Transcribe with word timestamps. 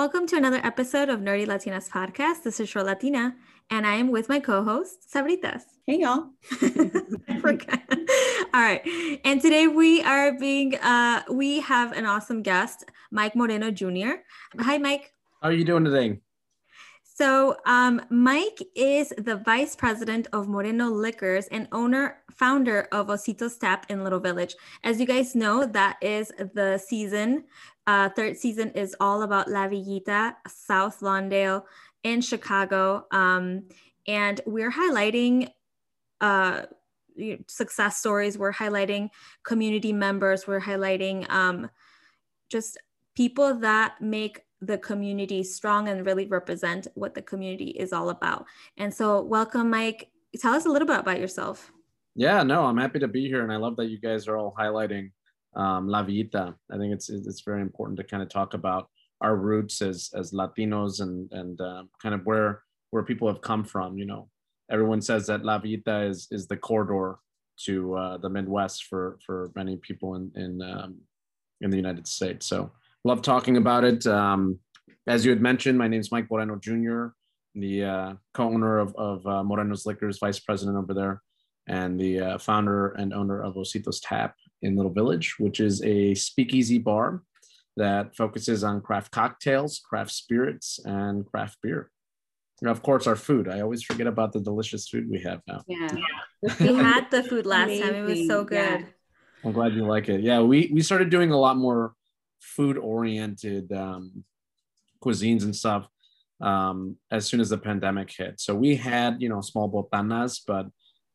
Welcome 0.00 0.26
to 0.28 0.36
another 0.36 0.62
episode 0.64 1.10
of 1.10 1.20
Nerdy 1.20 1.46
Latinas 1.46 1.90
podcast. 1.90 2.42
This 2.42 2.58
is 2.58 2.70
Short 2.70 2.86
Latina, 2.86 3.36
and 3.68 3.86
I 3.86 3.96
am 3.96 4.10
with 4.10 4.30
my 4.30 4.40
co-host 4.40 5.06
Sabritas. 5.12 5.60
Hey 5.86 5.98
y'all. 5.98 6.30
All 8.54 8.62
right, 8.62 8.80
and 9.26 9.42
today 9.42 9.66
we 9.66 10.00
are 10.00 10.32
being 10.38 10.76
uh, 10.76 11.24
we 11.30 11.60
have 11.60 11.92
an 11.92 12.06
awesome 12.06 12.40
guest, 12.40 12.86
Mike 13.10 13.36
Moreno 13.36 13.70
Jr. 13.70 14.22
Hi, 14.60 14.78
Mike. 14.78 15.12
How 15.42 15.50
are 15.50 15.52
you 15.52 15.66
doing 15.66 15.84
today? 15.84 16.18
So, 17.20 17.58
um, 17.66 18.00
Mike 18.08 18.62
is 18.74 19.12
the 19.18 19.36
vice 19.36 19.76
president 19.76 20.26
of 20.32 20.48
Moreno 20.48 20.88
Liquors 20.88 21.48
and 21.48 21.68
owner, 21.70 22.16
founder 22.30 22.88
of 22.92 23.08
Ositos 23.08 23.58
Tap 23.58 23.84
in 23.90 24.02
Little 24.02 24.20
Village. 24.20 24.56
As 24.84 24.98
you 24.98 25.04
guys 25.04 25.34
know, 25.34 25.66
that 25.66 25.98
is 26.00 26.32
the 26.54 26.78
season. 26.78 27.44
Uh, 27.86 28.08
third 28.08 28.38
season 28.38 28.70
is 28.70 28.96
all 29.00 29.20
about 29.20 29.50
La 29.50 29.68
Villita, 29.68 30.34
South 30.48 31.00
Lawndale 31.00 31.64
in 32.04 32.22
Chicago. 32.22 33.04
Um, 33.10 33.64
and 34.06 34.40
we're 34.46 34.72
highlighting 34.72 35.50
uh, 36.22 36.62
success 37.48 37.98
stories, 37.98 38.38
we're 38.38 38.54
highlighting 38.54 39.10
community 39.42 39.92
members, 39.92 40.46
we're 40.46 40.62
highlighting 40.62 41.30
um, 41.30 41.68
just 42.48 42.78
people 43.14 43.56
that 43.56 44.00
make 44.00 44.40
the 44.60 44.78
community 44.78 45.42
strong 45.42 45.88
and 45.88 46.04
really 46.04 46.26
represent 46.26 46.86
what 46.94 47.14
the 47.14 47.22
community 47.22 47.70
is 47.70 47.92
all 47.92 48.10
about. 48.10 48.46
And 48.76 48.92
so, 48.92 49.22
welcome, 49.22 49.70
Mike. 49.70 50.10
Tell 50.38 50.54
us 50.54 50.66
a 50.66 50.68
little 50.68 50.86
bit 50.86 51.00
about 51.00 51.18
yourself. 51.18 51.72
Yeah, 52.14 52.42
no, 52.42 52.64
I'm 52.64 52.76
happy 52.76 52.98
to 52.98 53.08
be 53.08 53.28
here, 53.28 53.42
and 53.42 53.52
I 53.52 53.56
love 53.56 53.76
that 53.76 53.86
you 53.86 53.98
guys 53.98 54.28
are 54.28 54.36
all 54.36 54.54
highlighting 54.58 55.10
um, 55.56 55.88
La 55.88 56.04
Villita. 56.04 56.54
I 56.70 56.76
think 56.76 56.92
it's 56.92 57.08
it's 57.08 57.42
very 57.42 57.62
important 57.62 57.96
to 57.98 58.04
kind 58.04 58.22
of 58.22 58.28
talk 58.28 58.54
about 58.54 58.88
our 59.20 59.36
roots 59.36 59.82
as 59.82 60.10
as 60.14 60.32
Latinos 60.32 61.00
and 61.00 61.30
and 61.32 61.60
uh, 61.60 61.84
kind 62.02 62.14
of 62.14 62.22
where 62.24 62.62
where 62.90 63.02
people 63.02 63.28
have 63.28 63.40
come 63.40 63.64
from. 63.64 63.98
You 63.98 64.06
know, 64.06 64.28
everyone 64.70 65.00
says 65.00 65.26
that 65.26 65.44
La 65.44 65.58
Villita 65.60 66.08
is 66.08 66.28
is 66.30 66.46
the 66.46 66.56
corridor 66.56 67.18
to 67.64 67.94
uh, 67.96 68.16
the 68.18 68.28
Midwest 68.28 68.84
for 68.84 69.18
for 69.24 69.50
many 69.54 69.76
people 69.76 70.16
in 70.16 70.30
in 70.34 70.62
um, 70.62 70.98
in 71.60 71.70
the 71.70 71.76
United 71.76 72.06
States. 72.06 72.46
So 72.46 72.72
love 73.04 73.22
talking 73.22 73.56
about 73.56 73.84
it. 73.84 74.06
Um, 74.06 74.58
as 75.06 75.24
you 75.24 75.30
had 75.30 75.40
mentioned, 75.40 75.78
my 75.78 75.88
name 75.88 76.00
is 76.00 76.12
Mike 76.12 76.30
Moreno 76.30 76.56
Jr., 76.56 77.08
the 77.54 77.84
uh, 77.84 78.14
co-owner 78.34 78.78
of, 78.78 78.94
of 78.96 79.26
uh, 79.26 79.42
Moreno's 79.42 79.86
Liquors, 79.86 80.18
vice 80.18 80.38
president 80.38 80.76
over 80.76 80.94
there, 80.94 81.22
and 81.66 81.98
the 81.98 82.20
uh, 82.20 82.38
founder 82.38 82.88
and 82.92 83.12
owner 83.12 83.42
of 83.42 83.54
Ositos 83.54 83.98
Tap 84.02 84.34
in 84.62 84.76
Little 84.76 84.92
Village, 84.92 85.36
which 85.38 85.60
is 85.60 85.82
a 85.82 86.14
speakeasy 86.14 86.78
bar 86.78 87.22
that 87.76 88.14
focuses 88.14 88.62
on 88.62 88.80
craft 88.80 89.10
cocktails, 89.10 89.80
craft 89.80 90.10
spirits, 90.10 90.78
and 90.84 91.26
craft 91.26 91.58
beer. 91.62 91.90
And 92.60 92.70
of 92.70 92.82
course, 92.82 93.06
our 93.06 93.16
food. 93.16 93.48
I 93.48 93.60
always 93.60 93.82
forget 93.82 94.06
about 94.06 94.32
the 94.32 94.40
delicious 94.40 94.88
food 94.88 95.08
we 95.08 95.20
have 95.22 95.40
now. 95.48 95.62
Yeah, 95.66 95.88
we 96.42 96.66
had 96.76 97.10
the 97.10 97.22
food 97.22 97.46
last 97.46 97.68
Amazing. 97.68 97.86
time. 97.86 97.94
It 97.94 98.02
was 98.02 98.26
so 98.26 98.44
good. 98.44 98.80
Yeah. 98.80 98.86
I'm 99.42 99.52
glad 99.52 99.72
you 99.72 99.86
like 99.86 100.10
it. 100.10 100.20
Yeah, 100.20 100.42
we 100.42 100.70
we 100.72 100.82
started 100.82 101.08
doing 101.08 101.30
a 101.30 101.38
lot 101.38 101.56
more 101.56 101.94
food 102.40 102.76
oriented 102.78 103.72
um, 103.72 104.24
cuisines 105.02 105.44
and 105.44 105.54
stuff 105.54 105.86
um, 106.40 106.96
as 107.10 107.26
soon 107.26 107.40
as 107.40 107.50
the 107.50 107.58
pandemic 107.58 108.10
hit. 108.10 108.40
So 108.40 108.54
we 108.54 108.76
had, 108.76 109.20
you 109.20 109.28
know, 109.28 109.40
small 109.40 109.68
botanas, 109.68 110.42
but 110.46 110.66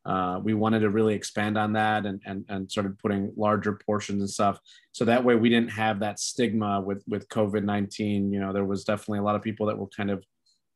uh, 0.04 0.38
we 0.42 0.54
wanted 0.54 0.80
to 0.80 0.90
really 0.90 1.14
expand 1.14 1.58
on 1.58 1.72
that 1.72 2.06
and, 2.06 2.22
and, 2.24 2.44
and 2.48 2.70
started 2.70 2.96
putting 2.98 3.32
larger 3.36 3.72
portions 3.84 4.20
and 4.22 4.30
stuff. 4.30 4.60
So 4.92 5.04
that 5.04 5.24
way 5.24 5.34
we 5.34 5.48
didn't 5.48 5.70
have 5.72 5.98
that 6.00 6.20
stigma 6.20 6.80
with, 6.80 7.02
with 7.08 7.28
COVID-19. 7.28 8.32
You 8.32 8.38
know, 8.38 8.52
there 8.52 8.64
was 8.64 8.84
definitely 8.84 9.18
a 9.18 9.22
lot 9.22 9.34
of 9.34 9.42
people 9.42 9.66
that 9.66 9.76
were 9.76 9.88
kind 9.88 10.10
of 10.10 10.24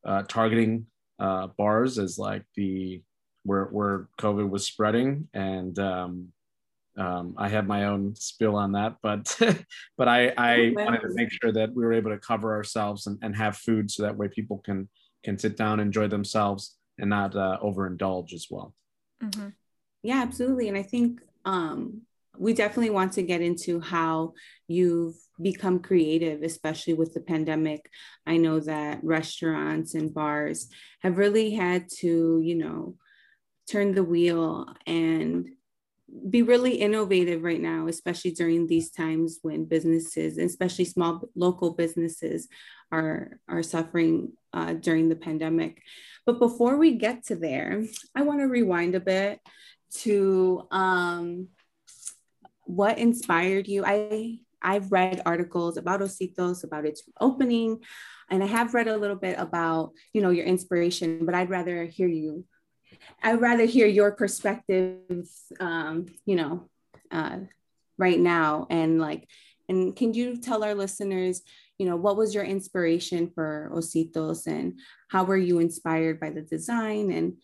uh, 0.05 0.22
targeting 0.25 0.87
uh, 1.21 1.47
bars 1.56 1.99
as 1.99 2.19
like 2.19 2.43
the, 2.56 3.03
where, 3.44 3.66
where 3.66 4.09
COVID 4.21 4.50
was 4.50 4.66
spreading. 4.66 5.28
And, 5.33 5.78
um, 5.78 6.33
um, 6.97 7.34
I 7.37 7.49
have 7.49 7.67
my 7.67 7.84
own 7.84 8.15
spill 8.17 8.56
on 8.56 8.73
that, 8.73 8.97
but 9.03 9.37
but 9.97 10.09
I, 10.09 10.33
I 10.37 10.73
oh, 10.77 10.84
wanted 10.84 11.01
to 11.03 11.15
make 11.15 11.31
sure 11.31 11.53
that 11.53 11.75
we 11.75 11.84
were 11.84 11.93
able 11.93 12.11
to 12.11 12.19
cover 12.19 12.55
ourselves 12.55 13.06
and, 13.06 13.19
and 13.23 13.37
have 13.37 13.56
food 13.56 13.91
so 13.91 14.03
that 14.03 14.17
way 14.17 14.28
people 14.28 14.59
can 14.59 14.89
can 15.23 15.39
sit 15.39 15.56
down, 15.56 15.81
enjoy 15.81 16.09
themselves, 16.09 16.77
and 16.99 17.11
not 17.11 17.37
uh, 17.37 17.59
overindulge 17.62 18.33
as 18.33 18.47
well. 18.51 18.75
Mm-hmm. 19.23 19.49
Yeah, 20.03 20.23
absolutely. 20.23 20.69
And 20.69 20.78
I 20.78 20.83
think 20.83 21.21
um, 21.45 22.03
we 22.39 22.55
definitely 22.55 22.91
want 22.91 23.12
to 23.15 23.22
get 23.22 23.43
into 23.43 23.81
how 23.81 24.33
you've 24.67 25.17
become 25.41 25.81
creative, 25.81 26.43
especially 26.43 26.95
with 26.95 27.12
the 27.12 27.21
pandemic. 27.21 27.91
I 28.27 28.39
know 28.39 28.61
that 28.61 29.05
restaurants 29.05 29.95
and 29.95 30.12
bars 30.12 30.69
have 31.03 31.19
really 31.19 31.51
had 31.51 31.89
to, 31.99 32.41
you 32.43 32.55
know, 32.55 32.97
turn 33.71 33.95
the 33.95 34.05
wheel 34.05 34.67
and 34.87 35.49
be 36.28 36.43
really 36.43 36.75
innovative 36.75 37.43
right 37.43 37.60
now, 37.60 37.87
especially 37.87 38.32
during 38.32 38.66
these 38.66 38.91
times 38.91 39.38
when 39.43 39.65
businesses, 39.65 40.38
especially 40.38 40.84
small 40.84 41.28
local 41.34 41.72
businesses, 41.72 42.48
are 42.93 43.38
are 43.48 43.62
suffering 43.62 44.32
uh, 44.53 44.75
during 44.75 45.09
the 45.09 45.16
pandemic. 45.16 45.82
But 46.26 46.38
before 46.38 46.76
we 46.76 46.97
get 46.97 47.25
to 47.26 47.37
there, 47.37 47.84
I 48.15 48.22
want 48.22 48.41
to 48.41 48.47
rewind 48.47 48.94
a 48.94 49.00
bit 49.00 49.41
to 50.03 50.66
um, 50.71 51.48
what 52.65 52.98
inspired 52.98 53.69
you. 53.69 53.84
I 53.84 54.41
I've 54.62 54.92
read 54.92 55.22
articles 55.25 55.77
about 55.77 56.00
Ositos, 56.00 56.65
about 56.65 56.87
its 56.87 57.03
opening, 57.21 57.81
and 58.31 58.42
I 58.42 58.47
have 58.47 58.75
read 58.75 58.88
a 58.88 58.97
little 58.97 59.16
bit 59.16 59.38
about 59.38 59.92
you 60.12 60.22
know 60.22 60.31
your 60.31 60.47
inspiration. 60.47 61.25
But 61.25 61.34
I'd 61.34 61.50
rather 61.50 61.84
hear 61.84 62.09
you 62.09 62.44
I'd 63.22 63.41
rather 63.41 63.65
hear 63.65 63.87
your 63.87 64.12
perspective, 64.12 65.28
um, 65.59 66.06
you 66.25 66.37
know, 66.37 66.69
uh, 67.11 67.38
right 67.99 68.19
now. 68.19 68.66
And 68.71 69.00
like, 69.00 69.28
and 69.69 69.94
can 69.94 70.15
you 70.15 70.37
tell 70.37 70.65
our 70.65 70.75
listeners, 70.75 71.43
you 71.78 71.87
know, 71.87 71.97
what 71.97 72.16
was 72.16 72.34
your 72.34 72.44
inspiration 72.44 73.31
for 73.34 73.71
Ositos 73.75 74.47
and 74.47 74.78
how 75.09 75.25
were 75.25 75.37
you 75.37 75.60
inspired 75.60 76.21
by 76.21 76.31
the 76.31 76.43
design 76.43 77.10
and 77.10 77.37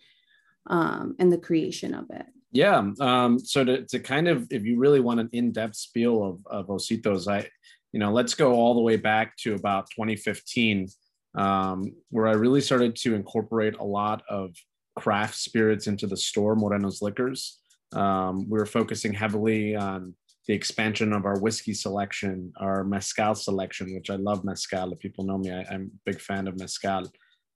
um, 0.68 1.14
and 1.18 1.32
the 1.32 1.38
creation 1.38 1.94
of 1.94 2.06
it? 2.10 2.26
Yeah. 2.52 2.90
Um, 3.00 3.38
so 3.38 3.64
to, 3.64 3.84
to 3.86 3.98
kind 3.98 4.28
of, 4.28 4.46
if 4.50 4.64
you 4.64 4.78
really 4.78 5.00
want 5.00 5.20
an 5.20 5.28
in-depth 5.32 5.76
spiel 5.76 6.24
of, 6.24 6.46
of 6.46 6.66
Ositos, 6.68 7.30
I, 7.30 7.48
you 7.92 8.00
know, 8.00 8.12
let's 8.12 8.34
go 8.34 8.52
all 8.54 8.74
the 8.74 8.80
way 8.80 8.96
back 8.96 9.36
to 9.38 9.54
about 9.54 9.90
2015, 9.90 10.88
um, 11.36 11.92
where 12.10 12.26
I 12.26 12.32
really 12.32 12.60
started 12.60 12.96
to 12.96 13.14
incorporate 13.14 13.76
a 13.76 13.84
lot 13.84 14.22
of 14.28 14.56
craft 14.96 15.36
spirits 15.36 15.86
into 15.86 16.06
the 16.06 16.16
store, 16.16 16.56
Moreno's 16.56 17.02
Liquors. 17.02 17.60
Um, 17.92 18.48
we 18.48 18.58
were 18.58 18.66
focusing 18.66 19.12
heavily 19.12 19.76
on 19.76 20.14
the 20.48 20.54
expansion 20.54 21.12
of 21.12 21.24
our 21.24 21.38
whiskey 21.38 21.74
selection, 21.74 22.52
our 22.58 22.84
mezcal 22.84 23.34
selection, 23.34 23.94
which 23.94 24.10
I 24.10 24.16
love 24.16 24.44
mezcal. 24.44 24.92
If 24.92 24.98
people 24.98 25.24
know 25.24 25.38
me, 25.38 25.52
I, 25.52 25.62
am 25.72 25.90
a 25.92 26.10
big 26.10 26.20
fan 26.20 26.48
of 26.48 26.58
mezcal. 26.58 27.10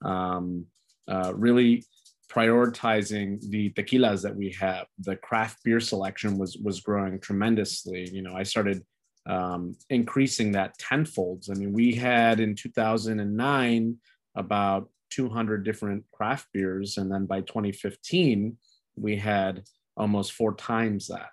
Um, 0.04 0.66
uh, 1.08 1.32
really 1.34 1.84
prioritizing 2.30 3.40
the 3.50 3.70
tequilas 3.70 4.22
that 4.22 4.34
we 4.34 4.54
have. 4.60 4.86
The 5.00 5.16
craft 5.16 5.58
beer 5.64 5.80
selection 5.80 6.38
was 6.38 6.56
was 6.58 6.80
growing 6.80 7.20
tremendously. 7.20 8.08
You 8.10 8.22
know, 8.22 8.36
I 8.36 8.44
started 8.44 8.84
um, 9.26 9.76
increasing 9.88 10.52
that 10.52 10.78
tenfold. 10.78 11.44
I 11.50 11.54
mean, 11.54 11.72
we 11.72 11.94
had 11.94 12.40
in 12.40 12.54
2009 12.54 13.96
about 14.36 14.88
200 15.10 15.64
different 15.64 16.04
craft 16.12 16.46
beers. 16.52 16.96
And 16.96 17.10
then 17.10 17.26
by 17.26 17.40
2015, 17.42 18.56
we 18.96 19.16
had 19.16 19.62
almost 19.96 20.32
four 20.32 20.54
times 20.54 21.08
that. 21.08 21.28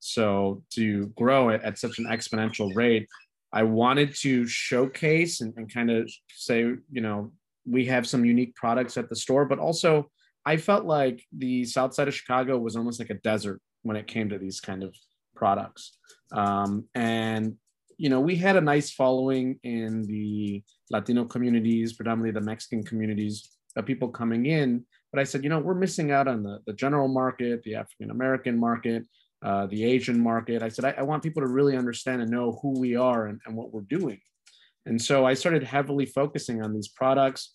So 0.00 0.62
to 0.74 1.06
grow 1.08 1.50
it 1.50 1.62
at 1.62 1.78
such 1.78 1.98
an 1.98 2.06
exponential 2.06 2.74
rate, 2.74 3.08
I 3.52 3.62
wanted 3.62 4.14
to 4.16 4.46
showcase 4.46 5.40
and, 5.40 5.54
and 5.56 5.72
kind 5.72 5.90
of 5.90 6.10
say, 6.30 6.60
you 6.90 7.00
know, 7.00 7.32
we 7.66 7.86
have 7.86 8.06
some 8.06 8.24
unique 8.24 8.54
products 8.54 8.96
at 8.96 9.08
the 9.08 9.16
store, 9.16 9.44
but 9.44 9.58
also 9.58 10.10
I 10.44 10.56
felt 10.56 10.84
like 10.84 11.22
the 11.36 11.64
south 11.64 11.94
side 11.94 12.08
of 12.08 12.14
Chicago 12.14 12.58
was 12.58 12.76
almost 12.76 13.00
like 13.00 13.10
a 13.10 13.14
desert 13.14 13.60
when 13.82 13.96
it 13.96 14.06
came 14.06 14.28
to 14.30 14.38
these 14.38 14.60
kind 14.60 14.82
of 14.82 14.94
products. 15.34 15.98
Um, 16.32 16.84
and 16.94 17.56
you 17.98 18.08
know, 18.08 18.20
we 18.20 18.36
had 18.36 18.56
a 18.56 18.60
nice 18.60 18.92
following 18.92 19.58
in 19.64 20.02
the 20.02 20.62
Latino 20.90 21.24
communities, 21.24 21.92
predominantly 21.92 22.38
the 22.38 22.44
Mexican 22.44 22.82
communities, 22.82 23.48
of 23.76 23.86
people 23.86 24.08
coming 24.08 24.46
in. 24.46 24.84
But 25.12 25.20
I 25.20 25.24
said, 25.24 25.42
you 25.42 25.50
know, 25.50 25.58
we're 25.58 25.74
missing 25.74 26.10
out 26.10 26.28
on 26.28 26.42
the, 26.42 26.60
the 26.66 26.72
general 26.72 27.08
market, 27.08 27.62
the 27.62 27.76
African 27.76 28.10
American 28.10 28.58
market, 28.58 29.04
uh, 29.42 29.66
the 29.66 29.84
Asian 29.84 30.20
market. 30.20 30.62
I 30.62 30.68
said, 30.68 30.84
I, 30.84 30.94
I, 30.98 31.02
want 31.02 31.22
people 31.22 31.42
to 31.42 31.48
really 31.48 31.76
understand 31.76 32.20
and 32.20 32.30
know 32.30 32.58
who 32.60 32.78
we 32.78 32.96
are 32.96 33.26
and, 33.26 33.40
and 33.46 33.56
what 33.56 33.72
we're 33.72 33.82
doing. 33.82 34.20
And 34.84 35.00
so 35.00 35.24
I 35.24 35.34
started 35.34 35.62
heavily 35.62 36.06
focusing 36.06 36.62
on 36.62 36.74
these 36.74 36.88
products. 36.88 37.54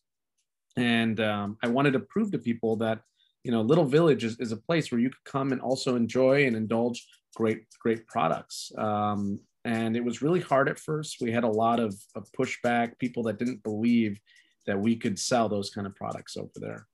And 0.78 1.20
um, 1.20 1.58
I 1.62 1.68
wanted 1.68 1.94
to 1.94 2.00
prove 2.00 2.32
to 2.32 2.40
people 2.40 2.78
that, 2.78 3.02
you 3.44 3.52
know, 3.52 3.62
Little 3.62 3.86
Village 3.86 4.24
is, 4.24 4.40
is 4.40 4.52
a 4.52 4.58
place 4.58 4.92
where 4.92 5.02
you 5.02 5.10
could 5.10 5.26
come 5.26 5.52
and 5.52 5.62
also 5.62 5.96
enjoy 5.96 6.46
and 6.46 6.56
indulge 6.56 7.06
great, 7.36 7.64
great 7.82 8.08
products. 8.08 8.72
Um, 8.78 9.40
and 9.66 9.96
it 9.96 10.04
was 10.04 10.22
really 10.22 10.42
hard 10.42 10.68
at 10.70 10.80
first. 10.80 11.18
We 11.22 11.32
had 11.32 11.44
a 11.44 11.48
lot 11.50 11.80
of, 11.80 11.96
of 12.16 12.28
pushback, 12.38 13.00
people 13.00 13.24
that 13.24 13.40
didn't 13.40 13.64
believe 13.64 14.20
that 14.66 14.80
we 14.80 14.96
could 14.96 15.18
sell 15.18 15.50
those 15.50 15.70
kind 15.70 15.88
of 15.88 15.96
products 15.96 16.38
over 16.38 16.52
there. 16.56 16.88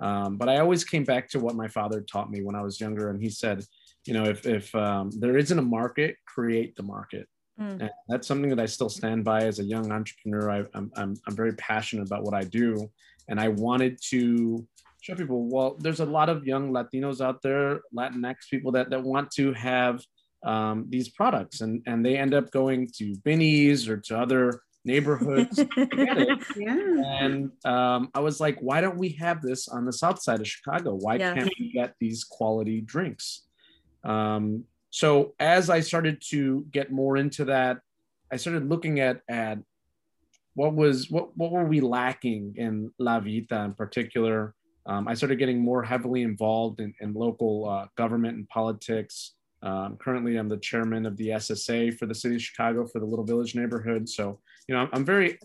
Um, 0.00 0.36
but 0.36 0.48
I 0.48 0.58
always 0.58 0.84
came 0.84 1.04
back 1.04 1.28
to 1.30 1.40
what 1.40 1.56
my 1.56 1.68
father 1.68 2.00
taught 2.00 2.30
me 2.30 2.42
when 2.42 2.54
I 2.54 2.62
was 2.62 2.80
younger, 2.80 3.10
and 3.10 3.20
he 3.20 3.30
said, 3.30 3.64
you 4.06 4.14
know, 4.14 4.24
if 4.24 4.46
if 4.46 4.74
um, 4.74 5.10
there 5.18 5.36
isn't 5.36 5.58
a 5.58 5.62
market, 5.62 6.16
create 6.26 6.76
the 6.76 6.82
market. 6.82 7.28
Mm. 7.60 7.80
And 7.80 7.90
that's 8.08 8.28
something 8.28 8.50
that 8.50 8.60
I 8.60 8.66
still 8.66 8.88
stand 8.88 9.24
by 9.24 9.42
as 9.42 9.58
a 9.58 9.64
young 9.64 9.90
entrepreneur. 9.90 10.50
I, 10.50 10.58
I'm, 10.74 10.92
I'm 10.96 11.14
I'm 11.26 11.34
very 11.34 11.54
passionate 11.54 12.06
about 12.06 12.22
what 12.22 12.34
I 12.34 12.44
do, 12.44 12.88
and 13.28 13.40
I 13.40 13.48
wanted 13.48 13.98
to 14.10 14.64
show 15.00 15.16
people. 15.16 15.48
Well, 15.48 15.76
there's 15.80 16.00
a 16.00 16.06
lot 16.06 16.28
of 16.28 16.46
young 16.46 16.70
Latinos 16.72 17.20
out 17.20 17.42
there, 17.42 17.80
Latinx 17.92 18.36
people 18.48 18.70
that 18.72 18.90
that 18.90 19.02
want 19.02 19.30
to 19.32 19.52
have 19.54 20.00
um, 20.44 20.86
these 20.88 21.08
products, 21.08 21.60
and 21.60 21.82
and 21.86 22.04
they 22.04 22.16
end 22.16 22.34
up 22.34 22.50
going 22.50 22.88
to 22.98 23.16
Binny's 23.24 23.88
or 23.88 23.96
to 23.96 24.18
other 24.18 24.62
neighborhoods. 24.84 25.58
yeah. 25.76 26.36
And 27.20 27.50
um, 27.64 28.10
I 28.14 28.20
was 28.20 28.40
like, 28.40 28.58
why 28.60 28.80
don't 28.80 28.96
we 28.96 29.10
have 29.20 29.42
this 29.42 29.68
on 29.68 29.84
the 29.84 29.92
south 29.92 30.22
side 30.22 30.40
of 30.40 30.48
Chicago? 30.48 30.94
Why 30.94 31.16
yeah. 31.16 31.34
can't 31.34 31.52
we 31.58 31.70
get 31.72 31.94
these 32.00 32.24
quality 32.24 32.80
drinks? 32.80 33.42
Um, 34.04 34.64
so 34.90 35.34
as 35.38 35.68
I 35.68 35.80
started 35.80 36.22
to 36.30 36.66
get 36.70 36.90
more 36.90 37.16
into 37.16 37.44
that, 37.46 37.80
I 38.32 38.36
started 38.36 38.68
looking 38.68 39.00
at 39.00 39.20
at 39.28 39.58
what 40.54 40.74
was 40.74 41.10
what 41.10 41.36
what 41.36 41.52
were 41.52 41.64
we 41.64 41.80
lacking 41.80 42.54
in 42.56 42.90
La 42.98 43.20
Villita 43.20 43.64
in 43.64 43.74
particular. 43.74 44.54
Um, 44.86 45.06
I 45.06 45.14
started 45.14 45.38
getting 45.38 45.60
more 45.60 45.82
heavily 45.82 46.22
involved 46.22 46.80
in, 46.80 46.94
in 47.00 47.12
local 47.12 47.68
uh, 47.68 47.86
government 47.96 48.38
and 48.38 48.48
politics. 48.48 49.34
Um, 49.62 49.96
currently, 49.96 50.36
I'm 50.36 50.48
the 50.48 50.56
chairman 50.58 51.06
of 51.06 51.16
the 51.16 51.28
SSA 51.28 51.98
for 51.98 52.06
the 52.06 52.14
city 52.14 52.36
of 52.36 52.42
Chicago 52.42 52.86
for 52.86 53.00
the 53.00 53.06
Little 53.06 53.24
Village 53.24 53.54
neighborhood. 53.54 54.08
So, 54.08 54.40
you 54.68 54.74
know, 54.74 54.88
I'm 54.92 55.04
very 55.04 55.38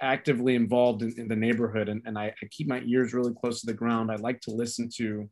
actively 0.00 0.54
involved 0.54 1.02
in, 1.02 1.14
in 1.18 1.28
the 1.28 1.36
neighborhood 1.36 1.88
and, 1.88 2.02
and 2.04 2.18
I, 2.18 2.26
I, 2.26 2.46
keep 2.50 2.66
my 2.66 2.82
ears 2.84 3.14
really 3.14 3.32
close 3.32 3.60
to 3.60 3.66
the 3.66 3.72
ground. 3.72 4.10
I 4.10 4.16
like 4.16 4.40
to 4.42 4.50
listen 4.50 4.90
to, 4.96 5.30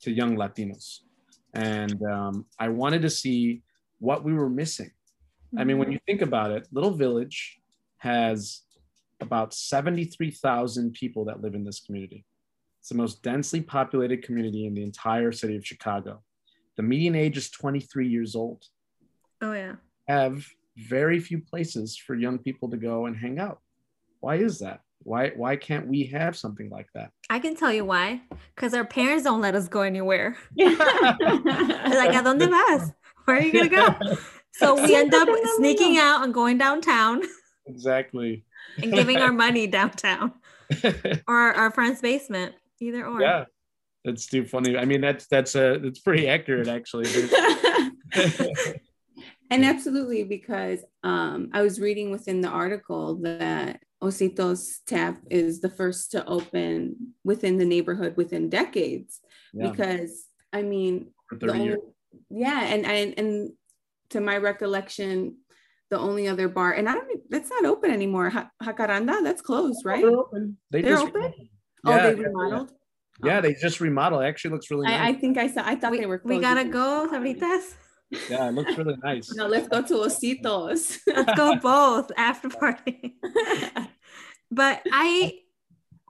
to 0.00 0.10
young 0.10 0.36
Latinos. 0.36 1.00
And 1.52 2.02
um, 2.02 2.46
I 2.58 2.68
wanted 2.68 3.02
to 3.02 3.10
see 3.10 3.62
what 3.98 4.24
we 4.24 4.32
were 4.32 4.48
missing. 4.48 4.86
Mm-hmm. 4.86 5.58
I 5.58 5.64
mean, 5.64 5.78
when 5.78 5.88
mm-hmm. 5.88 5.92
you 5.92 6.00
think 6.06 6.22
about 6.22 6.50
it, 6.50 6.66
Little 6.72 6.92
Village 6.92 7.58
has 7.98 8.62
about 9.20 9.54
73,000 9.54 10.92
people 10.92 11.24
that 11.26 11.42
live 11.42 11.54
in 11.54 11.64
this 11.64 11.80
community. 11.80 12.24
It's 12.80 12.90
the 12.90 12.94
most 12.94 13.22
densely 13.22 13.60
populated 13.60 14.22
community 14.22 14.66
in 14.66 14.74
the 14.74 14.82
entire 14.82 15.32
city 15.32 15.56
of 15.56 15.66
Chicago. 15.66 16.22
The 16.76 16.82
median 16.82 17.14
age 17.14 17.36
is 17.36 17.50
23 17.50 18.08
years 18.08 18.34
old. 18.34 18.64
Oh, 19.40 19.52
yeah. 19.52 19.76
Have 20.08 20.46
very 20.76 21.20
few 21.20 21.40
places 21.40 21.96
for 21.96 22.14
young 22.14 22.38
people 22.38 22.70
to 22.70 22.76
go 22.76 23.06
and 23.06 23.16
hang 23.16 23.38
out. 23.38 23.60
Why 24.20 24.36
is 24.36 24.58
that? 24.60 24.80
Why 25.02 25.30
why 25.36 25.56
can't 25.56 25.86
we 25.86 26.04
have 26.06 26.36
something 26.36 26.68
like 26.68 26.88
that? 26.94 27.12
I 27.30 27.38
can 27.38 27.54
tell 27.54 27.72
you 27.72 27.84
why. 27.84 28.22
Because 28.54 28.74
our 28.74 28.84
parents 28.84 29.24
don't 29.24 29.40
let 29.40 29.54
us 29.54 29.68
go 29.68 29.82
anywhere. 29.82 30.36
like, 30.56 30.74
¿a 30.80 32.22
dónde 32.22 32.50
vas? 32.50 32.92
Where 33.24 33.36
are 33.36 33.42
you 33.42 33.52
gonna 33.52 33.68
go? 33.68 34.16
So 34.58 34.74
we 34.74 34.96
end 34.96 35.12
up 35.12 35.28
sneaking 35.56 35.98
out 35.98 36.24
and 36.24 36.32
going 36.32 36.56
downtown. 36.56 37.20
Exactly. 37.66 38.42
and 38.82 38.90
giving 38.90 39.18
our 39.18 39.32
money 39.44 39.66
downtown. 39.66 40.32
or 40.82 41.36
our, 41.36 41.52
our 41.52 41.70
friend's 41.70 42.00
basement. 42.00 42.54
Either 42.80 43.04
or. 43.04 43.20
Yeah. 43.20 43.44
That's 44.06 44.26
too 44.26 44.46
funny. 44.46 44.78
I 44.78 44.84
mean, 44.84 45.00
that's 45.00 45.26
that's 45.26 45.56
a 45.56 45.80
that's 45.82 45.98
pretty 45.98 46.28
accurate 46.28 46.68
actually. 46.68 47.08
and 49.50 49.64
absolutely 49.64 50.22
because 50.22 50.78
um, 51.02 51.50
I 51.52 51.62
was 51.62 51.80
reading 51.80 52.12
within 52.12 52.40
the 52.40 52.48
article 52.48 53.16
that 53.22 53.82
Ositos 54.00 54.76
Tap 54.86 55.18
is 55.28 55.60
the 55.60 55.68
first 55.68 56.12
to 56.12 56.24
open 56.26 57.14
within 57.24 57.58
the 57.58 57.64
neighborhood 57.64 58.16
within 58.16 58.48
decades. 58.48 59.20
Yeah. 59.52 59.70
Because 59.70 60.26
I 60.52 60.62
mean, 60.62 61.10
only, 61.42 61.74
yeah, 62.30 62.62
and, 62.62 62.86
and 62.86 63.14
and 63.18 63.52
to 64.10 64.20
my 64.20 64.36
recollection, 64.36 65.38
the 65.90 65.98
only 65.98 66.28
other 66.28 66.48
bar, 66.48 66.74
and 66.74 66.88
I 66.88 66.94
don't, 66.94 67.22
that's 67.28 67.50
not 67.50 67.64
open 67.64 67.90
anymore. 67.90 68.30
Jacaranda, 68.62 69.24
that's 69.24 69.42
closed, 69.42 69.84
right? 69.84 70.04
Oh, 70.04 70.28
they're 70.30 70.38
open. 70.38 70.58
They 70.70 70.92
are 70.92 70.98
open. 70.98 71.22
Remodeled. 71.22 71.48
Oh, 71.84 71.90
yeah, 71.90 72.02
they 72.02 72.14
remodeled. 72.14 72.70
Yeah, 72.70 72.76
yeah 73.24 73.38
oh. 73.38 73.40
they 73.40 73.54
just 73.54 73.80
remodeled. 73.80 74.22
It 74.22 74.26
actually 74.26 74.52
looks 74.52 74.70
really 74.70 74.86
nice. 74.86 75.00
I, 75.00 75.08
I 75.08 75.12
think 75.14 75.38
I 75.38 75.48
saw. 75.48 75.62
I 75.64 75.76
thought 75.76 75.92
we, 75.92 75.98
they 75.98 76.06
were. 76.06 76.20
We 76.24 76.38
gotta 76.38 76.64
go, 76.64 77.08
Sabritas. 77.10 77.74
Yeah, 78.30 78.48
it 78.48 78.52
looks 78.52 78.76
really 78.78 78.96
nice. 79.02 79.34
no, 79.34 79.46
let's 79.46 79.68
go 79.68 79.82
to 79.82 79.94
Ositos. 79.94 80.98
let's 81.06 81.34
go 81.34 81.56
both 81.62 82.10
after 82.16 82.48
party. 82.48 83.18
but 84.50 84.82
I 84.92 85.40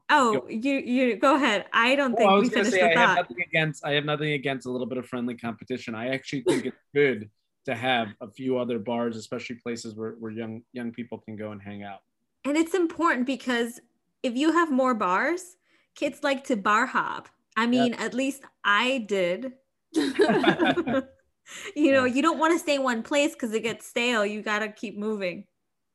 Oh, 0.09 0.47
you 0.49 0.75
you 0.75 1.17
go 1.17 1.35
ahead. 1.35 1.67
I 1.73 1.97
don't 1.97 2.15
oh, 2.15 2.17
think 2.17 2.31
oh, 2.31 2.37
I 2.37 2.41
we 2.41 2.49
finished 2.49 2.71
say, 2.71 2.81
the 2.81 2.91
I 2.91 2.95
thought. 2.95 3.17
Have 3.17 3.31
nothing 3.31 3.45
against 3.49 3.85
I 3.85 3.93
have 3.93 4.05
nothing 4.05 4.33
against 4.33 4.67
a 4.67 4.71
little 4.71 4.87
bit 4.87 4.99
of 4.99 5.07
friendly 5.07 5.35
competition. 5.35 5.95
I 5.95 6.09
actually 6.09 6.43
think 6.43 6.67
it's 6.67 6.77
good 6.95 7.31
to 7.65 7.75
have 7.75 8.09
a 8.21 8.31
few 8.31 8.59
other 8.59 8.79
bars, 8.79 9.17
especially 9.17 9.57
places 9.57 9.97
where, 9.97 10.13
where 10.21 10.31
young 10.31 10.63
young 10.73 10.93
people 10.93 11.19
can 11.19 11.37
go 11.37 11.51
and 11.51 11.61
hang 11.61 11.83
out. 11.83 12.01
And 12.45 12.57
it's 12.57 12.75
important 12.75 13.27
because 13.27 13.81
if 14.23 14.37
you 14.37 14.53
have 14.53 14.71
more 14.71 14.95
bars, 14.95 15.57
kids 15.97 16.21
like 16.23 16.45
to 16.45 16.57
bar 16.57 16.87
hop. 16.87 17.29
I 17.57 17.67
mean, 17.67 17.93
yep. 17.93 18.01
at 18.01 18.15
least 18.15 18.43
I 18.65 19.05
did. 19.09 19.53
you 19.95 21.93
know, 21.93 22.05
you 22.05 22.23
don't 22.23 22.39
want 22.39 22.53
to 22.53 22.59
stay 22.59 22.77
in 22.77 22.83
one 22.83 23.03
place 23.03 23.33
because 23.33 23.53
it 23.53 23.63
gets 23.63 23.87
stale. 23.87 24.25
You 24.25 24.43
got 24.43 24.61
to 24.61 24.69
keep 24.69 24.99
moving. 24.99 25.45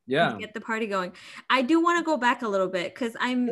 Yeah. 0.06 0.36
Get 0.38 0.52
the 0.52 0.60
party 0.60 0.86
going. 0.86 1.12
I 1.48 1.62
do 1.62 1.82
want 1.82 1.98
to 1.98 2.04
go 2.04 2.16
back 2.16 2.42
a 2.42 2.48
little 2.48 2.68
bit 2.68 2.94
because 2.94 3.16
I'm. 3.20 3.50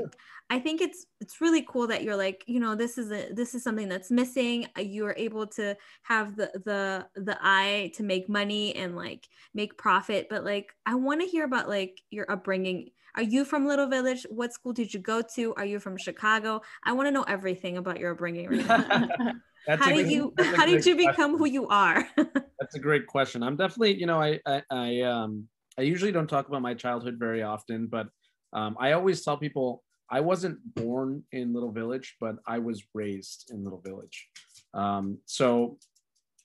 I 0.52 0.58
think 0.58 0.80
it's 0.80 1.06
it's 1.20 1.40
really 1.40 1.62
cool 1.62 1.86
that 1.86 2.02
you're 2.02 2.16
like 2.16 2.42
you 2.48 2.58
know 2.58 2.74
this 2.74 2.98
is 2.98 3.12
a 3.12 3.32
this 3.32 3.54
is 3.54 3.62
something 3.62 3.88
that's 3.88 4.10
missing. 4.10 4.66
Uh, 4.76 4.80
you 4.80 5.06
are 5.06 5.14
able 5.16 5.46
to 5.46 5.76
have 6.02 6.34
the 6.34 6.50
the 6.64 7.06
the 7.14 7.38
eye 7.40 7.92
to 7.94 8.02
make 8.02 8.28
money 8.28 8.74
and 8.74 8.96
like 8.96 9.28
make 9.54 9.78
profit. 9.78 10.26
But 10.28 10.44
like 10.44 10.74
I 10.84 10.96
want 10.96 11.20
to 11.20 11.26
hear 11.28 11.44
about 11.44 11.68
like 11.68 12.00
your 12.10 12.28
upbringing. 12.28 12.90
Are 13.16 13.22
you 13.22 13.44
from 13.44 13.66
Little 13.66 13.88
Village? 13.88 14.26
What 14.30 14.52
school 14.52 14.72
did 14.72 14.92
you 14.92 15.00
go 15.00 15.22
to? 15.34 15.54
Are 15.54 15.64
you 15.64 15.80
from 15.80 15.96
Chicago? 15.96 16.60
I 16.84 16.92
want 16.92 17.06
to 17.08 17.10
know 17.10 17.24
everything 17.24 17.76
about 17.76 17.98
your 17.98 18.12
upbringing 18.12 18.48
right 18.48 18.66
how 19.68 19.90
did 19.90 20.10
you 20.10 20.32
how 20.38 20.66
did 20.66 20.84
you 20.86 20.96
become 20.96 21.14
question. 21.14 21.38
who 21.38 21.46
you 21.46 21.68
are? 21.68 22.08
that's 22.16 22.74
a 22.74 22.78
great 22.78 23.06
question. 23.06 23.42
I'm 23.42 23.56
definitely, 23.56 23.98
you 23.98 24.06
know, 24.06 24.20
I, 24.20 24.40
I, 24.46 24.62
I 24.70 25.00
um 25.02 25.48
I 25.78 25.82
usually 25.82 26.12
don't 26.12 26.28
talk 26.28 26.48
about 26.48 26.62
my 26.62 26.74
childhood 26.74 27.16
very 27.18 27.42
often, 27.42 27.86
but 27.86 28.08
um, 28.52 28.76
I 28.78 28.92
always 28.92 29.24
tell 29.24 29.36
people 29.36 29.82
I 30.10 30.20
wasn't 30.20 30.58
born 30.74 31.22
in 31.32 31.54
Little 31.54 31.70
Village, 31.70 32.16
but 32.20 32.36
I 32.46 32.58
was 32.58 32.82
raised 32.94 33.50
in 33.52 33.62
Little 33.62 33.80
Village. 33.80 34.28
Um, 34.74 35.18
so 35.26 35.78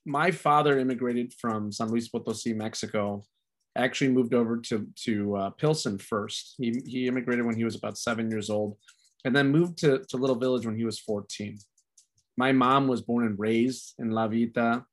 my 0.05 0.29
father 0.31 0.77
immigrated 0.77 1.33
from 1.33 1.71
San 1.71 1.89
Luis 1.89 2.07
Potosi, 2.07 2.53
Mexico. 2.53 3.23
Actually 3.77 4.11
moved 4.11 4.33
over 4.33 4.57
to 4.57 4.87
to 5.03 5.35
uh, 5.35 5.49
Pilsen 5.51 5.97
first. 5.97 6.55
He 6.57 6.81
he 6.85 7.07
immigrated 7.07 7.45
when 7.45 7.55
he 7.55 7.65
was 7.65 7.75
about 7.75 7.97
seven 7.97 8.29
years 8.29 8.49
old, 8.49 8.77
and 9.25 9.35
then 9.35 9.51
moved 9.51 9.77
to 9.79 9.99
to 10.09 10.17
Little 10.17 10.37
Village 10.37 10.65
when 10.65 10.77
he 10.77 10.85
was 10.85 10.99
14 10.99 11.57
my 12.37 12.51
mom 12.51 12.87
was 12.87 13.01
born 13.01 13.25
and 13.25 13.39
raised 13.39 13.93
in 13.99 14.11
La 14.11 14.27
Villita, 14.27 14.83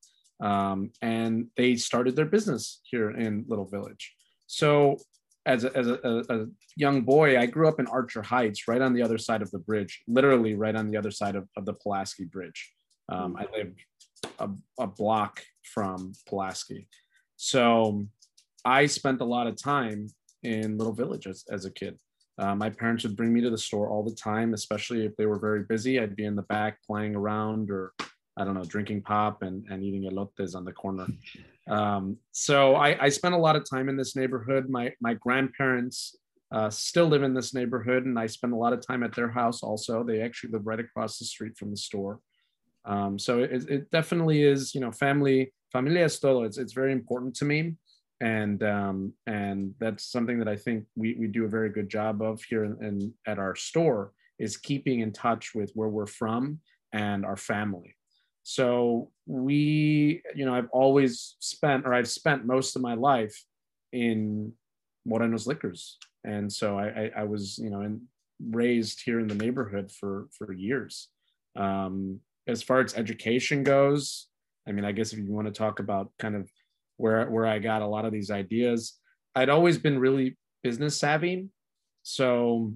um, 0.40 0.90
and 1.00 1.48
they 1.56 1.76
started 1.76 2.16
their 2.16 2.26
business 2.26 2.80
here 2.84 3.10
in 3.10 3.44
Little 3.48 3.66
Village. 3.66 4.14
So, 4.46 4.98
as 5.44 5.64
a, 5.64 5.76
as 5.76 5.88
a, 5.88 6.24
a, 6.28 6.46
young 6.76 7.02
boy, 7.02 7.38
I 7.38 7.46
grew 7.46 7.66
up 7.66 7.80
in 7.80 7.86
Archer 7.88 8.22
Heights, 8.22 8.68
right 8.68 8.80
on 8.80 8.94
the 8.94 9.02
other 9.02 9.18
side 9.18 9.42
of 9.42 9.50
the 9.50 9.58
bridge, 9.58 10.02
literally 10.06 10.54
right 10.54 10.76
on 10.76 10.88
the 10.88 10.96
other 10.96 11.10
side 11.10 11.34
of, 11.34 11.48
of 11.56 11.64
the 11.64 11.74
Pulaski 11.74 12.24
Bridge. 12.24 12.72
Um, 13.08 13.36
I 13.36 13.46
lived 13.56 13.80
a, 14.38 14.48
a 14.78 14.86
block 14.86 15.42
from 15.64 16.12
Pulaski. 16.28 16.86
So, 17.36 18.06
I 18.64 18.86
spent 18.86 19.20
a 19.20 19.24
lot 19.24 19.46
of 19.46 19.60
time 19.60 20.08
in 20.42 20.78
Little 20.78 20.92
Village 20.92 21.26
as, 21.26 21.44
as 21.50 21.64
a 21.64 21.70
kid. 21.70 21.98
Uh, 22.38 22.54
my 22.54 22.70
parents 22.70 23.04
would 23.04 23.16
bring 23.16 23.32
me 23.32 23.40
to 23.40 23.50
the 23.50 23.58
store 23.58 23.88
all 23.88 24.02
the 24.02 24.14
time, 24.14 24.54
especially 24.54 25.04
if 25.04 25.14
they 25.16 25.26
were 25.26 25.38
very 25.38 25.64
busy. 25.64 26.00
I'd 26.00 26.16
be 26.16 26.24
in 26.24 26.36
the 26.36 26.42
back 26.42 26.78
playing 26.86 27.14
around 27.14 27.70
or, 27.70 27.92
I 28.36 28.44
don't 28.44 28.54
know, 28.54 28.64
drinking 28.64 29.02
pop 29.02 29.42
and, 29.42 29.64
and 29.68 29.84
eating 29.84 30.10
elotes 30.10 30.56
on 30.56 30.64
the 30.64 30.72
corner. 30.72 31.06
Um, 31.68 32.16
so 32.32 32.74
I, 32.74 33.04
I 33.04 33.08
spent 33.08 33.34
a 33.34 33.38
lot 33.38 33.54
of 33.54 33.68
time 33.68 33.88
in 33.88 33.96
this 33.96 34.16
neighborhood. 34.16 34.68
My, 34.68 34.92
my 35.00 35.14
grandparents 35.14 36.16
uh, 36.50 36.70
still 36.70 37.06
live 37.06 37.22
in 37.22 37.34
this 37.34 37.54
neighborhood, 37.54 38.06
and 38.06 38.18
I 38.18 38.26
spend 38.26 38.52
a 38.52 38.56
lot 38.56 38.72
of 38.72 38.84
time 38.84 39.02
at 39.02 39.14
their 39.14 39.30
house 39.30 39.62
also. 39.62 40.02
They 40.02 40.22
actually 40.22 40.52
live 40.52 40.66
right 40.66 40.80
across 40.80 41.18
the 41.18 41.24
street 41.24 41.56
from 41.56 41.70
the 41.70 41.76
store. 41.76 42.20
Um, 42.84 43.18
so 43.18 43.40
it, 43.40 43.70
it 43.70 43.90
definitely 43.90 44.42
is, 44.42 44.74
you 44.74 44.80
know, 44.80 44.90
family, 44.90 45.52
familia 45.70 46.04
es 46.04 46.18
todo. 46.18 46.42
It's, 46.42 46.58
it's 46.58 46.72
very 46.72 46.92
important 46.92 47.36
to 47.36 47.44
me 47.44 47.76
and 48.22 48.62
um, 48.62 49.12
and 49.26 49.74
that's 49.80 50.04
something 50.04 50.38
that 50.38 50.48
I 50.48 50.56
think 50.56 50.84
we, 50.94 51.16
we 51.18 51.26
do 51.26 51.44
a 51.44 51.48
very 51.48 51.70
good 51.70 51.88
job 51.90 52.22
of 52.22 52.40
here 52.44 52.64
in, 52.64 53.12
at 53.26 53.40
our 53.40 53.56
store 53.56 54.12
is 54.38 54.56
keeping 54.56 55.00
in 55.00 55.12
touch 55.12 55.54
with 55.54 55.72
where 55.74 55.88
we're 55.88 56.06
from 56.06 56.60
and 56.92 57.26
our 57.26 57.36
family. 57.36 57.96
So 58.44 59.10
we, 59.26 60.22
you 60.34 60.44
know, 60.46 60.54
I've 60.54 60.70
always 60.72 61.36
spent, 61.40 61.84
or 61.84 61.94
I've 61.94 62.08
spent 62.08 62.46
most 62.46 62.76
of 62.76 62.82
my 62.82 62.94
life 62.94 63.36
in 63.92 64.52
Moreno's 65.04 65.46
Liquors, 65.48 65.98
and 66.24 66.50
so 66.50 66.78
I, 66.78 66.86
I, 66.86 67.10
I 67.18 67.24
was, 67.24 67.58
you 67.58 67.70
know, 67.70 67.80
in, 67.80 68.02
raised 68.50 69.02
here 69.04 69.18
in 69.18 69.26
the 69.26 69.34
neighborhood 69.34 69.90
for 69.90 70.28
for 70.36 70.52
years. 70.52 71.08
Um, 71.56 72.20
as 72.46 72.62
far 72.62 72.80
as 72.80 72.94
education 72.94 73.64
goes, 73.64 74.28
I 74.66 74.72
mean, 74.72 74.84
I 74.84 74.92
guess 74.92 75.12
if 75.12 75.18
you 75.18 75.32
want 75.32 75.48
to 75.48 75.52
talk 75.52 75.80
about 75.80 76.12
kind 76.18 76.36
of 76.36 76.48
where 76.96 77.28
where 77.30 77.46
I 77.46 77.58
got 77.58 77.82
a 77.82 77.86
lot 77.86 78.04
of 78.04 78.12
these 78.12 78.30
ideas, 78.30 78.98
I'd 79.34 79.48
always 79.48 79.78
been 79.78 79.98
really 79.98 80.36
business 80.62 80.98
savvy. 80.98 81.48
So 82.02 82.74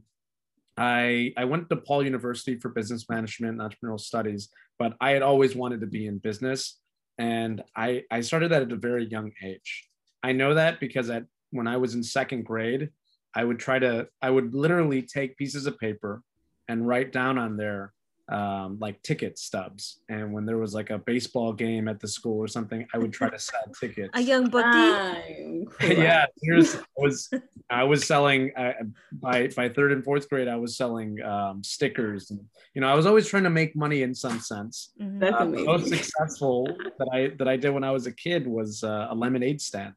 I 0.77 1.33
I 1.37 1.45
went 1.45 1.69
to 1.69 1.77
DePaul 1.77 2.05
University 2.05 2.59
for 2.59 2.69
business 2.69 3.09
management 3.09 3.61
and 3.61 3.71
entrepreneurial 3.71 4.01
studies, 4.01 4.51
but 4.79 4.95
I 5.01 5.11
had 5.11 5.23
always 5.23 5.55
wanted 5.55 5.81
to 5.81 5.87
be 5.87 6.07
in 6.07 6.19
business. 6.19 6.79
And 7.19 7.63
I, 7.75 8.03
I 8.11 8.21
started 8.21 8.53
that 8.53 8.63
at 8.63 8.73
a 8.73 8.77
very 8.77 9.07
young 9.07 9.33
age. 9.43 9.89
I 10.23 10.33
know 10.33 10.55
that 10.55 10.81
because 10.81 11.09
at 11.11 11.25
when 11.51 11.67
I 11.67 11.77
was 11.77 11.95
in 11.95 12.03
second 12.03 12.45
grade, 12.45 12.91
I 13.35 13.45
would 13.45 13.59
try 13.59 13.79
to, 13.79 14.09
I 14.21 14.31
would 14.31 14.55
literally 14.55 15.03
take 15.03 15.37
pieces 15.37 15.67
of 15.67 15.79
paper 15.79 16.23
and 16.69 16.87
write 16.87 17.13
down 17.13 17.39
on 17.39 17.57
there 17.57 17.93
um, 18.29 18.79
like 18.81 19.01
ticket 19.03 19.39
stubs. 19.39 20.01
And 20.09 20.33
when 20.33 20.47
there 20.47 20.59
was 20.59 20.75
like 20.75 20.91
a 20.91 20.99
baseball 20.99 21.53
game 21.53 21.87
at 21.87 22.01
the 22.01 22.09
school 22.09 22.39
or 22.39 22.49
something, 22.49 22.87
I 22.93 22.99
would 22.99 23.13
try 23.13 23.31
to 23.31 23.39
sell 23.39 23.63
tickets. 23.81 24.11
A 24.15 24.21
young 24.21 24.49
bookie. 24.49 25.67
yeah, 25.83 26.27
here's 26.43 26.77
I 26.77 26.81
was 26.97 27.31
I 27.71 27.85
was 27.85 28.05
selling 28.05 28.53
uh, 28.57 28.73
by 29.13 29.49
by 29.49 29.69
third 29.69 29.93
and 29.93 30.05
fourth 30.05 30.29
grade. 30.29 30.49
I 30.49 30.57
was 30.57 30.77
selling 30.77 31.23
um, 31.23 31.63
stickers, 31.63 32.31
and 32.31 32.41
you 32.75 32.81
know 32.81 32.89
I 32.89 32.95
was 32.95 33.07
always 33.07 33.29
trying 33.29 33.45
to 33.45 33.51
make 33.51 33.77
money 33.77 34.03
in 34.03 34.15
some 34.15 34.41
sense. 34.41 34.93
Mm-hmm. 35.01 35.19
That's 35.21 35.41
uh, 35.41 35.45
amazing. 35.45 35.67
most 35.67 35.89
successful 35.89 36.67
that 36.99 37.09
I 37.13 37.29
that 37.39 37.49
I 37.49 37.57
did 37.57 37.71
when 37.71 37.85
I 37.85 37.93
was 37.93 38.07
a 38.07 38.13
kid 38.13 38.47
was 38.47 38.83
uh, 38.83 39.09
a 39.11 39.15
lemonade 39.15 39.61
stand. 39.61 39.95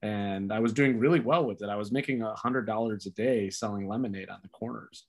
And 0.00 0.52
I 0.52 0.60
was 0.60 0.72
doing 0.72 0.96
really 1.00 1.18
well 1.18 1.44
with 1.44 1.60
it. 1.60 1.68
I 1.68 1.74
was 1.74 1.90
making 1.90 2.22
a 2.22 2.32
hundred 2.36 2.66
dollars 2.66 3.06
a 3.06 3.10
day 3.10 3.50
selling 3.50 3.88
lemonade 3.88 4.28
on 4.28 4.38
the 4.42 4.48
corners. 4.48 5.06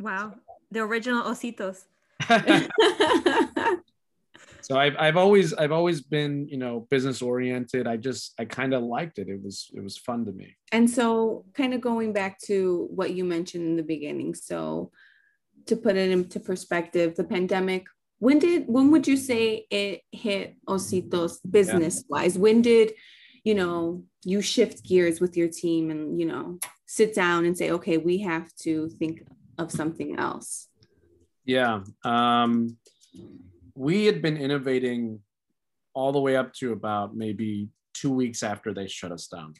Wow, 0.00 0.34
the 0.72 0.80
original 0.80 1.22
ositos. 1.22 1.84
so 4.62 4.78
I've, 4.78 4.96
I've 4.98 5.16
always 5.16 5.52
I've 5.54 5.72
always 5.72 6.00
been 6.00 6.48
you 6.48 6.58
know 6.58 6.86
business 6.90 7.22
oriented. 7.22 7.86
I 7.86 7.96
just 7.96 8.34
I 8.38 8.44
kind 8.44 8.74
of 8.74 8.82
liked 8.82 9.18
it. 9.18 9.28
It 9.28 9.42
was 9.42 9.70
it 9.74 9.82
was 9.82 9.96
fun 9.96 10.24
to 10.26 10.32
me. 10.32 10.56
And 10.70 10.88
so 10.88 11.44
kind 11.54 11.74
of 11.74 11.80
going 11.80 12.12
back 12.12 12.38
to 12.46 12.88
what 12.90 13.12
you 13.12 13.24
mentioned 13.24 13.64
in 13.64 13.76
the 13.76 13.82
beginning. 13.82 14.34
So 14.34 14.90
to 15.66 15.76
put 15.76 15.96
it 15.96 16.10
into 16.10 16.40
perspective, 16.40 17.14
the 17.14 17.24
pandemic. 17.24 17.86
When 18.18 18.38
did 18.38 18.68
when 18.68 18.92
would 18.92 19.08
you 19.08 19.16
say 19.16 19.66
it 19.68 20.02
hit 20.12 20.54
Ositos 20.68 21.38
business 21.48 22.04
wise? 22.08 22.38
When 22.38 22.62
did 22.62 22.92
you 23.44 23.54
know 23.54 24.04
you 24.24 24.40
shift 24.40 24.84
gears 24.84 25.20
with 25.20 25.36
your 25.36 25.48
team 25.48 25.90
and 25.90 26.20
you 26.20 26.26
know 26.26 26.58
sit 26.86 27.14
down 27.14 27.44
and 27.44 27.56
say 27.56 27.70
okay 27.70 27.96
we 27.96 28.18
have 28.18 28.54
to 28.56 28.88
think 28.90 29.22
of 29.58 29.70
something 29.70 30.18
else 30.18 30.68
yeah. 31.44 31.80
Um, 32.04 32.76
we 33.74 34.06
had 34.06 34.22
been 34.22 34.36
innovating 34.36 35.20
all 35.94 36.12
the 36.12 36.20
way 36.20 36.36
up 36.36 36.52
to 36.54 36.72
about 36.72 37.14
maybe 37.14 37.68
two 37.94 38.10
weeks 38.10 38.42
after 38.42 38.72
they 38.72 38.86
shut 38.86 39.12
us 39.12 39.26
down. 39.26 39.54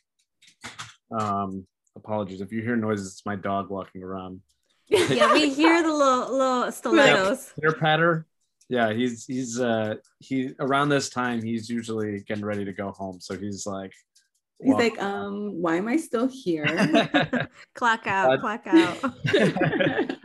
Um, 1.19 1.67
apologies 1.97 2.41
if 2.41 2.53
you 2.53 2.63
hear 2.63 2.77
noises, 2.77 3.13
it's 3.13 3.27
my 3.27 3.37
dog 3.37 3.71
walking 3.71 4.03
around. 4.03 4.41
yeah, 4.89 5.33
we 5.33 5.51
hear 5.51 5.83
the 5.83 5.93
little 5.93 6.37
little 6.37 6.73
stilettos. 6.73 7.53
Yeah, 7.63 7.71
patter. 7.79 8.27
Yeah, 8.69 8.93
he's 8.93 9.25
he's 9.27 9.61
uh 9.61 9.97
he 10.19 10.51
around 10.61 10.89
this 10.89 11.11
time 11.11 11.43
he's 11.43 11.69
usually 11.69 12.21
getting 12.21 12.45
ready 12.45 12.65
to 12.65 12.73
go 12.73 12.91
home. 12.91 13.21
So 13.21 13.37
he's 13.37 13.67
like 13.67 13.93
He's 14.65 14.75
like, 14.75 15.03
um, 15.03 15.61
why 15.61 15.77
am 15.77 15.89
I 15.89 15.97
still 15.97 16.29
here? 16.29 16.65
clock 17.75 18.07
out, 18.07 18.33
uh, 18.33 18.39
clock 18.39 18.63
out 18.69 18.97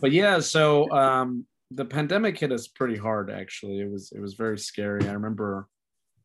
but 0.00 0.12
yeah, 0.12 0.40
so 0.40 0.90
um, 0.90 1.46
the 1.70 1.84
pandemic 1.84 2.38
hit 2.38 2.52
us 2.52 2.68
pretty 2.68 2.96
hard. 2.96 3.30
Actually, 3.30 3.80
it 3.80 3.90
was 3.90 4.12
it 4.12 4.20
was 4.20 4.34
very 4.34 4.58
scary. 4.58 5.08
I 5.08 5.12
remember 5.12 5.68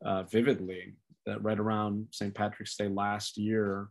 uh, 0.03 0.23
vividly 0.23 0.95
that 1.25 1.43
right 1.43 1.59
around 1.59 2.07
St. 2.11 2.33
Patrick's 2.33 2.75
Day 2.75 2.87
last 2.87 3.37
year, 3.37 3.89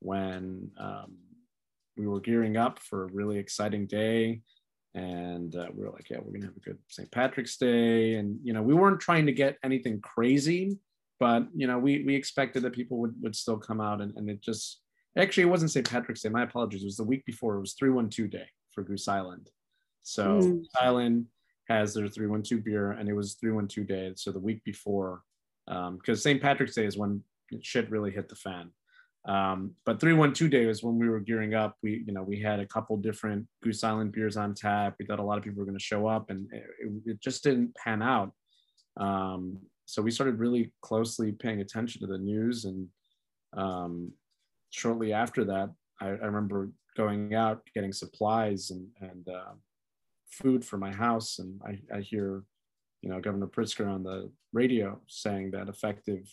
when 0.00 0.70
um, 0.78 1.16
we 1.96 2.06
were 2.06 2.20
gearing 2.20 2.56
up 2.56 2.78
for 2.78 3.04
a 3.04 3.12
really 3.12 3.38
exciting 3.38 3.86
day, 3.86 4.40
and 4.94 5.54
uh, 5.54 5.68
we 5.74 5.84
were 5.84 5.90
like, 5.90 6.10
yeah, 6.10 6.18
we're 6.22 6.32
gonna 6.32 6.46
have 6.46 6.56
a 6.56 6.60
good 6.60 6.78
St. 6.88 7.10
Patrick's 7.10 7.56
Day, 7.56 8.14
and 8.14 8.38
you 8.42 8.52
know, 8.52 8.62
we 8.62 8.74
weren't 8.74 9.00
trying 9.00 9.26
to 9.26 9.32
get 9.32 9.58
anything 9.62 10.00
crazy, 10.00 10.78
but 11.20 11.46
you 11.54 11.66
know, 11.66 11.78
we 11.78 12.02
we 12.04 12.14
expected 12.14 12.62
that 12.62 12.72
people 12.72 12.98
would 12.98 13.14
would 13.22 13.36
still 13.36 13.58
come 13.58 13.80
out, 13.80 14.00
and, 14.00 14.12
and 14.16 14.28
it 14.28 14.42
just 14.42 14.80
actually 15.16 15.44
it 15.44 15.50
wasn't 15.50 15.70
St. 15.70 15.88
Patrick's 15.88 16.22
Day. 16.22 16.30
My 16.30 16.42
apologies. 16.42 16.82
It 16.82 16.86
was 16.86 16.96
the 16.96 17.04
week 17.04 17.24
before. 17.26 17.56
It 17.56 17.60
was 17.60 17.74
three 17.74 17.90
one 17.90 18.08
two 18.08 18.26
day 18.26 18.46
for 18.76 18.84
Goose 18.84 19.08
Island. 19.08 19.50
So 20.02 20.38
mm. 20.38 20.58
Goose 20.58 20.68
Island 20.80 21.26
has 21.68 21.94
their 21.94 22.06
312 22.06 22.62
beer 22.62 22.92
and 22.92 23.08
it 23.08 23.14
was 23.14 23.34
312 23.34 23.88
day. 23.88 24.12
So 24.14 24.30
the 24.30 24.38
week 24.38 24.62
before, 24.62 25.22
because 25.66 25.88
um, 25.88 26.16
St. 26.16 26.40
Patrick's 26.40 26.76
Day 26.76 26.84
is 26.84 26.96
when 26.96 27.24
shit 27.62 27.90
really 27.90 28.12
hit 28.12 28.28
the 28.28 28.36
fan. 28.36 28.70
Um, 29.26 29.72
but 29.84 29.98
312 29.98 30.50
day 30.50 30.66
was 30.66 30.84
when 30.84 30.98
we 30.98 31.08
were 31.08 31.18
gearing 31.18 31.54
up. 31.54 31.76
We, 31.82 32.04
you 32.06 32.12
know, 32.12 32.22
we 32.22 32.40
had 32.40 32.60
a 32.60 32.66
couple 32.66 32.96
different 32.98 33.46
Goose 33.64 33.82
Island 33.82 34.12
beers 34.12 34.36
on 34.36 34.54
tap. 34.54 34.94
We 35.00 35.06
thought 35.06 35.18
a 35.18 35.24
lot 35.24 35.38
of 35.38 35.42
people 35.42 35.58
were 35.58 35.64
going 35.64 35.78
to 35.78 35.82
show 35.82 36.06
up 36.06 36.30
and 36.30 36.46
it, 36.52 36.64
it, 37.06 37.20
just 37.20 37.42
didn't 37.42 37.74
pan 37.74 38.02
out. 38.02 38.30
Um, 38.96 39.58
so 39.86 40.02
we 40.02 40.12
started 40.12 40.38
really 40.38 40.72
closely 40.82 41.32
paying 41.32 41.60
attention 41.60 42.00
to 42.02 42.06
the 42.06 42.18
news. 42.18 42.66
And 42.66 42.88
um, 43.56 44.12
shortly 44.70 45.12
after 45.12 45.44
that, 45.46 45.72
I, 46.00 46.06
I 46.06 46.26
remember 46.26 46.70
going 46.96 47.34
out 47.34 47.62
getting 47.74 47.92
supplies 47.92 48.70
and 48.70 48.88
and 49.00 49.28
uh, 49.28 49.52
food 50.30 50.64
for 50.64 50.78
my 50.78 50.92
house, 50.92 51.38
and 51.38 51.60
I, 51.64 51.96
I 51.96 52.00
hear, 52.00 52.42
you 53.02 53.10
know, 53.10 53.20
Governor 53.20 53.46
Pritzker 53.46 53.88
on 53.88 54.02
the 54.02 54.30
radio 54.52 55.00
saying 55.06 55.52
that 55.52 55.68
effective 55.68 56.28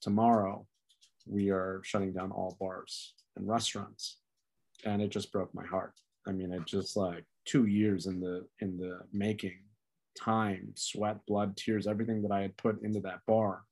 tomorrow, 0.00 0.66
we 1.26 1.50
are 1.50 1.80
shutting 1.84 2.12
down 2.12 2.30
all 2.30 2.56
bars 2.60 3.14
and 3.36 3.48
restaurants, 3.48 4.18
and 4.84 5.02
it 5.02 5.10
just 5.10 5.32
broke 5.32 5.54
my 5.54 5.66
heart. 5.66 5.94
I 6.26 6.32
mean, 6.32 6.52
it 6.52 6.66
just 6.66 6.96
like 6.96 7.24
two 7.44 7.66
years 7.66 8.06
in 8.06 8.20
the 8.20 8.46
in 8.60 8.78
the 8.78 9.00
making, 9.12 9.60
time, 10.16 10.72
sweat, 10.76 11.18
blood, 11.26 11.56
tears, 11.56 11.86
everything 11.86 12.22
that 12.22 12.32
I 12.32 12.42
had 12.42 12.56
put 12.56 12.82
into 12.82 13.00
that 13.00 13.20
bar. 13.26 13.62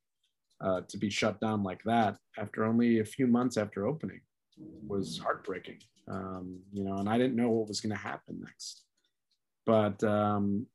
Uh, 0.61 0.81
to 0.88 0.97
be 0.97 1.09
shut 1.09 1.41
down 1.41 1.62
like 1.62 1.81
that 1.85 2.17
after 2.37 2.65
only 2.65 2.99
a 2.99 3.05
few 3.05 3.29
months 3.29 3.57
after 3.57 3.87
opening 3.87 4.21
was 4.88 5.17
heartbreaking 5.17 5.79
um, 6.09 6.61
you 6.73 6.85
know, 6.85 6.97
and 6.97 7.09
I 7.09 7.19
didn't 7.19 7.37
know 7.37 7.50
what 7.50 7.69
was 7.69 7.81
going 7.81 7.95
to 7.95 8.03
happen 8.03 8.41
next. 8.45 8.83
But 9.67 10.03
um, 10.03 10.67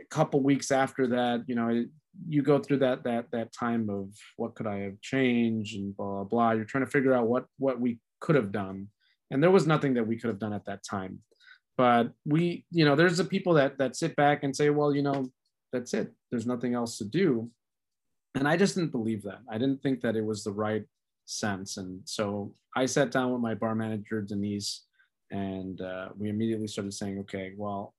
a 0.00 0.06
couple 0.06 0.40
weeks 0.42 0.70
after 0.70 1.06
that, 1.08 1.44
you 1.46 1.54
know, 1.54 1.84
you 2.28 2.42
go 2.42 2.58
through 2.58 2.78
that 2.78 3.04
that 3.04 3.30
that 3.32 3.52
time 3.52 3.90
of 3.90 4.08
what 4.36 4.54
could 4.54 4.66
I 4.66 4.78
have 4.80 5.00
changed 5.00 5.76
and 5.76 5.96
blah 5.96 6.06
blah 6.06 6.24
blah. 6.24 6.50
You're 6.52 6.64
trying 6.64 6.84
to 6.84 6.90
figure 6.90 7.12
out 7.12 7.26
what 7.26 7.46
what 7.58 7.80
we 7.80 7.98
could 8.20 8.36
have 8.36 8.52
done, 8.52 8.88
and 9.30 9.42
there 9.42 9.50
was 9.50 9.66
nothing 9.66 9.94
that 9.94 10.06
we 10.06 10.16
could 10.16 10.28
have 10.28 10.38
done 10.38 10.52
at 10.52 10.64
that 10.66 10.84
time. 10.88 11.20
But 11.76 12.12
we, 12.24 12.64
you 12.70 12.84
know, 12.84 12.94
there's 12.94 13.16
the 13.16 13.24
people 13.24 13.54
that 13.54 13.78
that 13.78 13.96
sit 13.96 14.14
back 14.16 14.44
and 14.44 14.54
say, 14.54 14.70
well, 14.70 14.94
you 14.94 15.02
know, 15.02 15.30
that's 15.72 15.92
it. 15.92 16.12
There's 16.30 16.46
nothing 16.46 16.74
else 16.74 16.98
to 16.98 17.04
do. 17.04 17.50
And 18.36 18.48
I 18.48 18.56
just 18.56 18.74
didn't 18.74 18.92
believe 18.92 19.22
that. 19.24 19.40
I 19.50 19.58
didn't 19.58 19.82
think 19.82 20.00
that 20.02 20.16
it 20.16 20.24
was 20.24 20.44
the 20.44 20.52
right 20.52 20.84
sense. 21.26 21.76
And 21.76 22.00
so 22.04 22.52
I 22.76 22.86
sat 22.86 23.10
down 23.10 23.32
with 23.32 23.40
my 23.40 23.54
bar 23.54 23.74
manager, 23.74 24.20
Denise, 24.22 24.84
and 25.30 25.80
uh, 25.80 26.08
we 26.16 26.28
immediately 26.28 26.66
started 26.66 26.92
saying, 26.92 27.18
okay, 27.20 27.52
well, 27.56 27.94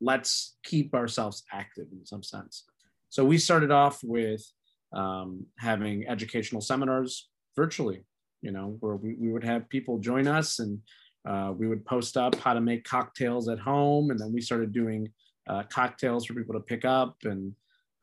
let's 0.00 0.56
keep 0.62 0.94
ourselves 0.94 1.44
active 1.52 1.86
in 1.92 2.04
some 2.04 2.22
sense. 2.22 2.64
So 3.08 3.24
we 3.24 3.38
started 3.38 3.70
off 3.70 4.00
with 4.02 4.44
um, 4.92 5.46
having 5.58 6.06
educational 6.06 6.60
seminars 6.60 7.28
virtually, 7.54 8.04
you 8.42 8.52
know, 8.52 8.76
where 8.80 8.96
we, 8.96 9.14
we 9.14 9.32
would 9.32 9.44
have 9.44 9.68
people 9.68 9.98
join 9.98 10.26
us 10.26 10.58
and 10.58 10.80
uh, 11.26 11.52
we 11.56 11.66
would 11.66 11.84
post 11.84 12.16
up 12.16 12.34
how 12.36 12.54
to 12.54 12.60
make 12.60 12.84
cocktails 12.84 13.48
at 13.48 13.58
home. 13.58 14.10
And 14.10 14.20
then 14.20 14.32
we 14.32 14.40
started 14.40 14.72
doing 14.72 15.08
uh, 15.48 15.64
cocktails 15.64 16.26
for 16.26 16.34
people 16.34 16.54
to 16.54 16.60
pick 16.60 16.84
up. 16.84 17.16
And 17.24 17.54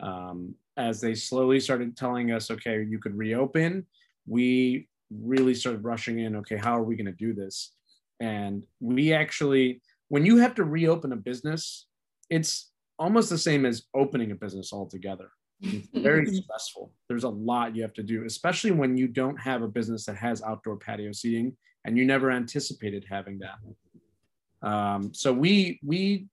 um, 0.01 0.55
as 0.77 0.99
they 0.99 1.15
slowly 1.15 1.59
started 1.59 1.95
telling 1.95 2.31
us, 2.31 2.51
okay, 2.51 2.83
you 2.83 2.99
could 2.99 3.15
reopen, 3.15 3.85
we 4.27 4.87
really 5.11 5.53
started 5.53 5.83
rushing 5.83 6.19
in 6.19 6.35
okay 6.37 6.57
how 6.57 6.77
are 6.77 6.83
we 6.83 6.95
going 6.95 7.05
to 7.05 7.11
do 7.11 7.33
this? 7.33 7.73
And 8.19 8.63
we 8.79 9.13
actually 9.13 9.81
when 10.09 10.25
you 10.25 10.37
have 10.37 10.55
to 10.55 10.63
reopen 10.63 11.11
a 11.11 11.15
business 11.15 11.87
it's 12.29 12.71
almost 12.97 13.29
the 13.29 13.37
same 13.37 13.65
as 13.65 13.83
opening 13.93 14.31
a 14.31 14.35
business 14.35 14.71
altogether. 14.71 15.29
It's 15.61 15.87
very 15.93 16.25
stressful. 16.25 16.91
There's 17.09 17.25
a 17.25 17.29
lot 17.29 17.75
you 17.75 17.81
have 17.81 17.93
to 17.93 18.03
do 18.03 18.25
especially 18.25 18.71
when 18.71 18.97
you 18.97 19.07
don't 19.07 19.37
have 19.37 19.61
a 19.61 19.67
business 19.67 20.05
that 20.05 20.17
has 20.17 20.41
outdoor 20.41 20.77
patio 20.77 21.11
seating 21.11 21.55
and 21.85 21.97
you 21.97 22.05
never 22.05 22.31
anticipated 22.31 23.05
having 23.09 23.39
that. 23.39 24.67
Um, 24.67 25.13
so 25.13 25.33
we 25.33 25.79
we 25.83 26.27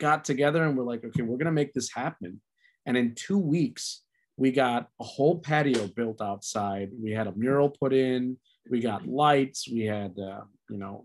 got 0.00 0.24
together 0.24 0.64
and 0.64 0.76
we're 0.76 0.84
like, 0.84 1.04
okay, 1.04 1.22
we're 1.22 1.38
gonna 1.38 1.52
make 1.52 1.72
this 1.72 1.92
happen. 1.92 2.40
And 2.86 2.96
in 2.96 3.14
two 3.14 3.38
weeks, 3.38 4.02
we 4.40 4.50
got 4.50 4.88
a 4.98 5.04
whole 5.04 5.38
patio 5.38 5.86
built 5.88 6.22
outside. 6.22 6.88
We 6.98 7.10
had 7.10 7.26
a 7.26 7.32
mural 7.32 7.68
put 7.68 7.92
in. 7.92 8.38
We 8.70 8.80
got 8.80 9.06
lights. 9.06 9.68
We 9.70 9.80
had, 9.80 10.18
uh, 10.18 10.40
you 10.70 10.78
know, 10.78 11.04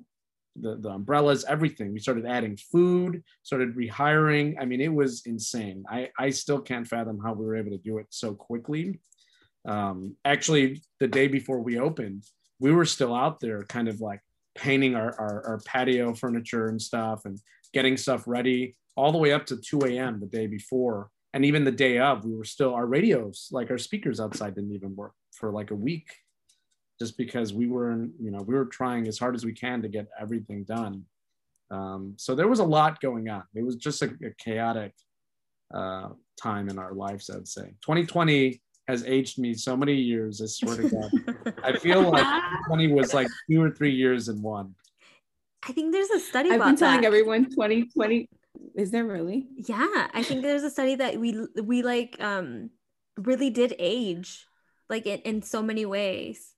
the, 0.56 0.78
the 0.78 0.92
umbrellas, 0.92 1.44
everything. 1.44 1.92
We 1.92 2.00
started 2.00 2.26
adding 2.26 2.56
food, 2.56 3.22
started 3.44 3.76
rehiring. 3.76 4.56
I 4.58 4.64
mean, 4.64 4.80
it 4.80 4.94
was 4.94 5.24
insane. 5.26 5.84
I, 5.90 6.12
I 6.18 6.30
still 6.30 6.62
can't 6.62 6.88
fathom 6.88 7.20
how 7.22 7.34
we 7.34 7.46
were 7.46 7.58
able 7.58 7.72
to 7.72 7.78
do 7.78 7.98
it 7.98 8.08
so 8.10 8.34
quickly. 8.34 9.02
Um, 9.68 10.16
actually, 10.24 10.82
the 11.02 11.08
day 11.10 11.28
before 11.28 11.60
we 11.60 11.78
opened, 11.78 12.24
we 12.62 12.72
were 12.72 12.86
still 12.86 13.14
out 13.14 13.42
there 13.42 13.66
kind 13.66 13.90
of 13.90 14.00
like 14.00 14.22
painting 14.58 14.96
our, 14.96 15.14
our, 15.20 15.46
our 15.46 15.60
patio 15.66 16.14
furniture 16.14 16.70
and 16.70 16.82
stuff 16.82 17.26
and 17.26 17.38
getting 17.74 17.98
stuff 17.98 18.24
ready 18.28 18.78
all 18.96 19.12
the 19.12 19.18
way 19.18 19.34
up 19.34 19.46
to 19.48 19.58
2 19.58 19.82
a.m. 19.88 20.22
the 20.22 20.26
day 20.26 20.48
before. 20.48 21.10
And 21.36 21.44
even 21.44 21.66
the 21.66 21.72
day 21.72 22.00
of, 22.00 22.24
we 22.24 22.34
were 22.34 22.46
still, 22.46 22.74
our 22.74 22.86
radios, 22.86 23.50
like 23.52 23.70
our 23.70 23.78
speakers 23.78 24.22
outside 24.22 24.56
didn't 24.56 24.72
even 24.72 24.96
work 24.96 25.12
for 25.34 25.52
like 25.52 25.70
a 25.70 25.76
week 25.76 26.08
just 26.98 27.18
because 27.18 27.54
we 27.54 27.68
were, 27.68 27.92
in, 27.92 28.14
you 28.22 28.32
know, 28.32 28.42
we 28.42 28.56
were 28.56 28.64
trying 28.64 29.06
as 29.06 29.20
hard 29.20 29.36
as 29.36 29.44
we 29.44 29.52
can 29.52 29.82
to 29.82 29.90
get 29.90 30.08
everything 30.18 30.64
done. 30.64 31.04
Um, 31.72 32.14
so 32.16 32.36
there 32.36 32.48
was 32.48 32.60
a 32.60 32.64
lot 32.64 33.02
going 33.02 33.28
on. 33.28 33.44
It 33.54 33.66
was 33.66 33.76
just 33.76 34.02
a, 34.02 34.06
a 34.24 34.32
chaotic 34.40 34.94
uh, 35.74 36.12
time 36.42 36.70
in 36.70 36.80
our 36.80 36.94
lives, 36.94 37.30
I'd 37.30 37.50
say. 37.50 37.74
2020 37.82 38.62
has 38.88 39.04
aged 39.04 39.38
me 39.38 39.56
so 39.56 39.76
many 39.76 39.96
years. 39.96 40.42
I 40.42 40.46
swear 40.46 40.78
to 40.78 40.90
God. 41.46 41.54
I 41.66 41.78
feel 41.78 42.02
like 42.12 42.44
20 42.68 42.94
was 42.94 43.14
like 43.14 43.28
two 43.52 43.62
or 43.62 43.72
three 43.72 43.94
years 43.94 44.30
in 44.30 44.42
one. 44.42 44.74
I 45.68 45.74
think 45.74 45.92
there's 45.92 46.12
a 46.12 46.20
study 46.22 46.52
I've 46.52 46.56
about 46.56 46.66
been 46.68 46.76
telling 46.78 47.02
that. 47.02 47.08
everyone 47.08 47.50
2020. 47.50 48.30
Is 48.76 48.92
there 48.92 49.06
really? 49.06 49.48
Yeah, 49.56 50.08
I 50.14 50.24
think 50.24 50.42
there's 50.42 50.64
a 50.64 50.70
study 50.70 50.96
that 50.96 51.18
we 51.20 51.48
we 51.62 51.82
like 51.82 52.18
um 52.20 52.70
really 53.18 53.50
did 53.50 53.74
age 53.80 54.46
like 54.90 55.06
in, 55.06 55.20
in 55.20 55.42
so 55.42 55.62
many 55.62 55.86
ways 55.86 56.54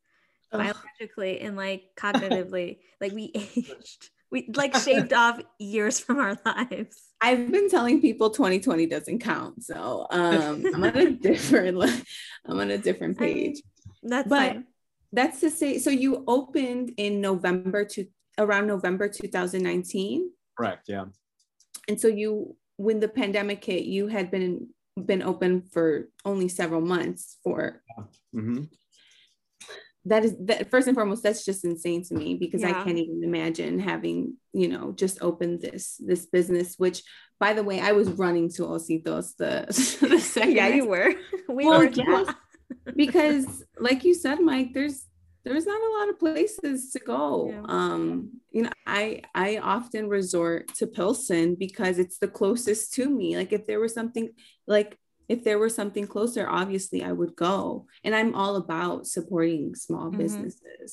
Ugh. 0.51 0.59
biologically 0.59 1.39
and 1.41 1.55
like 1.55 1.83
cognitively 1.97 2.79
like 2.99 3.13
we 3.13 3.31
aged 3.35 4.09
we 4.31 4.49
like 4.55 4.75
shaved 4.75 5.13
off 5.13 5.39
years 5.59 5.99
from 5.99 6.17
our 6.17 6.37
lives 6.43 7.07
I've 7.19 7.51
been 7.51 7.69
telling 7.69 8.01
people 8.01 8.29
2020 8.29 8.85
doesn't 8.85 9.19
count. 9.19 9.63
So 9.63 10.05
um, 10.11 10.65
I'm 10.73 10.83
on 10.83 10.97
a 10.97 11.11
different 11.29 11.81
I'm 12.45 12.59
on 12.59 12.69
a 12.69 12.77
different 12.77 13.17
I 13.19 13.25
page. 13.25 13.61
that's 14.03 14.29
But 14.29 14.53
fine. 14.53 14.65
that's 15.11 15.39
to 15.39 15.49
say, 15.49 15.79
so 15.79 15.89
you 15.89 16.23
opened 16.27 16.91
in 16.97 17.19
November 17.21 17.85
to 17.85 18.05
around 18.37 18.67
November 18.67 19.09
2019. 19.09 20.29
Correct. 20.55 20.83
Yeah. 20.87 21.05
And 21.87 21.99
so 21.99 22.07
you 22.07 22.55
when 22.77 22.99
the 22.99 23.07
pandemic 23.07 23.63
hit, 23.63 23.85
you 23.85 24.07
had 24.07 24.29
been 24.31 24.69
been 25.05 25.21
open 25.21 25.61
for 25.61 26.09
only 26.25 26.47
several 26.47 26.81
months 26.81 27.37
for 27.43 27.81
hmm 28.33 28.63
that 30.05 30.23
is 30.23 30.35
that 30.39 30.71
first 30.71 30.87
and 30.87 30.95
foremost 30.95 31.21
that's 31.21 31.43
just 31.45 31.65
insane 31.65 32.01
to 32.03 32.13
me 32.15 32.33
because 32.35 32.63
i 32.63 32.71
can't 32.71 32.97
even 32.97 33.21
imagine 33.23 33.77
having 33.77 34.33
you 34.53 34.67
know 34.67 34.91
just 34.93 35.21
opened 35.21 35.61
this 35.61 35.97
this 35.99 36.25
business 36.25 36.75
which 36.77 37.03
by 37.39 37.53
the 37.53 37.63
way 37.63 37.79
i 37.81 37.91
was 37.91 38.09
running 38.11 38.49
to 38.49 38.61
ositos 38.63 39.35
the, 39.37 39.65
the 40.07 40.19
second 40.19 40.55
yeah 40.55 40.67
you 40.69 40.87
were. 40.87 41.13
We 41.49 41.65
Well, 41.65 41.79
were. 41.79 41.89
yeah. 41.89 42.23
because 42.95 43.63
like 43.79 44.03
you 44.03 44.13
said 44.13 44.39
mike 44.39 44.73
there's 44.73 45.06
there's 45.47 45.65
not 45.65 45.81
a 45.81 45.93
lot 45.99 46.09
of 46.09 46.19
places 46.19 46.91
to 46.91 46.99
go. 46.99 47.49
Yeah. 47.51 47.63
um 47.69 48.29
you 48.51 48.61
know 48.63 48.71
i 48.85 49.21
i 49.35 49.57
often 49.57 50.07
resort 50.09 50.67
to 50.75 50.87
pilsen 50.87 51.55
because 51.55 51.99
it's 51.99 52.17
the 52.19 52.27
closest 52.39 52.93
to 52.93 53.09
me. 53.09 53.35
Like 53.37 53.53
if 53.53 53.65
there 53.67 53.79
was 53.79 53.93
something 53.93 54.29
like 54.67 54.97
if 55.29 55.43
there 55.43 55.59
was 55.59 55.75
something 55.75 56.07
closer 56.07 56.47
obviously 56.49 57.03
i 57.03 57.11
would 57.11 57.35
go. 57.35 57.85
And 58.03 58.15
i'm 58.15 58.33
all 58.35 58.55
about 58.57 59.07
supporting 59.07 59.75
small 59.75 60.11
Mhm. 60.11 60.17
businesses. 60.17 60.91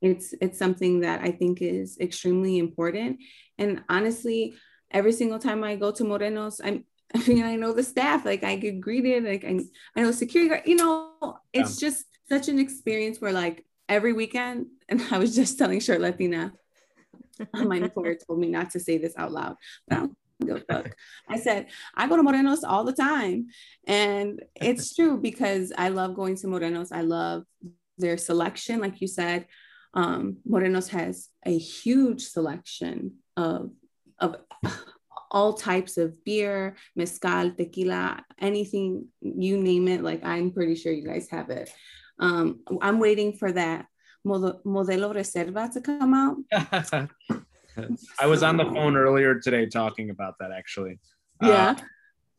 It's 0.00 0.34
it's 0.40 0.58
something 0.58 1.00
that 1.00 1.18
i 1.22 1.30
think 1.30 1.60
is 1.62 1.98
extremely 2.00 2.58
important. 2.58 3.18
And 3.58 3.82
honestly 3.88 4.54
every 4.90 5.12
single 5.12 5.38
time 5.38 5.62
i 5.64 5.76
go 5.76 5.90
to 5.92 6.04
morenos 6.04 6.60
i'm 6.64 6.84
I 7.14 7.20
mean, 7.26 7.42
I 7.42 7.56
know 7.56 7.72
the 7.72 7.82
staff, 7.94 8.26
like 8.26 8.44
I 8.44 8.56
get 8.56 8.80
greeted, 8.82 9.24
like 9.24 9.42
I, 9.42 9.60
I 9.96 10.02
know 10.02 10.10
security, 10.12 10.50
guard, 10.50 10.62
you 10.66 10.76
know, 10.76 11.38
it's 11.54 11.78
just 11.80 12.04
such 12.28 12.48
an 12.52 12.58
experience 12.58 13.18
where 13.18 13.32
like 13.32 13.64
every 13.88 14.12
weekend, 14.12 14.66
and 14.88 15.02
I 15.10 15.18
was 15.18 15.34
just 15.34 15.58
telling 15.58 15.80
Short 15.80 16.00
Latina, 16.00 16.52
my 17.54 17.76
employer 17.76 18.14
told 18.14 18.38
me 18.38 18.48
not 18.48 18.70
to 18.70 18.80
say 18.80 18.98
this 18.98 19.14
out 19.16 19.32
loud, 19.32 19.56
but 19.86 19.96
I 19.96 20.00
don't 20.00 20.16
give 20.44 20.56
a 20.56 20.60
fuck. 20.60 20.96
I 21.28 21.38
said, 21.38 21.66
I 21.94 22.08
go 22.08 22.16
to 22.16 22.22
Morenos 22.22 22.60
all 22.66 22.84
the 22.84 22.92
time. 22.92 23.48
And 23.86 24.42
it's 24.54 24.94
true 24.96 25.18
because 25.18 25.72
I 25.76 25.88
love 25.88 26.14
going 26.14 26.36
to 26.36 26.46
Morenos. 26.46 26.88
I 26.92 27.02
love 27.02 27.44
their 27.96 28.16
selection. 28.16 28.80
Like 28.80 29.00
you 29.00 29.08
said, 29.08 29.46
um, 29.94 30.38
Morenos 30.48 30.88
has 30.90 31.28
a 31.44 31.56
huge 31.56 32.22
selection 32.22 33.14
of, 33.36 33.70
of 34.18 34.36
all 35.30 35.54
types 35.54 35.98
of 35.98 36.24
beer, 36.24 36.76
mezcal, 36.96 37.50
tequila, 37.50 38.24
anything, 38.40 39.06
you 39.20 39.58
name 39.58 39.88
it. 39.88 40.02
Like 40.02 40.24
I'm 40.24 40.52
pretty 40.52 40.74
sure 40.74 40.92
you 40.92 41.06
guys 41.06 41.28
have 41.30 41.50
it. 41.50 41.70
Um, 42.18 42.60
I'm 42.80 42.98
waiting 42.98 43.32
for 43.34 43.52
that 43.52 43.86
Modo- 44.24 44.60
Modelo 44.66 45.14
Reserva 45.14 45.72
to 45.72 45.80
come 45.80 46.14
out. 46.14 46.36
I 48.20 48.26
was 48.26 48.42
on 48.42 48.56
the 48.56 48.64
phone 48.64 48.96
earlier 48.96 49.38
today 49.38 49.66
talking 49.66 50.10
about 50.10 50.34
that 50.40 50.50
actually. 50.50 50.98
Uh, 51.42 51.46
Yeah. 51.48 51.76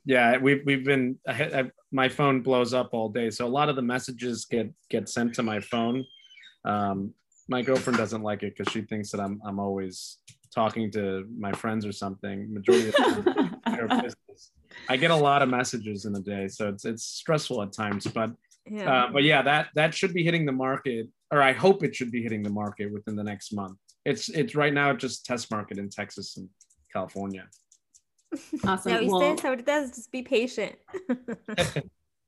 yeah, 0.06 0.38
we've 0.38 0.62
we've 0.66 0.84
been. 0.84 1.18
I, 1.28 1.44
I, 1.60 1.72
my 1.92 2.10
phone 2.10 2.42
blows 2.42 2.74
up 2.74 2.90
all 2.94 3.10
day, 3.10 3.30
so 3.30 3.46
a 3.46 3.54
lot 3.60 3.70
of 3.70 3.76
the 3.76 3.82
messages 3.82 4.46
get 4.46 4.72
get 4.90 5.08
sent 5.08 5.36
to 5.36 5.44
my 5.44 5.60
phone. 5.60 6.06
Um, 6.66 7.14
my 7.48 7.62
girlfriend 7.62 7.98
doesn't 7.98 8.22
like 8.22 8.44
it 8.44 8.56
because 8.58 8.72
she 8.72 8.82
thinks 8.82 9.12
that 9.12 9.22
I'm 9.22 9.40
I'm 9.46 9.60
always 9.60 10.18
talking 10.54 10.92
to 10.92 11.26
my 11.38 11.52
friends 11.54 11.86
or 11.86 11.92
something. 11.94 12.54
Majority 12.54 12.90
of 12.90 12.96
the 12.96 13.34
time. 13.66 14.14
I 14.90 14.98
get 14.98 15.12
a 15.12 15.16
lot 15.16 15.42
of 15.42 15.50
messages 15.50 16.06
in 16.06 16.16
a 16.16 16.20
day, 16.20 16.48
so 16.50 16.68
it's 16.68 16.84
it's 16.86 17.04
stressful 17.04 17.62
at 17.64 17.72
times. 17.72 18.06
But 18.08 18.32
yeah 18.70 18.92
uh, 18.92 19.12
but 19.12 19.24
yeah, 19.24 19.42
that 19.42 19.70
that 19.76 19.94
should 19.94 20.14
be 20.14 20.24
hitting 20.24 20.46
the 20.46 20.52
market, 20.52 21.08
or 21.32 21.42
I 21.42 21.54
hope 21.54 21.84
it 21.84 21.96
should 21.96 22.12
be 22.12 22.22
hitting 22.22 22.44
the 22.44 22.50
market 22.50 22.92
within 22.92 23.16
the 23.16 23.24
next 23.24 23.54
month. 23.54 23.78
It's 24.06 24.30
it's 24.30 24.56
right 24.56 24.74
now 24.74 24.94
just 24.94 25.26
test 25.26 25.52
market 25.52 25.78
in 25.78 25.90
Texas 25.90 26.38
and 26.38 26.50
California. 26.92 27.48
Awesome. 28.66 28.92
yeah, 28.92 29.10
Well, 29.10 29.22
ustedes 29.22 29.42
ahorita 29.42 29.92
just 29.96 30.12
be 30.12 30.22
patient. 30.22 30.76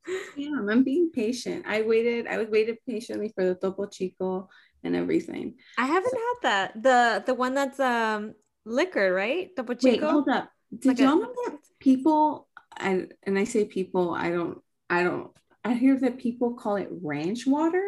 yeah, 0.36 0.50
I'm 0.68 0.82
being 0.82 1.10
patient. 1.10 1.64
I 1.66 1.82
waited, 1.82 2.26
I 2.26 2.38
was 2.38 2.48
waited 2.48 2.78
patiently 2.88 3.32
for 3.34 3.44
the 3.44 3.54
Topo 3.54 3.86
Chico 3.86 4.48
and 4.82 4.96
everything. 4.96 5.54
I 5.78 5.86
haven't 5.86 6.14
had 6.14 6.38
that. 6.42 6.82
The 6.82 7.22
the 7.26 7.34
one 7.34 7.54
that's 7.54 7.78
um 7.80 8.34
liquor, 8.64 9.12
right? 9.12 9.54
Topo 9.56 9.74
Chico. 9.74 10.06
Wait, 10.06 10.10
hold 10.10 10.28
up. 10.28 10.50
Did 10.70 10.86
Like 10.86 10.98
y'all 10.98 11.16
know 11.16 11.32
that 11.46 11.58
people 11.78 12.48
I 12.78 13.08
and 13.22 13.38
I 13.38 13.44
say 13.44 13.64
people, 13.64 14.14
I 14.14 14.30
don't 14.30 14.58
I 14.90 15.04
don't 15.04 15.30
I 15.64 15.74
hear 15.74 15.98
that 16.00 16.18
people 16.18 16.54
call 16.54 16.76
it 16.76 16.88
ranch 16.90 17.46
water. 17.46 17.84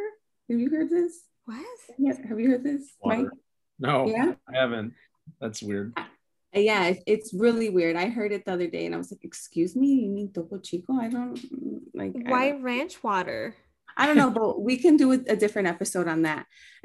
Have 0.48 0.58
you 0.60 0.70
heard 0.70 0.90
this? 0.90 1.22
What? 1.44 1.64
Yes, 1.98 2.18
have 2.28 2.38
you 2.38 2.50
heard 2.50 2.64
this? 2.64 2.94
Water. 3.00 3.22
Mike? 3.22 3.28
No, 3.78 4.06
Yeah. 4.06 4.34
I 4.48 4.56
haven't. 4.56 4.94
That's 5.40 5.62
weird. 5.62 5.98
Yeah, 6.54 6.94
it's 7.06 7.34
really 7.34 7.68
weird. 7.70 7.96
I 7.96 8.08
heard 8.08 8.30
it 8.30 8.44
the 8.44 8.52
other 8.52 8.68
day 8.68 8.87
and 8.87 8.94
I 8.94 8.98
was 8.98 9.10
like, 9.10 9.24
excuse 9.24 9.74
me, 9.74 9.88
you 9.88 10.10
mean 10.10 10.32
Topo 10.32 10.58
Chico? 10.58 10.94
I 10.94 11.08
don't 11.08 11.38
like 11.94 12.12
Why 12.14 12.50
don't- 12.50 12.62
ranch 12.62 13.02
water? 13.02 13.56
I 13.96 14.06
don't 14.06 14.16
know, 14.16 14.30
but 14.40 14.60
we 14.60 14.76
can 14.76 14.96
do 14.96 15.12
a, 15.12 15.18
a 15.28 15.37
different 15.37 15.68
episode 15.68 16.06
on 16.08 16.22
that. 16.22 16.46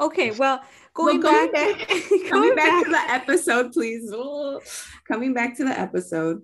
okay, 0.00 0.30
well, 0.38 0.62
going, 0.94 1.20
Well, 1.20 1.32
going 1.32 1.52
back, 1.52 1.78
back- 1.88 1.88
going 2.08 2.28
coming 2.28 2.54
back, 2.54 2.66
back 2.66 2.84
to 2.84 2.90
the 2.90 3.12
episode, 3.12 3.72
please. 3.72 4.10
Ooh. 4.12 4.60
Coming 5.06 5.34
back 5.34 5.56
to 5.58 5.64
the 5.64 5.78
episode. 5.78 6.42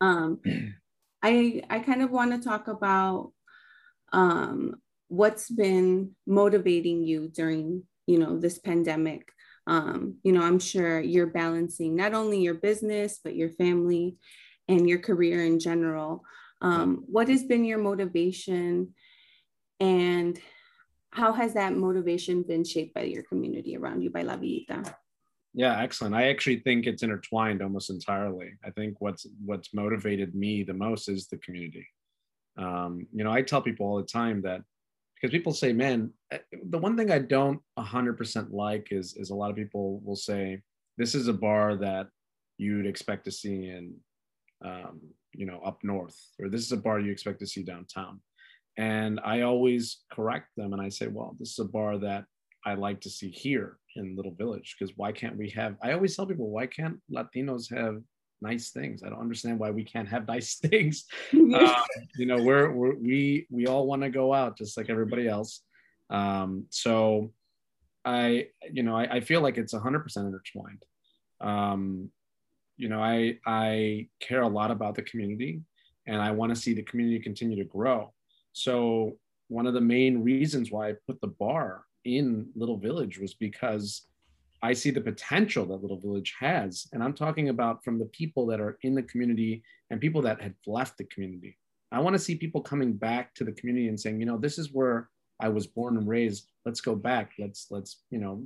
Um, 0.00 0.40
I 1.22 1.62
I 1.70 1.78
kind 1.80 2.02
of 2.02 2.10
want 2.10 2.32
to 2.32 2.48
talk 2.48 2.68
about 2.68 3.32
um 4.12 4.74
what's 5.08 5.50
been 5.50 6.12
motivating 6.26 7.04
you 7.04 7.28
during 7.28 7.84
you 8.06 8.18
know 8.18 8.38
this 8.38 8.58
pandemic. 8.58 9.28
Um, 9.66 10.16
you 10.24 10.32
know, 10.32 10.42
I'm 10.42 10.58
sure 10.58 11.00
you're 11.00 11.28
balancing 11.28 11.94
not 11.94 12.14
only 12.14 12.40
your 12.40 12.54
business 12.54 13.20
but 13.22 13.36
your 13.36 13.50
family 13.50 14.16
and 14.68 14.88
your 14.88 14.98
career 14.98 15.44
in 15.44 15.60
general. 15.60 16.24
Um, 16.60 17.04
what 17.06 17.28
has 17.28 17.44
been 17.44 17.64
your 17.64 17.78
motivation 17.78 18.94
and 19.80 20.38
how 21.10 21.32
has 21.32 21.54
that 21.54 21.76
motivation 21.76 22.42
been 22.42 22.64
shaped 22.64 22.94
by 22.94 23.02
your 23.02 23.22
community 23.24 23.76
around 23.76 24.02
you 24.02 24.10
by 24.10 24.22
La 24.22 24.36
Villita? 24.36 24.94
Yeah, 25.54 25.80
excellent. 25.80 26.14
I 26.14 26.28
actually 26.30 26.60
think 26.60 26.86
it's 26.86 27.02
intertwined 27.02 27.62
almost 27.62 27.90
entirely. 27.90 28.52
I 28.64 28.70
think 28.70 29.00
what's 29.00 29.26
what's 29.44 29.74
motivated 29.74 30.34
me 30.34 30.62
the 30.62 30.72
most 30.72 31.08
is 31.08 31.28
the 31.28 31.36
community. 31.38 31.86
Um, 32.56 33.06
you 33.12 33.22
know, 33.24 33.32
I 33.32 33.42
tell 33.42 33.60
people 33.60 33.86
all 33.86 33.98
the 33.98 34.04
time 34.04 34.42
that 34.42 34.62
because 35.14 35.30
people 35.30 35.52
say, 35.52 35.72
"Man, 35.72 36.10
eh, 36.30 36.38
the 36.70 36.78
one 36.78 36.96
thing 36.96 37.10
I 37.10 37.18
don't 37.18 37.60
100% 37.78 38.52
like 38.52 38.88
is 38.92 39.14
is 39.16 39.30
a 39.30 39.34
lot 39.34 39.50
of 39.50 39.56
people 39.56 40.00
will 40.00 40.16
say 40.16 40.62
this 40.96 41.14
is 41.14 41.28
a 41.28 41.32
bar 41.32 41.76
that 41.76 42.08
you'd 42.58 42.86
expect 42.86 43.24
to 43.26 43.30
see 43.32 43.68
in 43.68 43.94
um, 44.64 45.00
you 45.32 45.46
know 45.46 45.60
up 45.60 45.78
north 45.82 46.16
or 46.38 46.48
this 46.48 46.62
is 46.62 46.72
a 46.72 46.76
bar 46.76 47.00
you 47.00 47.10
expect 47.10 47.40
to 47.40 47.46
see 47.46 47.62
downtown 47.62 48.20
and 48.76 49.18
i 49.24 49.40
always 49.42 50.02
correct 50.12 50.48
them 50.56 50.72
and 50.72 50.80
i 50.82 50.88
say 50.88 51.06
well 51.06 51.34
this 51.38 51.52
is 51.52 51.58
a 51.58 51.64
bar 51.64 51.98
that 51.98 52.24
i 52.66 52.74
like 52.74 53.00
to 53.00 53.10
see 53.10 53.30
here 53.30 53.78
in 53.96 54.16
little 54.16 54.32
village 54.32 54.76
because 54.78 54.96
why 54.96 55.12
can't 55.12 55.36
we 55.36 55.50
have 55.50 55.76
i 55.82 55.92
always 55.92 56.16
tell 56.16 56.26
people 56.26 56.48
why 56.48 56.66
can't 56.66 56.98
latinos 57.10 57.70
have 57.70 58.02
nice 58.42 58.70
things? 58.70 59.02
I 59.02 59.08
don't 59.08 59.20
understand 59.20 59.58
why 59.58 59.70
we 59.70 59.84
can't 59.84 60.08
have 60.08 60.26
nice 60.36 60.56
things. 60.56 61.06
Uh, 61.32 61.82
you 62.16 62.26
know 62.26 62.42
we're, 62.42 62.70
we're 62.72 62.96
we 62.96 63.46
we 63.50 63.66
all 63.66 63.86
want 63.86 64.02
to 64.02 64.10
go 64.10 64.34
out 64.34 64.58
just 64.58 64.76
like 64.76 64.90
everybody 64.90 65.28
else. 65.28 65.62
Um, 66.10 66.66
so 66.68 67.32
i 68.04 68.48
you 68.70 68.82
know 68.82 68.96
I, 68.96 69.04
I 69.04 69.20
feel 69.20 69.40
like 69.40 69.56
it's 69.56 69.72
100% 69.72 70.16
intertwined. 70.16 70.84
Um, 71.40 72.10
you 72.76 72.88
know, 72.88 73.00
I 73.00 73.38
I 73.46 74.08
care 74.20 74.42
a 74.42 74.48
lot 74.48 74.70
about 74.70 74.96
the 74.96 75.02
community, 75.02 75.60
and 76.06 76.20
I 76.20 76.32
want 76.32 76.54
to 76.54 76.60
see 76.60 76.74
the 76.74 76.82
community 76.82 77.20
continue 77.20 77.56
to 77.56 77.64
grow. 77.64 78.12
So 78.52 79.18
one 79.48 79.66
of 79.66 79.74
the 79.74 79.80
main 79.80 80.22
reasons 80.22 80.70
why 80.70 80.88
I 80.88 80.94
put 81.06 81.20
the 81.20 81.28
bar 81.28 81.84
in 82.04 82.48
Little 82.54 82.78
Village 82.78 83.18
was 83.18 83.34
because 83.34 84.06
I 84.62 84.72
see 84.72 84.90
the 84.90 85.00
potential 85.00 85.66
that 85.66 85.82
Little 85.82 85.98
Village 85.98 86.34
has, 86.38 86.86
and 86.92 87.02
I'm 87.02 87.14
talking 87.14 87.48
about 87.48 87.82
from 87.84 87.98
the 87.98 88.06
people 88.06 88.46
that 88.46 88.60
are 88.60 88.78
in 88.82 88.94
the 88.94 89.02
community 89.02 89.62
and 89.90 90.00
people 90.00 90.22
that 90.22 90.40
had 90.40 90.54
left 90.66 90.98
the 90.98 91.04
community. 91.04 91.58
I 91.90 92.00
want 92.00 92.14
to 92.14 92.22
see 92.22 92.36
people 92.36 92.62
coming 92.62 92.92
back 92.92 93.34
to 93.34 93.44
the 93.44 93.52
community 93.52 93.88
and 93.88 94.00
saying, 94.00 94.20
you 94.20 94.26
know, 94.26 94.38
this 94.38 94.58
is 94.58 94.72
where 94.72 95.10
I 95.40 95.48
was 95.48 95.66
born 95.66 95.96
and 95.96 96.08
raised. 96.08 96.46
Let's 96.64 96.80
go 96.80 96.94
back. 96.94 97.32
Let's 97.38 97.66
let's 97.70 98.02
you 98.10 98.18
know 98.18 98.44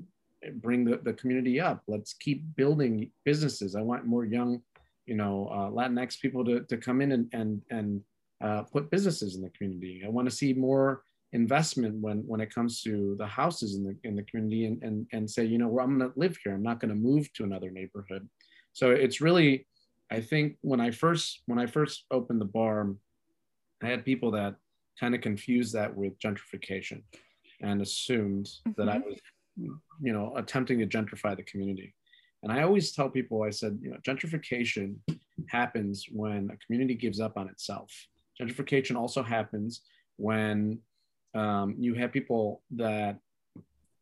bring 0.54 0.84
the, 0.84 0.98
the 0.98 1.12
community 1.12 1.60
up. 1.60 1.82
Let's 1.86 2.14
keep 2.14 2.44
building 2.56 3.10
businesses. 3.24 3.74
I 3.74 3.82
want 3.82 4.06
more 4.06 4.24
young, 4.24 4.62
you 5.06 5.16
know, 5.16 5.48
uh, 5.50 5.70
Latinx 5.70 6.20
people 6.20 6.44
to, 6.44 6.60
to 6.60 6.76
come 6.76 7.00
in 7.00 7.12
and, 7.12 7.28
and, 7.32 7.62
and 7.70 8.02
uh, 8.42 8.62
put 8.62 8.90
businesses 8.90 9.36
in 9.36 9.42
the 9.42 9.50
community. 9.50 10.02
I 10.04 10.08
want 10.08 10.28
to 10.28 10.34
see 10.34 10.52
more 10.52 11.02
investment 11.36 11.94
when, 12.00 12.18
when 12.26 12.40
it 12.40 12.52
comes 12.52 12.82
to 12.82 13.14
the 13.18 13.26
houses 13.26 13.76
in 13.76 13.84
the, 13.84 13.94
in 14.08 14.16
the 14.16 14.22
community 14.24 14.64
and, 14.66 14.82
and, 14.82 15.06
and 15.12 15.30
say, 15.30 15.44
you 15.44 15.58
know, 15.58 15.68
well, 15.68 15.84
I'm 15.84 15.98
going 15.98 16.10
to 16.10 16.18
live 16.18 16.36
here. 16.42 16.54
I'm 16.54 16.62
not 16.62 16.80
going 16.80 16.88
to 16.88 17.08
move 17.10 17.32
to 17.34 17.44
another 17.44 17.70
neighborhood. 17.70 18.28
So 18.72 18.90
it's 18.90 19.20
really, 19.20 19.66
I 20.10 20.20
think 20.20 20.56
when 20.62 20.80
I 20.80 20.90
first, 20.90 21.42
when 21.46 21.58
I 21.58 21.66
first 21.66 22.04
opened 22.10 22.40
the 22.40 22.52
bar, 22.58 22.94
I 23.82 23.86
had 23.86 24.04
people 24.04 24.30
that 24.32 24.56
kind 24.98 25.14
of 25.14 25.20
confused 25.20 25.74
that 25.74 25.94
with 25.94 26.18
gentrification 26.18 27.02
and 27.60 27.82
assumed 27.82 28.46
mm-hmm. 28.46 28.72
that 28.78 28.88
I 28.88 28.98
mm-hmm. 28.98 29.10
was 29.10 29.20
you 30.02 30.12
know, 30.12 30.34
attempting 30.36 30.78
to 30.78 30.86
gentrify 30.86 31.36
the 31.36 31.42
community. 31.42 31.94
And 32.42 32.52
I 32.52 32.62
always 32.62 32.92
tell 32.92 33.08
people, 33.08 33.42
I 33.42 33.50
said, 33.50 33.78
you 33.82 33.90
know, 33.90 33.96
gentrification 34.06 34.96
happens 35.48 36.06
when 36.10 36.50
a 36.52 36.56
community 36.64 36.94
gives 36.94 37.20
up 37.20 37.36
on 37.36 37.48
itself. 37.48 37.90
Gentrification 38.40 38.96
also 38.96 39.22
happens 39.22 39.82
when 40.16 40.78
um, 41.36 41.74
you 41.78 41.94
have 41.94 42.12
people 42.12 42.62
that 42.72 43.18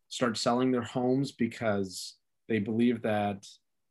start 0.08 0.38
selling 0.38 0.70
their 0.70 0.82
homes 0.82 1.32
because 1.32 2.14
they 2.48 2.58
believe 2.58 3.02
that 3.02 3.44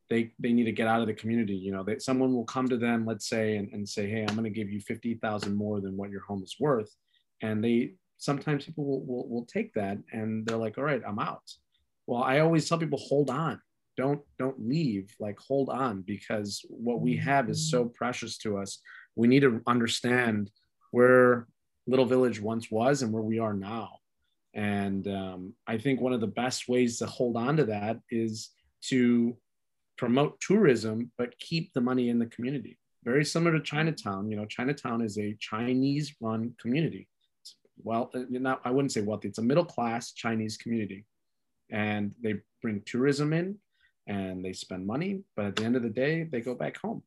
they, 0.10 0.32
they 0.40 0.54
need 0.54 0.66
to 0.66 0.72
get 0.72 0.88
out 0.88 1.02
of 1.02 1.08
the 1.08 1.14
community. 1.14 1.56
You 1.56 1.72
know, 1.72 1.84
that 1.84 2.02
someone 2.02 2.34
will 2.34 2.46
come 2.46 2.68
to 2.70 2.78
them, 2.78 3.06
let's 3.06 3.28
say, 3.28 3.58
and, 3.58 3.72
and 3.74 3.88
say, 3.88 4.10
hey, 4.10 4.22
I'm 4.22 4.36
going 4.36 4.44
to 4.44 4.50
give 4.50 4.70
you 4.70 4.80
50,000 4.80 5.56
more 5.56 5.82
than 5.82 5.98
what 5.98 6.10
your 6.10 6.22
home 6.22 6.44
is 6.44 6.56
worth. 6.60 6.94
And 7.42 7.64
they 7.64 7.96
sometimes 8.18 8.66
people 8.66 8.86
will, 8.86 9.06
will, 9.06 9.28
will 9.28 9.46
take 9.46 9.74
that 9.74 9.98
and 10.12 10.46
they're 10.46 10.58
like, 10.58 10.78
all 10.78 10.84
right, 10.84 11.02
I'm 11.06 11.20
out. 11.20 11.44
Well, 12.08 12.24
I 12.24 12.40
always 12.40 12.68
tell 12.68 12.78
people, 12.78 13.00
hold 13.00 13.30
on. 13.30 13.60
Don't 13.96 14.22
don't 14.40 14.68
leave. 14.68 15.14
Like 15.20 15.38
hold 15.38 15.70
on 15.70 16.02
because 16.02 16.66
what 16.70 17.02
we 17.02 17.16
have 17.18 17.48
is 17.48 17.70
so 17.70 17.86
precious 17.86 18.40
to 18.40 18.58
us. 18.58 18.80
We 19.16 19.28
need 19.28 19.42
to 19.42 19.62
understand 19.68 20.50
where 20.90 21.48
Little 21.88 22.06
Village 22.06 22.42
once 22.42 22.72
was 22.72 23.02
and 23.02 23.12
where 23.12 23.24
we 23.24 23.40
are 23.40 23.54
now. 23.54 24.00
And 24.54 25.08
um, 25.08 25.54
I 25.68 25.78
think 25.78 26.00
one 26.00 26.14
of 26.14 26.22
the 26.22 26.28
best 26.28 26.70
ways 26.70 27.00
to 27.00 27.06
hold 27.06 27.36
on 27.38 27.58
to 27.58 27.66
that 27.66 28.00
is 28.10 28.50
to 28.84 29.36
promote 29.98 30.40
tourism, 30.40 31.12
but 31.18 31.38
keep 31.40 31.74
the 31.74 31.82
money 31.82 32.10
in 32.10 32.20
the 32.20 32.28
community. 32.28 32.78
Very 33.04 33.26
similar 33.26 33.58
to 33.58 33.64
Chinatown. 33.64 34.30
You 34.30 34.38
know, 34.38 34.46
Chinatown 34.46 35.02
is 35.02 35.18
a 35.18 35.36
Chinese 35.40 36.16
run 36.22 36.56
community 36.60 37.08
well, 37.82 38.12
uh, 38.14 38.22
not 38.30 38.62
I 38.64 38.72
wouldn't 38.72 38.92
say 38.92 39.02
wealthy. 39.02 39.30
It's 39.30 39.38
a 39.38 39.44
middle 39.44 39.66
class 39.66 40.14
Chinese 40.14 40.58
community, 40.58 41.06
and 41.72 42.14
they 42.22 42.36
bring 42.62 42.82
tourism 42.86 43.34
in, 43.34 43.58
and 44.08 44.44
they 44.44 44.54
spend 44.54 44.86
money. 44.86 45.24
But 45.36 45.46
at 45.46 45.56
the 45.56 45.64
end 45.64 45.76
of 45.76 45.84
the 45.84 45.90
day, 45.90 46.24
they 46.24 46.42
go 46.42 46.56
back 46.56 46.78
home, 46.78 47.04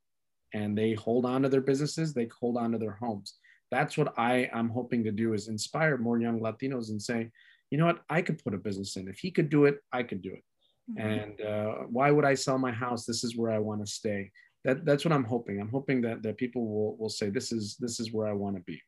and 0.52 0.76
they 0.76 0.94
hold 0.94 1.24
on 1.24 1.42
to 1.42 1.48
their 1.48 1.60
businesses. 1.60 2.12
They 2.12 2.28
hold 2.40 2.56
on 2.56 2.72
to 2.72 2.78
their 2.78 2.98
homes. 3.00 3.34
That's 3.70 3.98
what 3.98 4.14
I 4.18 4.48
am 4.52 4.68
hoping 4.68 5.04
to 5.04 5.10
do 5.10 5.34
is 5.34 5.48
inspire 5.48 5.98
more 5.98 6.20
young 6.20 6.40
Latinos 6.40 6.90
and 6.90 7.02
say, 7.02 7.30
you 7.70 7.78
know 7.78 7.86
what, 7.86 8.02
I 8.08 8.22
could 8.22 8.42
put 8.42 8.54
a 8.54 8.58
business 8.58 8.96
in. 8.96 9.08
If 9.08 9.18
he 9.18 9.30
could 9.30 9.50
do 9.50 9.64
it, 9.64 9.80
I 9.92 10.02
could 10.04 10.22
do 10.22 10.32
it. 10.32 10.44
Mm-hmm. 10.90 11.08
And 11.08 11.40
uh, 11.40 11.72
why 11.88 12.10
would 12.10 12.24
I 12.24 12.34
sell 12.34 12.58
my 12.58 12.70
house? 12.70 13.04
This 13.04 13.24
is 13.24 13.36
where 13.36 13.50
I 13.50 13.58
want 13.58 13.84
to 13.84 13.90
stay. 13.90 14.30
That, 14.64 14.84
that's 14.84 15.04
what 15.04 15.12
I'm 15.12 15.24
hoping. 15.24 15.60
I'm 15.60 15.70
hoping 15.70 16.00
that, 16.02 16.22
that 16.22 16.36
people 16.36 16.66
will, 16.66 16.96
will 16.96 17.08
say, 17.08 17.28
this 17.30 17.50
is, 17.50 17.76
this 17.78 17.98
is 17.98 18.12
where 18.12 18.28
I 18.28 18.32
want 18.32 18.56
to 18.56 18.62
be. 18.62 18.80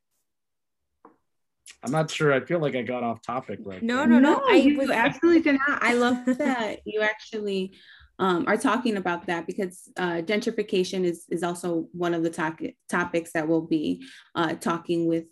I'm 1.82 1.92
not 1.92 2.10
sure. 2.10 2.32
I 2.32 2.40
feel 2.40 2.60
like 2.60 2.74
I 2.74 2.82
got 2.82 3.02
off 3.02 3.22
topic 3.22 3.60
right. 3.62 3.82
No, 3.82 4.04
no, 4.04 4.18
no, 4.18 4.38
no. 4.38 4.42
I 4.48 4.54
you 4.56 4.78
was 4.78 4.90
absolutely 4.90 5.42
did 5.42 5.60
not. 5.68 5.82
I 5.82 5.94
love 5.94 6.24
that 6.24 6.80
you 6.84 7.02
actually 7.02 7.74
um, 8.18 8.44
are 8.46 8.56
talking 8.56 8.96
about 8.96 9.26
that 9.26 9.46
because 9.46 9.90
uh, 9.96 10.22
gentrification 10.22 11.04
is 11.04 11.24
is 11.30 11.42
also 11.42 11.88
one 11.92 12.14
of 12.14 12.22
the 12.22 12.30
to- 12.30 12.72
topics 12.88 13.32
that 13.32 13.46
we'll 13.46 13.62
be 13.66 14.04
uh, 14.34 14.54
talking 14.54 15.06
with 15.06 15.24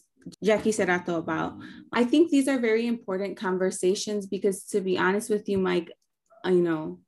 Jackie 0.42 0.72
Serato 0.72 1.16
about. 1.18 1.59
I 1.92 2.05
think 2.05 2.31
these 2.31 2.49
are 2.49 2.59
very 2.59 2.87
important 2.87 3.37
conversations 3.37 4.27
because, 4.27 4.64
to 4.66 4.81
be 4.81 4.99
honest 4.99 5.31
with 5.31 5.49
you, 5.49 5.59
Mike, 5.59 5.90
you 6.44 6.62
know, 6.62 7.01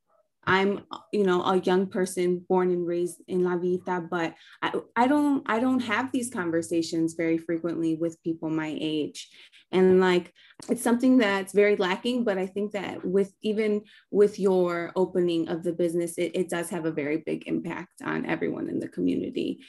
I'm, 0.44 0.84
you 1.12 1.24
know, 1.24 1.42
a 1.42 1.60
young 1.60 1.88
person 1.88 2.44
born 2.48 2.70
and 2.70 2.86
raised 2.86 3.20
in 3.28 3.44
La 3.44 3.56
Villita, 3.56 4.08
but 4.08 4.34
I, 4.62 4.72
I 4.96 5.06
don't, 5.06 5.42
I 5.46 5.60
don't 5.60 5.80
have 5.80 6.10
these 6.10 6.30
conversations 6.30 7.14
very 7.14 7.36
frequently 7.36 7.96
with 7.96 8.22
people 8.22 8.48
my 8.48 8.74
age. 8.80 9.28
And 9.72 10.00
like, 10.00 10.32
it's 10.68 10.82
something 10.82 11.18
that's 11.18 11.52
very 11.52 11.76
lacking, 11.76 12.24
but 12.24 12.36
I 12.36 12.46
think 12.46 12.72
that 12.72 13.04
with, 13.04 13.32
even 13.42 13.82
with 14.10 14.38
your 14.38 14.92
opening 14.96 15.48
of 15.48 15.62
the 15.62 15.72
business, 15.72 16.18
it, 16.18 16.32
it 16.34 16.50
does 16.50 16.68
have 16.70 16.84
a 16.84 16.90
very 16.90 17.18
big 17.18 17.46
impact 17.46 18.02
on 18.04 18.26
everyone 18.26 18.68
in 18.68 18.80
the 18.80 18.88
community. 18.88 19.60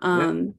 Um, 0.00 0.46
yeah. 0.46 0.52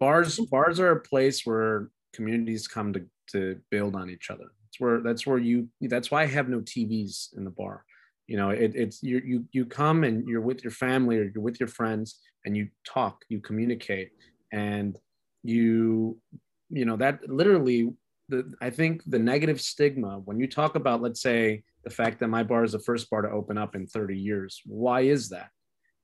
Bars, 0.00 0.40
bars 0.50 0.80
are 0.80 0.92
a 0.92 1.00
place 1.00 1.46
where 1.46 1.90
communities 2.12 2.66
come 2.66 2.92
to, 2.92 3.06
to 3.32 3.60
build 3.70 3.94
on 3.94 4.10
each 4.10 4.30
other. 4.30 4.46
That's 4.64 4.80
where, 4.80 5.00
that's 5.00 5.26
where 5.26 5.38
you, 5.38 5.68
that's 5.80 6.10
why 6.10 6.22
I 6.22 6.26
have 6.26 6.48
no 6.48 6.60
TVs 6.60 7.36
in 7.36 7.44
the 7.44 7.50
bar 7.50 7.84
you 8.30 8.36
know 8.36 8.50
it, 8.50 8.72
it's 8.76 9.02
you 9.02 9.20
you 9.24 9.44
you 9.50 9.66
come 9.66 10.04
and 10.04 10.26
you're 10.28 10.40
with 10.40 10.62
your 10.62 10.70
family 10.70 11.18
or 11.18 11.24
you're 11.34 11.42
with 11.42 11.58
your 11.58 11.68
friends 11.68 12.20
and 12.44 12.56
you 12.56 12.68
talk 12.86 13.24
you 13.28 13.40
communicate 13.40 14.12
and 14.52 14.96
you 15.42 16.16
you 16.68 16.84
know 16.84 16.96
that 16.96 17.28
literally 17.28 17.92
the 18.30 18.52
i 18.60 18.70
think 18.70 19.02
the 19.06 19.18
negative 19.18 19.60
stigma 19.60 20.20
when 20.24 20.38
you 20.40 20.46
talk 20.46 20.74
about 20.74 21.02
let's 21.02 21.20
say 21.20 21.62
the 21.84 21.90
fact 21.90 22.20
that 22.20 22.28
my 22.28 22.42
bar 22.42 22.64
is 22.64 22.72
the 22.72 22.78
first 22.78 23.08
bar 23.10 23.22
to 23.22 23.30
open 23.30 23.58
up 23.58 23.74
in 23.74 23.86
30 23.86 24.18
years 24.18 24.60
why 24.64 25.00
is 25.02 25.28
that 25.28 25.50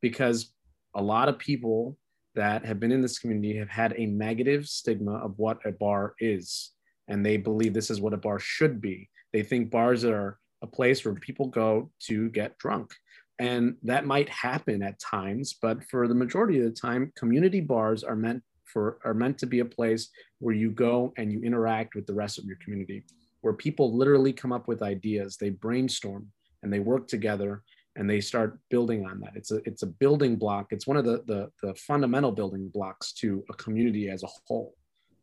because 0.02 0.52
a 0.94 1.02
lot 1.02 1.28
of 1.28 1.38
people 1.38 1.96
that 2.34 2.64
have 2.64 2.78
been 2.78 2.92
in 2.92 3.00
this 3.00 3.18
community 3.18 3.56
have 3.56 3.68
had 3.68 3.94
a 3.96 4.06
negative 4.06 4.66
stigma 4.66 5.16
of 5.16 5.38
what 5.38 5.58
a 5.64 5.72
bar 5.72 6.14
is 6.20 6.72
and 7.08 7.24
they 7.24 7.36
believe 7.36 7.72
this 7.72 7.90
is 7.90 8.00
what 8.00 8.14
a 8.14 8.18
bar 8.18 8.38
should 8.38 8.80
be 8.80 9.08
they 9.32 9.42
think 9.42 9.70
bars 9.70 10.04
are 10.04 10.38
a 10.62 10.66
place 10.66 11.04
where 11.04 11.14
people 11.14 11.46
go 11.46 11.90
to 12.00 12.30
get 12.30 12.58
drunk. 12.58 12.94
And 13.38 13.76
that 13.82 14.06
might 14.06 14.28
happen 14.28 14.82
at 14.82 14.98
times, 14.98 15.56
but 15.60 15.84
for 15.84 16.08
the 16.08 16.14
majority 16.14 16.58
of 16.58 16.64
the 16.64 16.70
time, 16.70 17.12
community 17.16 17.60
bars 17.60 18.02
are 18.02 18.16
meant 18.16 18.42
for 18.76 18.98
are 19.06 19.14
meant 19.14 19.38
to 19.38 19.46
be 19.46 19.60
a 19.60 19.64
place 19.64 20.10
where 20.38 20.54
you 20.54 20.70
go 20.70 21.14
and 21.16 21.32
you 21.32 21.40
interact 21.40 21.94
with 21.94 22.06
the 22.06 22.12
rest 22.12 22.36
of 22.36 22.44
your 22.44 22.58
community, 22.62 23.04
where 23.40 23.54
people 23.54 23.96
literally 23.96 24.34
come 24.34 24.52
up 24.52 24.68
with 24.68 24.82
ideas, 24.82 25.38
they 25.38 25.48
brainstorm 25.48 26.30
and 26.62 26.70
they 26.70 26.80
work 26.80 27.08
together 27.08 27.62
and 27.96 28.04
they 28.10 28.20
start 28.20 28.58
building 28.68 29.06
on 29.06 29.18
that. 29.20 29.32
It's 29.34 29.50
a 29.50 29.62
it's 29.64 29.82
a 29.82 29.86
building 29.86 30.36
block. 30.36 30.66
It's 30.72 30.86
one 30.86 30.98
of 30.98 31.06
the 31.06 31.22
the, 31.26 31.50
the 31.62 31.74
fundamental 31.76 32.32
building 32.32 32.68
blocks 32.68 33.14
to 33.14 33.42
a 33.48 33.54
community 33.54 34.10
as 34.10 34.22
a 34.22 34.28
whole. 34.46 34.74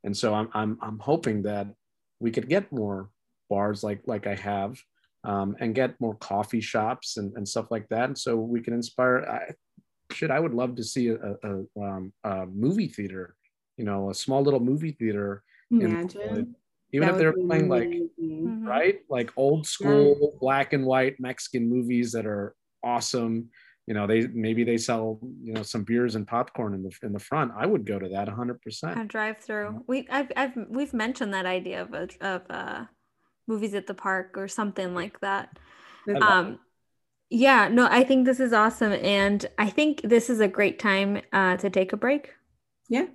And 0.03 0.17
so 0.17 0.33
I'm 0.33 0.49
I'm 0.55 0.79
I'm 0.81 0.97
hoping 0.97 1.43
that 1.43 1.67
we 2.19 2.31
could 2.31 2.49
get 2.49 2.71
more 2.71 3.11
bars 3.51 3.83
like 3.83 4.01
like 4.07 4.25
I 4.25 4.33
have 4.33 4.79
um, 5.25 5.55
and 5.59 5.75
get 5.75 6.01
more 6.01 6.15
coffee 6.15 6.61
shops 6.61 7.17
and, 7.17 7.37
and 7.37 7.47
stuff 7.47 7.67
like 7.69 7.87
that. 7.89 8.05
And 8.05 8.17
so 8.17 8.35
we 8.35 8.61
can 8.61 8.73
inspire. 8.73 9.17
I, 9.29 9.53
I 10.29 10.39
would 10.39 10.53
love 10.53 10.75
to 10.75 10.83
see 10.83 11.07
a, 11.09 11.17
a, 11.43 11.81
um, 11.81 12.13
a 12.23 12.45
movie 12.45 12.87
theater, 12.87 13.35
you 13.77 13.85
know, 13.85 14.09
a 14.09 14.13
small 14.13 14.41
little 14.41 14.59
movie 14.59 14.91
theater. 14.91 15.43
Imagine. 15.71 16.55
even 16.91 17.07
that 17.07 17.13
if 17.13 17.17
they're 17.19 17.33
playing 17.33 17.67
like, 17.67 17.89
mm-hmm. 17.89 18.65
right, 18.65 18.99
like 19.09 19.31
old 19.35 19.65
school 19.65 20.17
yeah. 20.21 20.27
black 20.39 20.73
and 20.73 20.85
white 20.85 21.19
Mexican 21.19 21.67
movies 21.67 22.11
that 22.11 22.25
are 22.25 22.55
awesome. 22.83 23.49
you 23.87 23.93
know 23.93 24.07
they 24.07 24.27
maybe 24.27 24.63
they 24.63 24.77
sell 24.77 25.19
you 25.41 25.53
know 25.53 25.63
some 25.63 25.83
beers 25.83 26.15
and 26.15 26.27
popcorn 26.27 26.73
in 26.73 26.83
the 26.83 26.91
in 27.03 27.11
the 27.11 27.19
front 27.19 27.51
i 27.57 27.65
would 27.65 27.85
go 27.85 27.99
to 27.99 28.07
that 28.07 28.29
100% 28.29 29.01
a 29.01 29.03
drive 29.03 29.37
through 29.39 29.83
we 29.87 30.07
I've, 30.09 30.31
I've 30.37 30.55
we've 30.69 30.93
mentioned 30.93 31.33
that 31.33 31.45
idea 31.45 31.81
of 31.81 31.93
a, 31.93 32.07
of 32.21 32.41
uh 32.49 32.85
movies 33.45 33.73
at 33.73 33.87
the 33.87 33.93
park 33.93 34.37
or 34.37 34.47
something 34.47 34.95
like 34.95 35.19
that 35.19 35.59
um 36.21 36.59
yeah 37.29 37.67
no 37.67 37.87
i 37.91 38.03
think 38.03 38.25
this 38.25 38.39
is 38.39 38.53
awesome 38.53 38.93
and 38.93 39.45
i 39.57 39.69
think 39.69 40.01
this 40.03 40.29
is 40.29 40.39
a 40.39 40.47
great 40.47 40.79
time 40.79 41.21
uh 41.33 41.57
to 41.57 41.69
take 41.69 41.91
a 41.91 41.97
break 41.97 42.33
yeah 42.87 43.07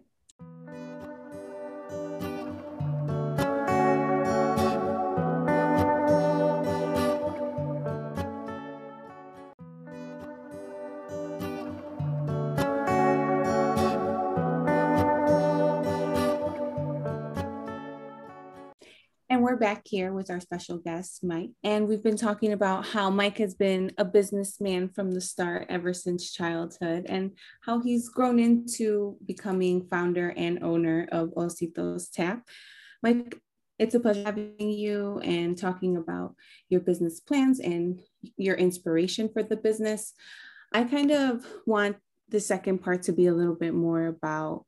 back 19.59 19.83
here 19.85 20.13
with 20.13 20.31
our 20.31 20.41
special 20.41 20.79
guest, 20.79 21.25
Mike. 21.25 21.51
And 21.65 21.89
we've 21.89 22.03
been 22.03 22.17
talking 22.17 22.53
about 22.53 22.87
how 22.87 23.11
Mike 23.11 23.39
has 23.39 23.55
been 23.55 23.93
a 23.99 24.05
businessman 24.05 24.89
from 24.89 25.11
the 25.13 25.21
start 25.21 25.67
ever 25.69 25.93
since 25.93 26.33
childhood 26.33 27.07
and 27.09 27.33
how 27.65 27.81
he's 27.81 28.09
grown 28.09 28.39
into 28.39 29.17
becoming 29.27 29.87
founder 29.91 30.33
and 30.37 30.63
owner 30.63 31.09
of 31.11 31.31
Ositos 31.31 32.11
Tap. 32.13 32.43
Mike, 33.03 33.41
it's 33.79 33.95
a 33.95 34.01
pleasure 34.01 34.25
having 34.25 34.55
you 34.59 35.21
and 35.25 35.57
talking 35.57 35.97
about 35.97 36.35
your 36.69 36.81
business 36.81 37.21
plans 37.21 37.61
and 37.61 38.01
your 38.37 38.57
inspiration 38.57 39.29
for 39.33 39.43
the 39.43 39.57
business. 39.57 40.15
I 40.73 40.85
kind 40.85 41.11
of 41.11 41.47
want 41.67 41.97
the 42.29 42.41
second 42.41 42.79
part 42.79 43.03
to 43.03 43.13
be 43.13 43.27
a 43.27 43.35
little 43.35 43.55
bit 43.55 43.75
more 43.75 44.07
about 44.07 44.65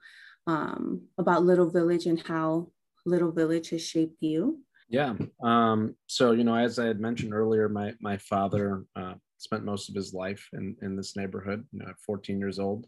um, 0.47 1.03
about 1.19 1.45
Little 1.45 1.71
Village 1.71 2.07
and 2.07 2.21
how 2.21 2.73
Little 3.05 3.31
Village 3.31 3.71
has 3.71 3.87
shaped 3.87 4.17
you. 4.21 4.63
Yeah. 4.91 5.15
Um, 5.41 5.95
so, 6.09 6.33
you 6.33 6.43
know, 6.43 6.57
as 6.57 6.81
I 6.81 6.87
had 6.87 7.01
mentioned 7.01 7.33
earlier, 7.33 7.69
my, 7.69 7.95
my 8.01 8.17
father 8.17 8.85
uh, 8.97 9.15
spent 9.39 9.65
most 9.65 9.89
of 9.89 9.95
his 9.95 10.13
life 10.13 10.49
in, 10.53 10.77
in 10.83 10.97
this 10.97 11.17
neighborhood. 11.17 11.65
You 11.73 11.79
know, 11.79 11.91
at 11.91 12.01
14 12.05 12.41
years 12.41 12.59
old, 12.59 12.87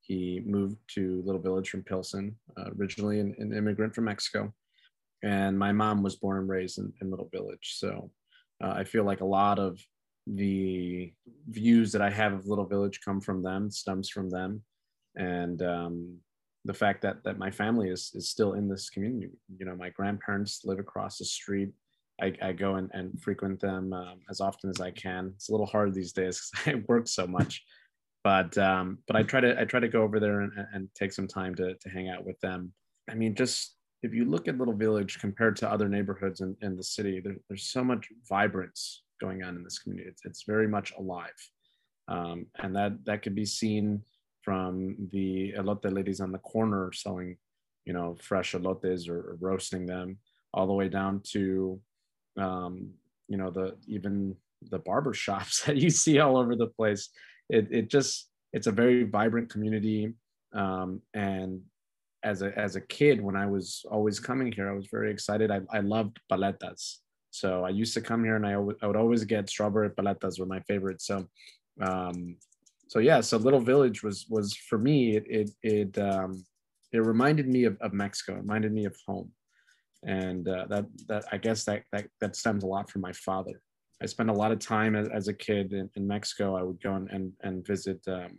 he 0.00 0.42
moved 0.46 0.78
to 0.94 1.22
Little 1.26 1.40
Village 1.40 1.68
from 1.68 1.82
Pilsen, 1.82 2.36
uh, 2.56 2.70
originally 2.78 3.18
an, 3.18 3.34
an, 3.38 3.52
immigrant 3.52 3.96
from 3.96 4.04
Mexico. 4.04 4.54
And 5.24 5.58
my 5.58 5.72
mom 5.72 6.04
was 6.04 6.14
born 6.16 6.38
and 6.38 6.48
raised 6.48 6.78
in, 6.78 6.92
in 7.02 7.10
Little 7.10 7.28
Village. 7.32 7.74
So 7.78 8.12
uh, 8.62 8.70
I 8.70 8.84
feel 8.84 9.02
like 9.02 9.20
a 9.20 9.26
lot 9.26 9.58
of 9.58 9.80
the 10.28 11.12
views 11.48 11.90
that 11.92 12.00
I 12.00 12.10
have 12.10 12.32
of 12.32 12.46
Little 12.46 12.64
Village 12.64 13.00
come 13.04 13.20
from 13.20 13.42
them, 13.42 13.72
stems 13.72 14.08
from 14.08 14.30
them. 14.30 14.62
And 15.16 15.60
um, 15.62 16.18
the 16.64 16.74
fact 16.74 17.02
that 17.02 17.22
that 17.24 17.38
my 17.38 17.50
family 17.50 17.88
is 17.88 18.10
is 18.14 18.28
still 18.28 18.54
in 18.54 18.68
this 18.68 18.90
community. 18.90 19.30
You 19.58 19.66
know, 19.66 19.76
my 19.76 19.90
grandparents 19.90 20.62
live 20.64 20.78
across 20.78 21.18
the 21.18 21.24
street. 21.24 21.70
I, 22.20 22.34
I 22.42 22.52
go 22.52 22.74
and, 22.74 22.90
and 22.92 23.20
frequent 23.22 23.60
them 23.60 23.94
um, 23.94 24.20
as 24.28 24.42
often 24.42 24.68
as 24.68 24.80
I 24.80 24.90
can. 24.90 25.32
It's 25.36 25.48
a 25.48 25.52
little 25.52 25.66
hard 25.66 25.94
these 25.94 26.12
days 26.12 26.50
because 26.50 26.68
I 26.74 26.82
work 26.86 27.08
so 27.08 27.26
much, 27.26 27.62
but 28.22 28.56
um, 28.58 28.98
but 29.06 29.16
I 29.16 29.22
try 29.22 29.40
to 29.40 29.58
I 29.58 29.64
try 29.64 29.80
to 29.80 29.88
go 29.88 30.02
over 30.02 30.20
there 30.20 30.40
and, 30.40 30.52
and 30.72 30.88
take 30.94 31.12
some 31.12 31.26
time 31.26 31.54
to 31.56 31.74
to 31.74 31.88
hang 31.88 32.08
out 32.08 32.24
with 32.24 32.38
them. 32.40 32.72
I 33.10 33.14
mean, 33.14 33.34
just 33.34 33.76
if 34.02 34.12
you 34.12 34.24
look 34.24 34.48
at 34.48 34.58
Little 34.58 34.74
Village 34.76 35.18
compared 35.18 35.56
to 35.56 35.70
other 35.70 35.88
neighborhoods 35.88 36.40
in, 36.40 36.56
in 36.62 36.76
the 36.76 36.82
city, 36.82 37.20
there, 37.20 37.36
there's 37.48 37.64
so 37.64 37.84
much 37.84 38.08
vibrance 38.28 39.02
going 39.20 39.42
on 39.42 39.56
in 39.56 39.62
this 39.62 39.78
community. 39.78 40.08
It's, 40.08 40.22
it's 40.24 40.44
very 40.44 40.66
much 40.66 40.92
alive, 40.98 41.36
um, 42.08 42.46
and 42.58 42.76
that 42.76 43.04
that 43.06 43.22
could 43.22 43.34
be 43.34 43.46
seen 43.46 44.02
from 44.42 44.96
the 45.12 45.52
elote 45.56 45.92
ladies 45.92 46.20
on 46.20 46.32
the 46.32 46.38
corner 46.38 46.92
selling, 46.92 47.36
you 47.84 47.92
know, 47.92 48.16
fresh 48.20 48.52
elotes 48.52 49.08
or, 49.08 49.18
or 49.18 49.36
roasting 49.40 49.86
them, 49.86 50.18
all 50.54 50.66
the 50.66 50.72
way 50.72 50.88
down 50.88 51.20
to, 51.32 51.80
um, 52.38 52.90
you 53.28 53.36
know, 53.36 53.50
the 53.50 53.76
even 53.86 54.34
the 54.70 54.78
barber 54.78 55.14
shops 55.14 55.62
that 55.66 55.76
you 55.76 55.90
see 55.90 56.18
all 56.18 56.36
over 56.36 56.56
the 56.56 56.66
place. 56.66 57.10
It 57.48 57.68
it 57.70 57.88
just 57.88 58.28
it's 58.52 58.66
a 58.66 58.72
very 58.72 59.04
vibrant 59.04 59.50
community, 59.50 60.14
um, 60.52 61.02
and 61.14 61.60
as 62.22 62.42
a 62.42 62.56
as 62.58 62.76
a 62.76 62.80
kid 62.80 63.20
when 63.20 63.36
I 63.36 63.46
was 63.46 63.84
always 63.90 64.20
coming 64.20 64.52
here, 64.52 64.68
I 64.70 64.74
was 64.74 64.88
very 64.90 65.10
excited. 65.10 65.50
I, 65.50 65.60
I 65.72 65.80
loved 65.80 66.20
paletas. 66.30 66.96
So 67.30 67.64
I 67.64 67.68
used 67.68 67.94
to 67.94 68.00
come 68.00 68.24
here 68.24 68.36
and 68.36 68.46
I, 68.46 68.54
I 68.82 68.86
would 68.86 68.96
always 68.96 69.24
get 69.24 69.48
strawberry 69.48 69.90
paletas 69.90 70.40
were 70.40 70.46
my 70.46 70.60
favorite. 70.60 71.00
So 71.00 71.26
um, 71.80 72.36
so 72.90 72.98
yeah, 72.98 73.20
so 73.20 73.36
Little 73.36 73.60
Village 73.60 74.02
was 74.02 74.26
was 74.28 74.52
for 74.52 74.76
me 74.76 75.16
it 75.16 75.24
it 75.28 75.50
it 75.62 75.98
um, 75.98 76.44
it 76.90 76.98
reminded 76.98 77.46
me 77.46 77.62
of, 77.62 77.76
of 77.80 77.92
Mexico, 77.92 78.32
it 78.32 78.38
reminded 78.38 78.72
me 78.72 78.84
of 78.84 78.96
home, 79.06 79.30
and 80.04 80.48
uh, 80.48 80.66
that 80.68 80.86
that 81.06 81.24
I 81.30 81.38
guess 81.38 81.62
that 81.66 81.84
that 81.92 82.08
that 82.20 82.34
stems 82.34 82.64
a 82.64 82.66
lot 82.66 82.90
from 82.90 83.02
my 83.02 83.12
father. 83.12 83.62
I 84.02 84.06
spent 84.06 84.28
a 84.28 84.32
lot 84.42 84.50
of 84.50 84.58
time 84.58 84.96
as, 84.96 85.08
as 85.08 85.28
a 85.28 85.32
kid 85.32 85.72
in, 85.72 85.88
in 85.94 86.04
Mexico. 86.04 86.56
I 86.56 86.64
would 86.64 86.82
go 86.82 86.94
and 86.94 87.08
and, 87.10 87.32
and 87.42 87.64
visit. 87.64 88.00
Um, 88.08 88.38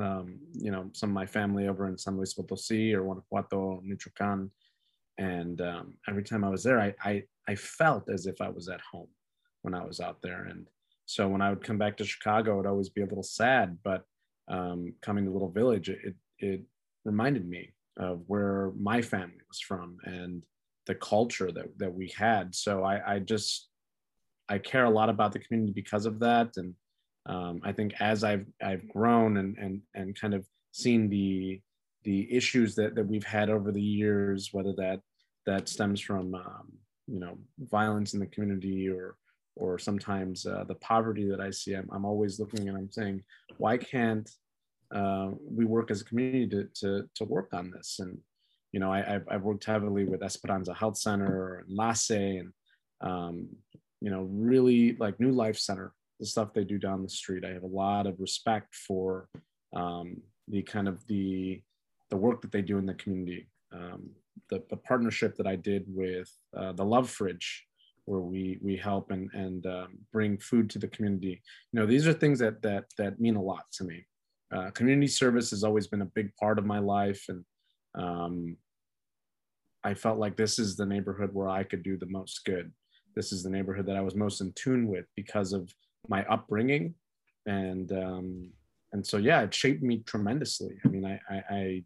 um, 0.00 0.38
you 0.54 0.70
know, 0.70 0.88
some 0.94 1.10
of 1.10 1.14
my 1.14 1.26
family 1.26 1.68
over 1.68 1.86
in 1.86 1.98
San 1.98 2.16
Luis 2.16 2.32
Potosí 2.32 2.94
or 2.94 3.02
Guanajuato, 3.02 3.82
Michoacan, 3.84 4.50
and 5.18 5.60
um, 5.60 5.92
every 6.08 6.24
time 6.24 6.42
I 6.42 6.48
was 6.48 6.62
there, 6.62 6.80
I, 6.80 6.94
I 7.04 7.22
I 7.46 7.54
felt 7.54 8.08
as 8.08 8.24
if 8.24 8.40
I 8.40 8.48
was 8.48 8.70
at 8.70 8.80
home 8.80 9.10
when 9.60 9.74
I 9.74 9.84
was 9.84 10.00
out 10.00 10.22
there, 10.22 10.44
and 10.44 10.66
so 11.06 11.28
when 11.28 11.42
I 11.42 11.50
would 11.50 11.64
come 11.64 11.78
back 11.78 11.96
to 11.96 12.04
Chicago, 12.04 12.54
it 12.54 12.56
would 12.58 12.66
always 12.66 12.88
be 12.88 13.02
a 13.02 13.06
little 13.06 13.22
sad, 13.22 13.78
but 13.82 14.04
um, 14.48 14.94
coming 15.02 15.24
to 15.24 15.30
Little 15.30 15.50
Village, 15.50 15.88
it, 15.88 16.14
it 16.38 16.62
reminded 17.04 17.48
me 17.48 17.72
of 17.98 18.22
where 18.26 18.72
my 18.78 19.02
family 19.02 19.40
was 19.48 19.60
from 19.60 19.98
and 20.04 20.42
the 20.86 20.94
culture 20.94 21.52
that, 21.52 21.66
that 21.78 21.92
we 21.92 22.12
had. 22.16 22.54
So 22.54 22.82
I, 22.82 23.14
I 23.14 23.18
just, 23.18 23.68
I 24.48 24.58
care 24.58 24.84
a 24.84 24.90
lot 24.90 25.08
about 25.08 25.32
the 25.32 25.38
community 25.38 25.72
because 25.72 26.06
of 26.06 26.18
that. 26.20 26.50
And 26.56 26.74
um, 27.26 27.60
I 27.62 27.72
think 27.72 27.94
as 28.00 28.24
I've, 28.24 28.46
I've 28.62 28.88
grown 28.88 29.36
and, 29.36 29.56
and, 29.58 29.80
and 29.94 30.18
kind 30.18 30.34
of 30.34 30.44
seen 30.72 31.08
the, 31.08 31.60
the 32.04 32.34
issues 32.34 32.74
that, 32.76 32.94
that 32.94 33.06
we've 33.06 33.24
had 33.24 33.50
over 33.50 33.70
the 33.70 33.82
years, 33.82 34.48
whether 34.52 34.72
that, 34.74 35.00
that 35.46 35.68
stems 35.68 36.00
from, 36.00 36.34
um, 36.34 36.72
you 37.06 37.20
know, 37.20 37.38
violence 37.58 38.14
in 38.14 38.20
the 38.20 38.26
community 38.26 38.88
or, 38.88 39.16
or 39.56 39.78
sometimes 39.78 40.46
uh, 40.46 40.64
the 40.64 40.74
poverty 40.76 41.28
that 41.28 41.40
I 41.40 41.50
see, 41.50 41.74
I'm, 41.74 41.88
I'm 41.92 42.04
always 42.04 42.40
looking 42.40 42.68
and 42.68 42.76
I'm 42.76 42.90
saying, 42.90 43.22
why 43.58 43.76
can't 43.76 44.28
uh, 44.94 45.30
we 45.40 45.64
work 45.64 45.90
as 45.90 46.00
a 46.00 46.04
community 46.04 46.48
to, 46.48 46.68
to, 46.80 47.08
to 47.16 47.24
work 47.24 47.48
on 47.52 47.70
this? 47.70 47.98
And, 47.98 48.18
you 48.72 48.80
know, 48.80 48.92
I, 48.92 49.02
have 49.02 49.24
I've 49.30 49.42
worked 49.42 49.64
heavily 49.64 50.04
with 50.04 50.22
Esperanza 50.22 50.72
Health 50.72 50.96
Center 50.96 51.64
and 51.66 51.76
LACE 51.76 52.10
and, 52.10 52.52
um, 53.02 53.48
you 54.00 54.10
know, 54.10 54.22
really 54.30 54.96
like 54.96 55.20
New 55.20 55.32
Life 55.32 55.58
Center, 55.58 55.92
the 56.18 56.26
stuff 56.26 56.54
they 56.54 56.64
do 56.64 56.78
down 56.78 57.02
the 57.02 57.08
street. 57.08 57.44
I 57.44 57.52
have 57.52 57.62
a 57.62 57.66
lot 57.66 58.06
of 58.06 58.20
respect 58.20 58.74
for 58.74 59.28
um, 59.74 60.16
the 60.48 60.62
kind 60.62 60.88
of 60.88 61.06
the, 61.06 61.62
the 62.10 62.16
work 62.16 62.40
that 62.42 62.52
they 62.52 62.62
do 62.62 62.78
in 62.78 62.86
the 62.86 62.94
community. 62.94 63.48
Um, 63.72 64.10
the, 64.50 64.62
the 64.70 64.76
partnership 64.76 65.36
that 65.36 65.46
I 65.46 65.56
did 65.56 65.84
with 65.86 66.30
uh, 66.56 66.72
the 66.72 66.84
Love 66.84 67.08
Fridge 67.08 67.66
where 68.04 68.20
we 68.20 68.58
we 68.62 68.76
help 68.76 69.10
and 69.10 69.30
and 69.32 69.66
um, 69.66 69.98
bring 70.12 70.38
food 70.38 70.68
to 70.70 70.78
the 70.78 70.88
community. 70.88 71.40
You 71.72 71.80
know, 71.80 71.86
these 71.86 72.06
are 72.06 72.12
things 72.12 72.38
that 72.40 72.62
that 72.62 72.84
that 72.98 73.20
mean 73.20 73.36
a 73.36 73.42
lot 73.42 73.64
to 73.74 73.84
me. 73.84 74.06
Uh, 74.54 74.70
community 74.70 75.06
service 75.06 75.50
has 75.50 75.64
always 75.64 75.86
been 75.86 76.02
a 76.02 76.06
big 76.14 76.34
part 76.36 76.58
of 76.58 76.66
my 76.66 76.78
life, 76.78 77.24
and 77.28 77.44
um, 77.94 78.56
I 79.84 79.94
felt 79.94 80.18
like 80.18 80.36
this 80.36 80.58
is 80.58 80.76
the 80.76 80.86
neighborhood 80.86 81.30
where 81.32 81.48
I 81.48 81.62
could 81.62 81.82
do 81.82 81.96
the 81.96 82.06
most 82.06 82.44
good. 82.44 82.72
This 83.14 83.32
is 83.32 83.42
the 83.42 83.50
neighborhood 83.50 83.86
that 83.86 83.96
I 83.96 84.00
was 84.00 84.14
most 84.14 84.40
in 84.40 84.52
tune 84.52 84.88
with 84.88 85.06
because 85.16 85.52
of 85.52 85.72
my 86.08 86.24
upbringing, 86.26 86.94
and 87.46 87.90
um, 87.92 88.50
and 88.92 89.06
so 89.06 89.16
yeah, 89.16 89.42
it 89.42 89.54
shaped 89.54 89.82
me 89.82 90.02
tremendously. 90.06 90.76
I 90.84 90.88
mean, 90.88 91.04
I, 91.04 91.20
I, 91.30 91.42
I 91.50 91.84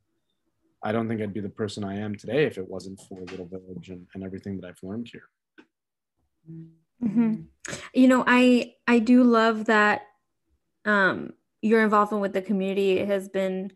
I 0.84 0.92
don't 0.92 1.08
think 1.08 1.20
I'd 1.20 1.34
be 1.34 1.40
the 1.40 1.48
person 1.48 1.84
I 1.84 1.98
am 1.98 2.14
today 2.14 2.44
if 2.46 2.58
it 2.58 2.68
wasn't 2.68 3.00
for 3.08 3.20
Little 3.20 3.46
Village 3.46 3.90
and, 3.90 4.06
and 4.14 4.22
everything 4.22 4.60
that 4.60 4.68
I've 4.68 4.82
learned 4.82 5.08
here. 5.10 5.28
Mm-hmm. 7.02 7.42
You 7.94 8.08
know, 8.08 8.24
I 8.26 8.74
I 8.86 8.98
do 8.98 9.24
love 9.24 9.66
that 9.66 10.02
um, 10.84 11.32
your 11.62 11.82
involvement 11.82 12.22
with 12.22 12.32
the 12.32 12.42
community 12.42 13.04
has 13.04 13.28
been 13.28 13.72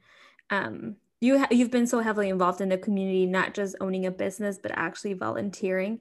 um, 0.51 0.97
you 1.21 1.39
ha- 1.39 1.49
you've 1.51 1.71
been 1.71 1.87
so 1.87 2.01
heavily 2.01 2.29
involved 2.31 2.61
in 2.61 2.71
the 2.71 2.79
community, 2.79 3.27
not 3.27 3.53
just 3.53 3.77
owning 3.81 4.07
a 4.07 4.11
business, 4.11 4.59
but 4.61 4.73
actually 4.75 5.15
volunteering. 5.15 6.01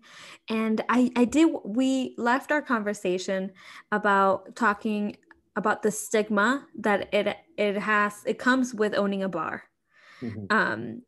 And 0.49 0.81
I 0.89 1.11
I 1.15 1.25
did 1.25 1.49
we 1.65 2.15
left 2.17 2.51
our 2.51 2.61
conversation 2.61 3.51
about 3.91 4.55
talking 4.55 5.17
about 5.55 5.83
the 5.83 5.91
stigma 5.91 6.65
that 6.79 7.13
it 7.13 7.35
it 7.57 7.77
has 7.77 8.23
it 8.25 8.39
comes 8.39 8.73
with 8.73 8.95
owning 8.95 9.23
a 9.23 9.29
bar. 9.29 9.63
Mm-hmm. 10.21 10.45
Um, 10.49 11.01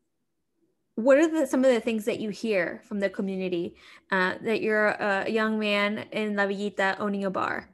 what 1.02 1.18
are 1.18 1.28
the, 1.28 1.46
some 1.46 1.64
of 1.64 1.72
the 1.72 1.80
things 1.80 2.04
that 2.04 2.20
you 2.20 2.30
hear 2.30 2.82
from 2.84 3.00
the 3.00 3.08
community 3.08 3.76
uh, 4.10 4.34
that 4.42 4.62
you're 4.62 4.88
a 4.88 5.28
young 5.28 5.58
man 5.58 6.06
in 6.12 6.36
La 6.36 6.44
Villita 6.46 6.98
owning 6.98 7.24
a 7.24 7.30
bar? 7.30 7.68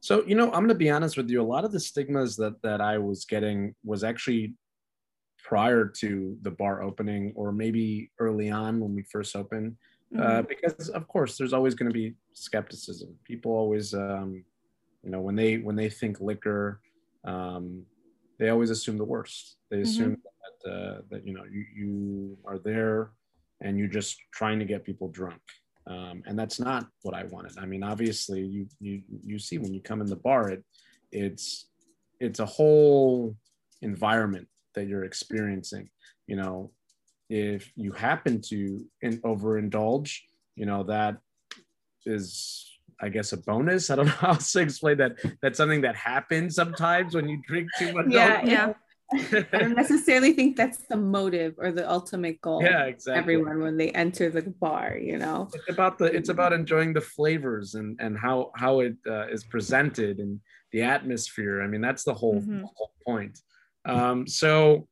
So, 0.00 0.24
you 0.26 0.34
know, 0.34 0.46
I'm 0.46 0.60
going 0.60 0.68
to 0.68 0.74
be 0.74 0.90
honest 0.90 1.16
with 1.16 1.28
you. 1.28 1.42
A 1.42 1.44
lot 1.44 1.64
of 1.64 1.72
the 1.72 1.80
stigmas 1.80 2.36
that 2.36 2.60
that 2.62 2.80
I 2.80 2.98
was 2.98 3.24
getting 3.24 3.74
was 3.84 4.04
actually 4.04 4.54
prior 5.42 5.86
to 5.86 6.36
the 6.42 6.50
bar 6.50 6.82
opening, 6.82 7.32
or 7.34 7.52
maybe 7.52 8.10
early 8.18 8.50
on 8.50 8.80
when 8.80 8.94
we 8.94 9.02
first 9.02 9.34
opened, 9.34 9.76
uh, 10.14 10.20
mm-hmm. 10.20 10.38
uh, 10.38 10.42
because 10.42 10.88
of 10.90 11.08
course 11.08 11.36
there's 11.36 11.52
always 11.52 11.74
going 11.74 11.90
to 11.90 11.94
be 11.94 12.14
skepticism. 12.34 13.14
People 13.24 13.52
always, 13.52 13.94
um, 13.94 14.44
you 15.02 15.10
know, 15.10 15.20
when 15.20 15.34
they 15.34 15.58
when 15.58 15.76
they 15.76 15.88
think 15.88 16.20
liquor, 16.20 16.80
um, 17.24 17.82
they 18.38 18.50
always 18.50 18.70
assume 18.70 18.98
the 18.98 19.04
worst. 19.04 19.56
They 19.70 19.78
mm-hmm. 19.78 19.82
assume 19.82 20.10
mm-hmm. 20.12 20.35
That 20.64 20.70
uh, 20.70 21.00
that 21.10 21.26
you 21.26 21.34
know 21.34 21.44
you 21.44 21.64
you 21.74 22.38
are 22.46 22.58
there 22.58 23.10
and 23.62 23.78
you're 23.78 23.88
just 23.88 24.16
trying 24.32 24.58
to 24.58 24.64
get 24.64 24.84
people 24.84 25.08
drunk 25.08 25.40
um, 25.88 26.22
and 26.26 26.38
that's 26.38 26.58
not 26.58 26.86
what 27.02 27.14
I 27.14 27.24
wanted. 27.24 27.58
I 27.58 27.66
mean, 27.66 27.82
obviously, 27.82 28.42
you 28.42 28.66
you 28.80 29.02
you 29.24 29.38
see 29.38 29.58
when 29.58 29.72
you 29.72 29.80
come 29.80 30.00
in 30.00 30.08
the 30.08 30.16
bar, 30.16 30.50
it 30.50 30.64
it's 31.12 31.68
it's 32.18 32.40
a 32.40 32.46
whole 32.46 33.36
environment 33.82 34.48
that 34.74 34.88
you're 34.88 35.04
experiencing. 35.04 35.88
You 36.26 36.36
know, 36.36 36.72
if 37.30 37.70
you 37.76 37.92
happen 37.92 38.40
to 38.48 38.84
in, 39.00 39.20
overindulge, 39.22 40.18
you 40.56 40.66
know 40.66 40.82
that 40.84 41.18
is 42.04 42.68
I 43.00 43.08
guess 43.08 43.32
a 43.32 43.36
bonus. 43.36 43.88
I 43.90 43.96
don't 43.96 44.06
know 44.06 44.12
how 44.12 44.32
to 44.32 44.60
explain 44.60 44.98
that. 44.98 45.18
That's 45.40 45.56
something 45.56 45.82
that 45.82 45.94
happens 45.94 46.56
sometimes 46.56 47.14
when 47.14 47.28
you 47.28 47.40
drink 47.46 47.68
too 47.78 47.92
much. 47.92 48.06
Yeah, 48.08 48.44
yeah. 48.44 48.72
I 49.12 49.46
don't 49.52 49.76
necessarily 49.76 50.32
think 50.32 50.56
that's 50.56 50.78
the 50.88 50.96
motive 50.96 51.54
or 51.58 51.70
the 51.70 51.88
ultimate 51.88 52.40
goal. 52.40 52.62
Yeah, 52.62 52.84
exactly. 52.84 53.20
Everyone 53.20 53.60
when 53.60 53.76
they 53.76 53.90
enter 53.90 54.30
the 54.30 54.42
bar, 54.42 54.98
you 54.98 55.18
know. 55.18 55.48
It's 55.54 55.70
about 55.70 55.98
the 55.98 56.06
it's 56.06 56.28
about 56.28 56.52
enjoying 56.52 56.92
the 56.92 57.00
flavors 57.00 57.74
and 57.74 57.98
and 58.00 58.18
how 58.18 58.50
how 58.56 58.80
it 58.80 58.96
uh, 59.06 59.28
is 59.28 59.44
presented 59.44 60.18
and 60.18 60.40
the 60.72 60.82
atmosphere. 60.82 61.62
I 61.62 61.66
mean, 61.66 61.80
that's 61.80 62.04
the 62.04 62.14
whole, 62.14 62.40
mm-hmm. 62.40 62.64
whole 62.74 62.92
point. 63.06 63.38
Um, 63.84 64.26
so 64.26 64.88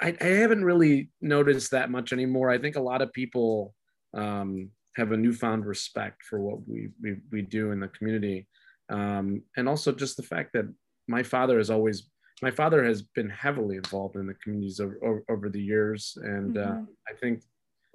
I, 0.00 0.16
I 0.20 0.24
haven't 0.24 0.64
really 0.64 1.10
noticed 1.20 1.70
that 1.70 1.90
much 1.90 2.12
anymore. 2.12 2.50
I 2.50 2.58
think 2.58 2.76
a 2.76 2.82
lot 2.82 3.02
of 3.02 3.12
people 3.12 3.74
um, 4.14 4.70
have 4.96 5.12
a 5.12 5.16
newfound 5.16 5.64
respect 5.66 6.22
for 6.22 6.40
what 6.40 6.68
we 6.68 6.90
we, 7.02 7.16
we 7.30 7.42
do 7.42 7.72
in 7.72 7.80
the 7.80 7.88
community, 7.88 8.46
um, 8.90 9.42
and 9.56 9.68
also 9.68 9.92
just 9.92 10.16
the 10.16 10.22
fact 10.22 10.52
that 10.52 10.72
my 11.08 11.22
father 11.22 11.58
has 11.58 11.70
always 11.70 12.08
my 12.42 12.50
father 12.50 12.84
has 12.84 13.02
been 13.02 13.30
heavily 13.30 13.76
involved 13.76 14.16
in 14.16 14.26
the 14.26 14.34
communities 14.34 14.80
over, 14.80 14.98
over, 15.02 15.24
over 15.30 15.48
the 15.48 15.62
years, 15.62 16.18
and 16.22 16.58
uh, 16.58 16.66
mm-hmm. 16.66 16.82
uh, 16.82 17.08
I 17.08 17.12
think 17.14 17.42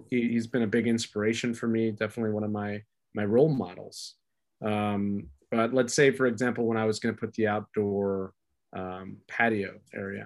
he, 0.09 0.33
has 0.35 0.47
been 0.47 0.63
a 0.63 0.67
big 0.67 0.87
inspiration 0.87 1.53
for 1.53 1.67
me. 1.67 1.91
Definitely 1.91 2.31
one 2.31 2.43
of 2.43 2.51
my 2.51 2.81
my 3.13 3.25
role 3.25 3.49
models. 3.49 4.15
Um, 4.63 5.27
but 5.51 5.73
let's 5.73 5.93
say, 5.93 6.11
for 6.11 6.27
example, 6.27 6.65
when 6.65 6.77
I 6.77 6.85
was 6.85 6.99
going 6.99 7.13
to 7.13 7.19
put 7.19 7.33
the 7.33 7.47
outdoor 7.47 8.33
um, 8.75 9.17
patio 9.27 9.79
area, 9.93 10.25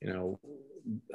you 0.00 0.12
know, 0.12 0.38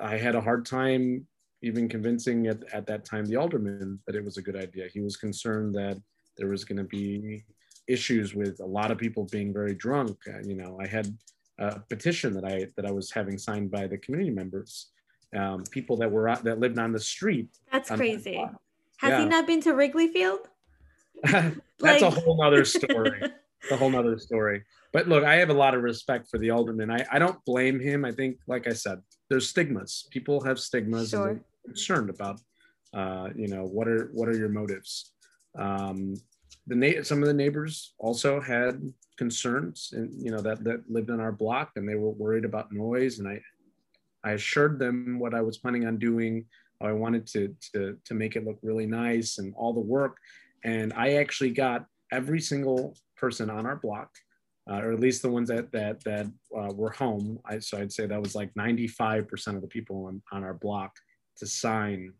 I 0.01 0.17
had 0.17 0.35
a 0.35 0.41
hard 0.41 0.65
time 0.65 1.27
even 1.61 1.89
convincing 1.89 2.47
at, 2.47 2.63
at 2.73 2.87
that 2.87 3.05
time 3.05 3.25
the 3.25 3.35
alderman 3.35 3.99
that 4.07 4.15
it 4.15 4.23
was 4.23 4.37
a 4.37 4.41
good 4.41 4.55
idea. 4.55 4.87
He 4.87 5.01
was 5.01 5.17
concerned 5.17 5.75
that 5.75 5.97
there 6.37 6.47
was 6.47 6.63
going 6.63 6.77
to 6.77 6.83
be 6.85 7.43
issues 7.87 8.33
with 8.33 8.59
a 8.59 8.65
lot 8.65 8.91
of 8.91 8.97
people 8.97 9.25
being 9.25 9.51
very 9.51 9.73
drunk. 9.73 10.17
Uh, 10.27 10.39
you 10.43 10.55
know, 10.55 10.79
I 10.81 10.87
had 10.87 11.11
a 11.59 11.79
petition 11.89 12.33
that 12.33 12.45
I 12.45 12.67
that 12.75 12.85
I 12.85 12.91
was 12.91 13.11
having 13.11 13.37
signed 13.37 13.69
by 13.69 13.85
the 13.87 13.97
community 13.97 14.31
members, 14.31 14.87
um, 15.35 15.63
people 15.71 15.97
that 15.97 16.11
were 16.11 16.29
out, 16.29 16.43
that 16.45 16.59
lived 16.59 16.79
on 16.79 16.91
the 16.91 16.99
street. 16.99 17.49
That's 17.71 17.89
crazy. 17.89 18.37
Has 18.97 19.11
yeah. 19.11 19.19
he 19.19 19.25
not 19.25 19.45
been 19.45 19.61
to 19.61 19.73
Wrigley 19.73 20.07
Field? 20.07 20.47
That's 21.23 21.55
like... 21.79 22.01
a 22.01 22.09
whole 22.09 22.41
other 22.41 22.65
story. 22.65 23.21
a 23.71 23.77
whole 23.77 23.95
other 23.95 24.17
story. 24.17 24.63
But 24.91 25.07
look, 25.07 25.23
I 25.23 25.35
have 25.35 25.49
a 25.49 25.53
lot 25.53 25.75
of 25.75 25.83
respect 25.83 26.29
for 26.29 26.37
the 26.37 26.49
alderman. 26.49 26.89
I, 26.89 27.05
I 27.11 27.19
don't 27.19 27.43
blame 27.45 27.79
him. 27.79 28.03
I 28.05 28.11
think, 28.11 28.37
like 28.47 28.67
I 28.67 28.73
said, 28.73 29.01
there's 29.29 29.47
stigmas. 29.47 30.07
People 30.09 30.41
have 30.43 30.59
stigmas 30.59 31.11
sure. 31.11 31.27
and 31.27 31.37
they're 31.37 31.73
concerned 31.73 32.09
about, 32.09 32.41
uh, 32.93 33.29
you 33.35 33.47
know, 33.47 33.65
what 33.65 33.87
are 33.87 34.09
what 34.13 34.27
are 34.27 34.37
your 34.37 34.49
motives? 34.49 35.13
Um, 35.57 36.15
the 36.67 36.75
na- 36.75 37.03
some 37.03 37.21
of 37.21 37.27
the 37.27 37.33
neighbors 37.33 37.93
also 37.99 38.39
had 38.39 38.81
concerns 39.19 39.89
and 39.97 40.07
you 40.25 40.31
know 40.31 40.41
that 40.47 40.63
that 40.63 40.79
lived 40.89 41.09
on 41.09 41.19
our 41.19 41.33
block 41.43 41.71
and 41.75 41.87
they 41.87 41.99
were 42.03 42.15
worried 42.23 42.45
about 42.45 42.71
noise. 42.71 43.19
And 43.19 43.27
i 43.27 43.37
i 44.23 44.31
assured 44.39 44.79
them 44.79 45.19
what 45.19 45.33
i 45.39 45.41
was 45.41 45.57
planning 45.57 45.85
on 45.85 45.97
doing 46.09 46.33
i 46.81 46.93
wanted 47.03 47.27
to 47.33 47.41
to 47.67 47.79
to 48.07 48.13
make 48.21 48.33
it 48.37 48.45
look 48.47 48.59
really 48.69 48.87
nice 49.05 49.37
and 49.39 49.53
all 49.59 49.73
the 49.73 49.89
work. 49.97 50.15
And 50.63 50.87
i 51.05 51.07
actually 51.23 51.53
got 51.65 51.85
every 52.19 52.41
single 52.51 52.79
person 53.17 53.49
on 53.49 53.65
our 53.65 53.79
block 53.87 54.09
uh, 54.69 54.79
or 54.83 54.93
at 54.93 55.01
least 55.05 55.21
the 55.21 55.33
ones 55.37 55.49
that 55.49 55.69
that 55.71 55.95
that 56.09 56.27
uh, 56.59 56.71
were 56.81 56.95
home. 57.03 57.25
I, 57.45 57.59
so 57.59 57.73
i'd 57.79 57.91
say 57.97 58.05
that 58.07 58.25
was 58.27 58.35
like 58.41 58.51
95% 58.53 59.55
of 59.57 59.61
the 59.61 59.73
people 59.77 59.97
on, 60.09 60.21
on 60.31 60.41
our 60.47 60.57
block 60.67 60.91
to 61.39 61.45
sign 61.45 62.13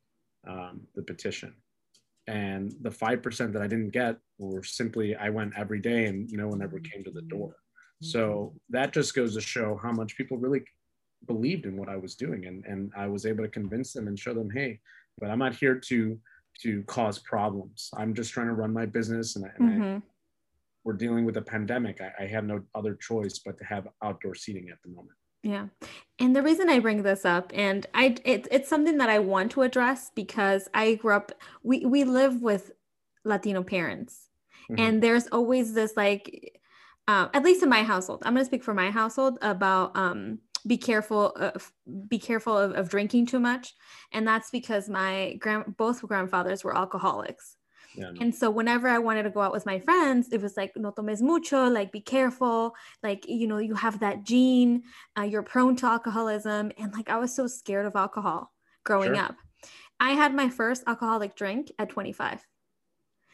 um, 0.52 0.82
the 0.96 1.04
petition 1.12 1.54
and 2.30 2.74
the 2.82 2.90
5% 2.90 3.54
that 3.54 3.62
i 3.62 3.68
didn't 3.68 3.90
get 3.90 4.18
were 4.38 4.64
simply 4.64 5.16
i 5.16 5.30
went 5.30 5.54
every 5.58 5.80
day 5.80 6.06
and 6.06 6.30
no 6.32 6.48
one 6.48 6.62
ever 6.62 6.80
came 6.80 7.04
to 7.04 7.12
the 7.12 7.24
door. 7.24 7.56
So 8.02 8.54
that 8.70 8.94
just 8.94 9.14
goes 9.14 9.34
to 9.36 9.42
show 9.42 9.78
how 9.84 9.92
much 9.92 10.16
people 10.16 10.38
really 10.38 10.64
believed 11.28 11.66
in 11.66 11.76
what 11.76 11.90
i 11.90 11.98
was 11.98 12.16
doing 12.16 12.46
and, 12.46 12.64
and 12.66 12.92
i 12.96 13.06
was 13.08 13.26
able 13.26 13.44
to 13.44 13.50
convince 13.50 13.92
them 13.92 14.08
and 14.08 14.18
show 14.18 14.34
them 14.34 14.50
hey 14.50 14.80
but 15.20 15.30
i'm 15.30 15.40
not 15.40 15.54
here 15.54 15.78
to 15.90 16.18
to 16.62 16.84
cause 16.84 17.20
problems. 17.20 17.90
I'm 17.96 18.14
just 18.14 18.34
trying 18.34 18.48
to 18.48 18.54
run 18.54 18.74
my 18.74 18.86
business 18.86 19.36
and, 19.36 19.46
and 19.58 19.70
mm-hmm. 19.70 19.96
I, 19.98 20.02
we're 20.84 20.94
dealing 20.94 21.26
with 21.26 21.38
a 21.38 21.42
pandemic. 21.42 22.02
I, 22.02 22.24
I 22.24 22.28
have 22.28 22.44
no 22.44 22.62
other 22.76 22.96
choice 22.96 23.40
but 23.40 23.58
to 23.60 23.64
have 23.66 23.88
outdoor 24.04 24.36
seating 24.36 24.70
at 24.70 24.78
the 24.84 24.90
moment 24.90 25.19
yeah. 25.44 25.68
And 26.20 26.36
the 26.36 26.44
reason 26.44 26.70
I 26.70 26.80
bring 26.80 27.04
this 27.04 27.24
up 27.24 27.52
and 27.56 27.86
I 27.94 28.16
it, 28.26 28.48
it's 28.52 28.70
something 28.70 28.98
that 28.98 29.10
I 29.10 29.20
want 29.20 29.52
to 29.54 29.62
address 29.62 30.12
because 30.14 30.68
I 30.74 30.96
grew 30.96 31.16
up 31.16 31.32
we 31.64 31.86
we 31.86 32.04
live 32.04 32.42
with 32.42 32.72
Latino 33.24 33.64
parents. 33.64 34.30
Mm-hmm. 34.70 34.82
And 34.82 35.04
there's 35.04 35.28
always 35.28 35.74
this 35.74 35.94
like 35.96 36.60
uh, 37.08 37.30
at 37.34 37.44
least 37.44 37.64
in 37.64 37.70
my 37.70 37.84
household. 37.84 38.22
I'm 38.24 38.34
going 38.34 38.46
to 38.46 38.50
speak 38.50 38.64
for 38.64 38.74
my 38.74 38.92
household 38.92 39.40
about 39.42 39.96
um 39.96 40.40
be 40.68 40.78
careful 40.78 41.28
of, 41.32 41.72
be 42.08 42.20
careful 42.20 42.58
of, 42.58 42.74
of 42.74 42.90
drinking 42.90 43.26
too 43.26 43.40
much 43.40 43.74
and 44.12 44.28
that's 44.28 44.50
because 44.52 44.90
my 44.90 45.36
grand 45.40 45.78
both 45.78 46.02
grandfathers 46.02 46.66
were 46.66 46.76
alcoholics 46.76 47.56
yeah. 47.96 48.12
And 48.20 48.34
so 48.34 48.50
whenever 48.50 48.88
I 48.88 49.00
wanted 49.00 49.24
to 49.24 49.30
go 49.30 49.42
out 49.42 49.52
with 49.52 49.66
my 49.66 49.80
friends, 49.80 50.30
it 50.32 50.42
was 50.42 50.58
like, 50.58 50.74
no 50.76 50.92
tomes 50.92 51.22
mucho, 51.22 51.68
like 51.70 51.92
be 51.92 52.02
careful. 52.02 52.76
Like, 53.04 53.28
you 53.28 53.48
know, 53.48 53.58
you 53.58 53.76
have 53.76 54.00
that 54.00 54.24
gene, 54.24 54.84
uh, 55.18 55.24
you're 55.24 55.44
prone 55.44 55.76
to 55.78 55.88
alcoholism. 55.88 56.72
And 56.78 56.94
like, 56.94 57.10
I 57.10 57.18
was 57.18 57.36
so 57.36 57.48
scared 57.48 57.86
of 57.86 57.96
alcohol 57.96 58.52
growing 58.84 59.16
sure. 59.16 59.24
up. 59.24 59.36
I 60.00 60.12
had 60.12 60.34
my 60.34 60.50
first 60.50 60.84
alcoholic 60.88 61.36
drink 61.36 61.72
at 61.80 61.90
25. 61.90 62.46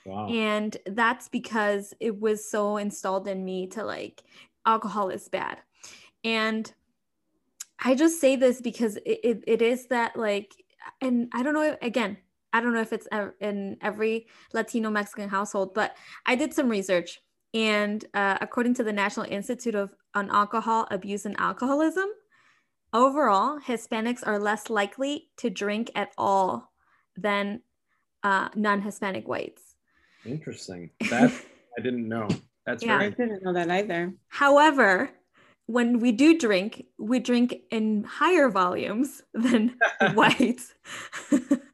Wow. 0.06 0.28
And 0.30 0.76
that's 0.86 1.30
because 1.30 1.94
it 2.00 2.20
was 2.20 2.50
so 2.50 2.78
installed 2.78 3.28
in 3.28 3.44
me 3.44 3.68
to 3.68 3.84
like, 3.84 4.24
alcohol 4.66 5.10
is 5.10 5.28
bad. 5.30 5.60
And 6.24 6.72
I 7.84 7.96
just 7.96 8.22
say 8.22 8.36
this 8.36 8.62
because 8.62 8.98
it, 8.98 9.20
it, 9.24 9.44
it 9.48 9.62
is 9.62 9.88
that 9.88 10.16
like, 10.16 10.56
and 11.02 11.30
I 11.34 11.44
don't 11.44 11.54
know, 11.54 11.78
again, 11.82 12.18
I 12.56 12.62
don't 12.62 12.74
know 12.74 12.80
if 12.80 12.94
it's 12.94 13.08
in 13.42 13.76
every 13.82 14.28
Latino 14.54 14.90
Mexican 14.90 15.28
household, 15.28 15.74
but 15.74 15.98
I 16.26 16.36
did 16.36 16.54
some 16.54 16.70
research. 16.70 17.20
And 17.54 18.06
uh, 18.14 18.38
according 18.40 18.76
to 18.76 18.84
the 18.86 18.94
National 18.94 19.26
Institute 19.26 19.76
of 19.76 19.94
on 20.14 20.32
Alcohol 20.32 20.88
Abuse 20.90 21.26
and 21.26 21.36
Alcoholism, 21.38 22.06
overall, 22.94 23.60
Hispanics 23.60 24.26
are 24.26 24.40
less 24.40 24.70
likely 24.70 25.28
to 25.36 25.50
drink 25.50 25.92
at 25.96 26.14
all 26.18 26.72
than 27.18 27.62
uh, 28.24 28.48
non 28.56 28.82
Hispanic 28.82 29.28
whites. 29.28 29.76
Interesting. 30.26 30.92
That 31.10 31.34
I 31.78 31.82
didn't 31.82 32.08
know. 32.08 32.30
That's 32.66 32.82
yeah. 32.86 33.00
Very- 33.00 33.08
I 33.08 33.16
didn't 33.16 33.44
know 33.44 33.52
that 33.52 33.70
either. 33.70 34.14
However, 34.30 35.12
when 35.66 36.00
we 36.00 36.14
do 36.14 36.38
drink, 36.38 36.86
we 36.98 37.20
drink 37.20 37.54
in 37.70 38.06
higher 38.06 38.48
volumes 38.48 39.24
than 39.34 39.76
whites. 40.14 40.74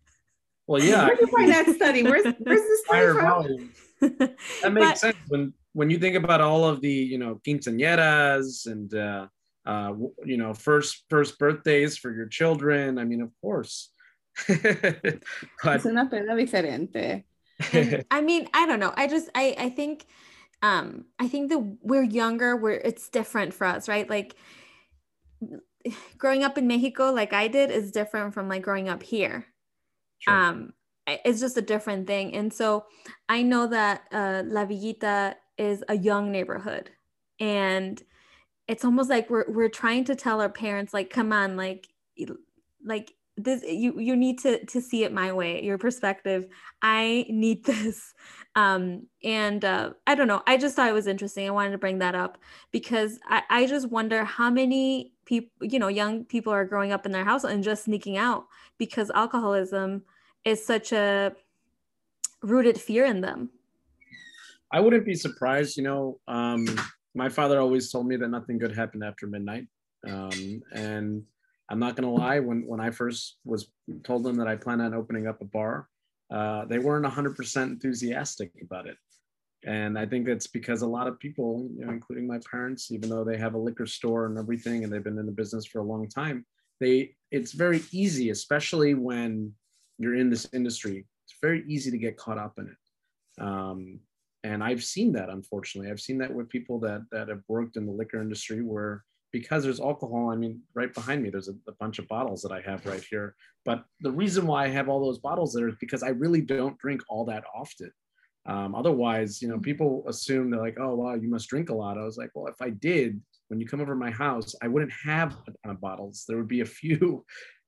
Well, 0.67 0.81
yeah. 0.81 1.05
Where 1.05 1.15
did 1.15 1.21
you 1.21 1.27
find 1.27 1.51
that 1.51 1.67
study? 1.75 2.03
Where's 2.03 2.23
where's 2.39 2.61
this 2.61 2.83
study 2.85 3.13
from? 3.13 3.71
That 4.63 4.73
makes 4.73 4.87
but, 4.87 4.97
sense 4.97 5.17
when 5.27 5.53
when 5.73 5.89
you 5.89 5.99
think 5.99 6.15
about 6.15 6.41
all 6.41 6.65
of 6.65 6.81
the 6.81 6.91
you 6.91 7.17
know 7.17 7.39
quinceañeras 7.45 8.65
and 8.65 8.93
uh, 8.93 9.27
uh, 9.65 9.93
you 10.25 10.37
know 10.37 10.53
first 10.53 11.03
first 11.09 11.37
birthdays 11.37 11.97
for 11.97 12.11
your 12.11 12.27
children. 12.27 12.97
I 12.97 13.03
mean, 13.03 13.21
of 13.21 13.31
course. 13.41 13.91
but, 14.47 15.75
es 15.75 15.85
una 15.85 16.09
pena 16.09 16.35
diferente. 16.35 17.25
And, 17.73 18.05
I 18.09 18.21
mean, 18.21 18.47
I 18.53 18.65
don't 18.65 18.79
know. 18.79 18.93
I 18.95 19.07
just 19.07 19.29
I 19.35 19.55
I 19.57 19.69
think 19.69 20.05
um 20.63 21.05
I 21.19 21.27
think 21.27 21.49
that 21.49 21.59
we're 21.81 22.03
younger. 22.03 22.55
We're 22.55 22.81
it's 22.83 23.09
different 23.09 23.53
for 23.53 23.67
us, 23.67 23.87
right? 23.87 24.09
Like 24.09 24.35
growing 26.17 26.43
up 26.43 26.57
in 26.57 26.67
Mexico, 26.67 27.11
like 27.11 27.33
I 27.33 27.47
did, 27.47 27.69
is 27.69 27.91
different 27.91 28.33
from 28.33 28.47
like 28.47 28.63
growing 28.63 28.89
up 28.89 29.03
here 29.03 29.50
Sure. 30.21 30.33
Um, 30.33 30.73
it's 31.07 31.39
just 31.41 31.57
a 31.57 31.61
different 31.61 32.07
thing. 32.07 32.35
And 32.35 32.53
so 32.53 32.85
I 33.29 33.43
know 33.43 33.67
that 33.67 34.03
uh, 34.11 34.43
La 34.45 34.65
Villita 34.65 35.35
is 35.57 35.83
a 35.89 35.97
young 35.97 36.31
neighborhood. 36.31 36.91
and 37.39 38.01
it's 38.67 38.85
almost 38.85 39.09
like 39.09 39.29
we're 39.29 39.45
we're 39.49 39.69
trying 39.69 40.05
to 40.05 40.15
tell 40.15 40.41
our 40.41 40.49
parents 40.49 40.93
like 40.93 41.09
come 41.11 41.33
on 41.33 41.57
like 41.57 41.89
like 42.85 43.13
this 43.37 43.63
you 43.63 43.99
you 43.99 44.15
need 44.15 44.39
to 44.39 44.65
to 44.65 44.81
see 44.81 45.03
it 45.03 45.13
my 45.13 45.31
way 45.31 45.63
your 45.63 45.77
perspective 45.77 46.45
i 46.81 47.25
need 47.29 47.65
this 47.65 48.13
um 48.55 49.07
and 49.23 49.63
uh 49.63 49.91
i 50.05 50.13
don't 50.13 50.27
know 50.27 50.41
i 50.45 50.57
just 50.57 50.75
thought 50.75 50.89
it 50.89 50.93
was 50.93 51.07
interesting 51.07 51.47
i 51.47 51.51
wanted 51.51 51.71
to 51.71 51.77
bring 51.77 51.99
that 51.99 52.15
up 52.15 52.37
because 52.71 53.19
i 53.27 53.41
i 53.49 53.65
just 53.65 53.89
wonder 53.89 54.25
how 54.25 54.49
many 54.49 55.13
people 55.25 55.49
you 55.61 55.79
know 55.79 55.87
young 55.87 56.25
people 56.25 56.51
are 56.51 56.65
growing 56.65 56.91
up 56.91 57.05
in 57.05 57.11
their 57.11 57.23
house 57.23 57.43
and 57.43 57.63
just 57.63 57.85
sneaking 57.85 58.17
out 58.17 58.45
because 58.77 59.09
alcoholism 59.11 60.01
is 60.43 60.65
such 60.65 60.91
a 60.91 61.31
rooted 62.41 62.79
fear 62.79 63.05
in 63.05 63.21
them 63.21 63.49
i 64.71 64.79
wouldn't 64.79 65.05
be 65.05 65.15
surprised 65.15 65.77
you 65.77 65.83
know 65.83 66.19
um 66.27 66.65
my 67.15 67.29
father 67.29 67.59
always 67.59 67.91
told 67.91 68.05
me 68.05 68.17
that 68.17 68.29
nothing 68.29 68.57
good 68.57 68.75
happened 68.75 69.03
after 69.03 69.27
midnight 69.27 69.65
um 70.07 70.61
and 70.73 71.23
I'm 71.71 71.79
not 71.79 71.95
going 71.95 72.03
to 72.03 72.21
lie. 72.21 72.39
When 72.39 72.67
when 72.67 72.81
I 72.81 72.91
first 72.91 73.37
was 73.45 73.71
told 74.03 74.25
them 74.25 74.35
that 74.35 74.47
I 74.47 74.57
plan 74.57 74.81
on 74.81 74.93
opening 74.93 75.25
up 75.25 75.39
a 75.39 75.45
bar, 75.45 75.87
uh, 76.31 76.65
they 76.65 76.79
weren't 76.79 77.05
100% 77.05 77.63
enthusiastic 77.63 78.51
about 78.61 78.87
it. 78.87 78.97
And 79.63 79.97
I 79.97 80.05
think 80.05 80.25
that's 80.25 80.47
because 80.47 80.81
a 80.81 80.87
lot 80.87 81.07
of 81.07 81.19
people, 81.19 81.69
you 81.77 81.85
know, 81.85 81.91
including 81.91 82.25
my 82.25 82.39
parents, 82.49 82.91
even 82.91 83.09
though 83.09 83.23
they 83.23 83.37
have 83.37 83.53
a 83.53 83.59
liquor 83.59 83.85
store 83.85 84.25
and 84.25 84.37
everything, 84.37 84.83
and 84.83 84.91
they've 84.91 85.03
been 85.03 85.19
in 85.19 85.27
the 85.27 85.31
business 85.31 85.65
for 85.65 85.79
a 85.79 85.83
long 85.83 86.07
time, 86.07 86.45
they 86.79 87.15
it's 87.29 87.51
very 87.51 87.83
easy, 87.91 88.31
especially 88.31 88.95
when 88.95 89.53
you're 89.99 90.15
in 90.15 90.29
this 90.29 90.47
industry. 90.51 91.05
It's 91.25 91.35
very 91.41 91.63
easy 91.67 91.91
to 91.91 91.97
get 91.97 92.17
caught 92.17 92.39
up 92.39 92.53
in 92.57 92.67
it. 92.69 93.43
Um, 93.43 93.99
and 94.43 94.63
I've 94.63 94.83
seen 94.83 95.13
that, 95.13 95.29
unfortunately. 95.29 95.91
I've 95.91 96.01
seen 96.01 96.17
that 96.17 96.33
with 96.33 96.49
people 96.49 96.79
that 96.79 97.05
that 97.11 97.27
have 97.27 97.43
worked 97.47 97.77
in 97.77 97.85
the 97.85 97.91
liquor 97.91 98.19
industry 98.19 98.63
where 98.63 99.03
because 99.31 99.63
there's 99.63 99.79
alcohol. 99.79 100.29
I 100.29 100.35
mean, 100.35 100.61
right 100.73 100.93
behind 100.93 101.23
me, 101.23 101.29
there's 101.29 101.47
a, 101.47 101.55
a, 101.67 101.73
bunch 101.79 101.99
of 101.99 102.07
bottles 102.07 102.41
that 102.41 102.51
I 102.51 102.61
have 102.61 102.85
right 102.85 103.03
here. 103.09 103.35
But 103.65 103.85
the 104.01 104.11
reason 104.11 104.45
why 104.45 104.65
I 104.65 104.69
have 104.69 104.89
all 104.89 105.03
those 105.03 105.19
bottles 105.19 105.53
there 105.53 105.67
is 105.67 105.75
because 105.79 106.03
I 106.03 106.09
really 106.09 106.41
don't 106.41 106.77
drink 106.77 107.01
all 107.09 107.25
that 107.25 107.43
often. 107.55 107.91
Um, 108.45 108.75
otherwise, 108.75 109.41
you 109.41 109.47
know, 109.47 109.59
people 109.59 110.03
assume 110.07 110.49
they're 110.49 110.59
like, 110.59 110.79
oh, 110.79 110.95
wow, 110.95 111.13
you 111.13 111.29
must 111.29 111.47
drink 111.47 111.69
a 111.69 111.75
lot. 111.75 111.97
I 111.97 112.03
was 112.03 112.17
like, 112.17 112.31
well, 112.33 112.47
if 112.47 112.61
I 112.61 112.71
did, 112.71 113.21
when 113.47 113.59
you 113.59 113.67
come 113.67 113.81
over 113.81 113.95
my 113.95 114.11
house, 114.11 114.55
I 114.61 114.67
wouldn't 114.67 114.93
have 115.03 115.33
a 115.47 115.51
ton 115.63 115.75
of 115.75 115.81
bottles. 115.81 116.25
There 116.27 116.37
would 116.37 116.47
be 116.47 116.61
a 116.61 116.65
few, 116.79 117.25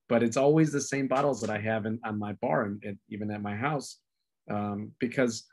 but 0.09 0.23
it's 0.23 0.37
always 0.37 0.71
the 0.71 0.81
same 0.81 1.07
bottles 1.07 1.41
that 1.41 1.49
I 1.49 1.59
have 1.59 1.85
in, 1.85 1.99
on 2.03 2.17
my 2.17 2.33
bar 2.33 2.63
and, 2.63 2.83
and 2.83 2.97
even 3.09 3.31
at 3.31 3.41
my 3.41 3.55
house. 3.55 3.99
Um, 4.49 4.91
because 4.99 5.45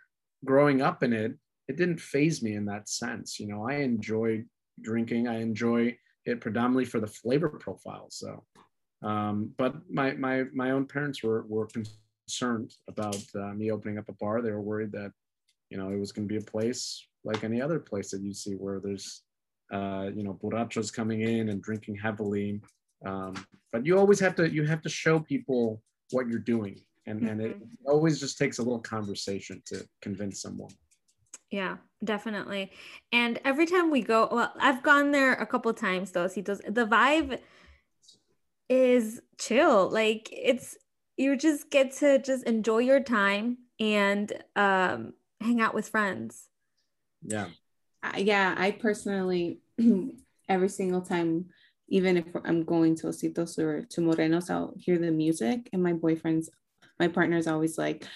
growing 0.44 0.82
up 0.82 1.02
in 1.02 1.12
it, 1.12 1.34
it 1.68 1.76
didn't 1.76 2.00
phase 2.00 2.42
me 2.42 2.54
in 2.54 2.64
that 2.66 2.88
sense. 2.88 3.38
You 3.38 3.46
know, 3.46 3.68
I 3.68 3.76
enjoy 3.76 4.44
drinking. 4.82 5.28
I 5.28 5.40
enjoy 5.40 5.96
it 6.26 6.40
predominantly 6.40 6.84
for 6.84 7.00
the 7.00 7.06
flavor 7.06 7.48
profile. 7.48 8.08
So, 8.10 8.44
um, 9.02 9.52
but 9.56 9.74
my 9.90 10.12
my 10.12 10.44
my 10.52 10.70
own 10.72 10.86
parents 10.86 11.22
were 11.22 11.44
were 11.48 11.68
concerned 11.68 12.74
about 12.88 13.22
uh, 13.34 13.52
me 13.54 13.70
opening 13.70 13.98
up 13.98 14.08
a 14.08 14.12
bar. 14.14 14.42
They 14.42 14.52
were 14.52 14.60
worried 14.60 14.92
that 14.92 15.12
you 15.70 15.78
know 15.78 15.90
it 15.90 15.98
was 15.98 16.12
going 16.12 16.28
to 16.28 16.32
be 16.32 16.38
a 16.38 16.50
place 16.50 17.06
like 17.24 17.44
any 17.44 17.60
other 17.60 17.78
place 17.78 18.10
that 18.10 18.22
you 18.22 18.32
see 18.32 18.54
where 18.54 18.80
there's 18.80 19.22
uh, 19.72 20.10
you 20.14 20.22
know 20.22 20.38
borrachos 20.42 20.92
coming 20.92 21.22
in 21.22 21.48
and 21.48 21.62
drinking 21.62 21.96
heavily. 21.96 22.60
Um, 23.04 23.34
but 23.72 23.86
you 23.86 23.98
always 23.98 24.20
have 24.20 24.34
to 24.36 24.50
you 24.50 24.64
have 24.64 24.82
to 24.82 24.88
show 24.88 25.20
people 25.20 25.82
what 26.10 26.28
you're 26.28 26.38
doing, 26.38 26.80
and 27.06 27.22
and 27.28 27.40
it 27.40 27.56
mm-hmm. 27.56 27.90
always 27.90 28.20
just 28.20 28.38
takes 28.38 28.58
a 28.58 28.62
little 28.62 28.80
conversation 28.80 29.62
to 29.66 29.86
convince 30.02 30.42
someone. 30.42 30.72
Yeah, 31.50 31.76
definitely. 32.02 32.72
And 33.12 33.40
every 33.44 33.66
time 33.66 33.90
we 33.90 34.02
go, 34.02 34.28
well, 34.30 34.52
I've 34.60 34.82
gone 34.82 35.10
there 35.10 35.32
a 35.34 35.46
couple 35.46 35.72
times 35.74 36.12
though. 36.12 36.26
See 36.28 36.40
those 36.40 36.60
the 36.60 36.86
vibe 36.86 37.40
is 38.68 39.20
chill. 39.38 39.90
Like 39.90 40.28
it's 40.32 40.76
you 41.16 41.36
just 41.36 41.70
get 41.70 41.92
to 41.98 42.18
just 42.18 42.44
enjoy 42.44 42.78
your 42.78 43.00
time 43.00 43.58
and 43.78 44.32
um 44.56 45.14
hang 45.40 45.60
out 45.60 45.74
with 45.74 45.88
friends. 45.88 46.48
Yeah. 47.22 47.48
Uh, 48.02 48.16
yeah, 48.16 48.54
I 48.56 48.70
personally 48.70 49.60
every 50.48 50.68
single 50.68 51.02
time 51.02 51.46
even 51.90 52.16
if 52.16 52.24
I'm 52.44 52.62
going 52.62 52.94
to 52.96 53.08
Ositos 53.08 53.58
or 53.58 53.82
to 53.82 54.00
Morenos, 54.00 54.48
I'll 54.48 54.72
hear 54.78 54.96
the 54.96 55.10
music 55.10 55.68
and 55.72 55.82
my 55.82 55.92
boyfriend's 55.92 56.48
my 57.00 57.08
partner's 57.08 57.46
always 57.46 57.76
like, 57.78 58.06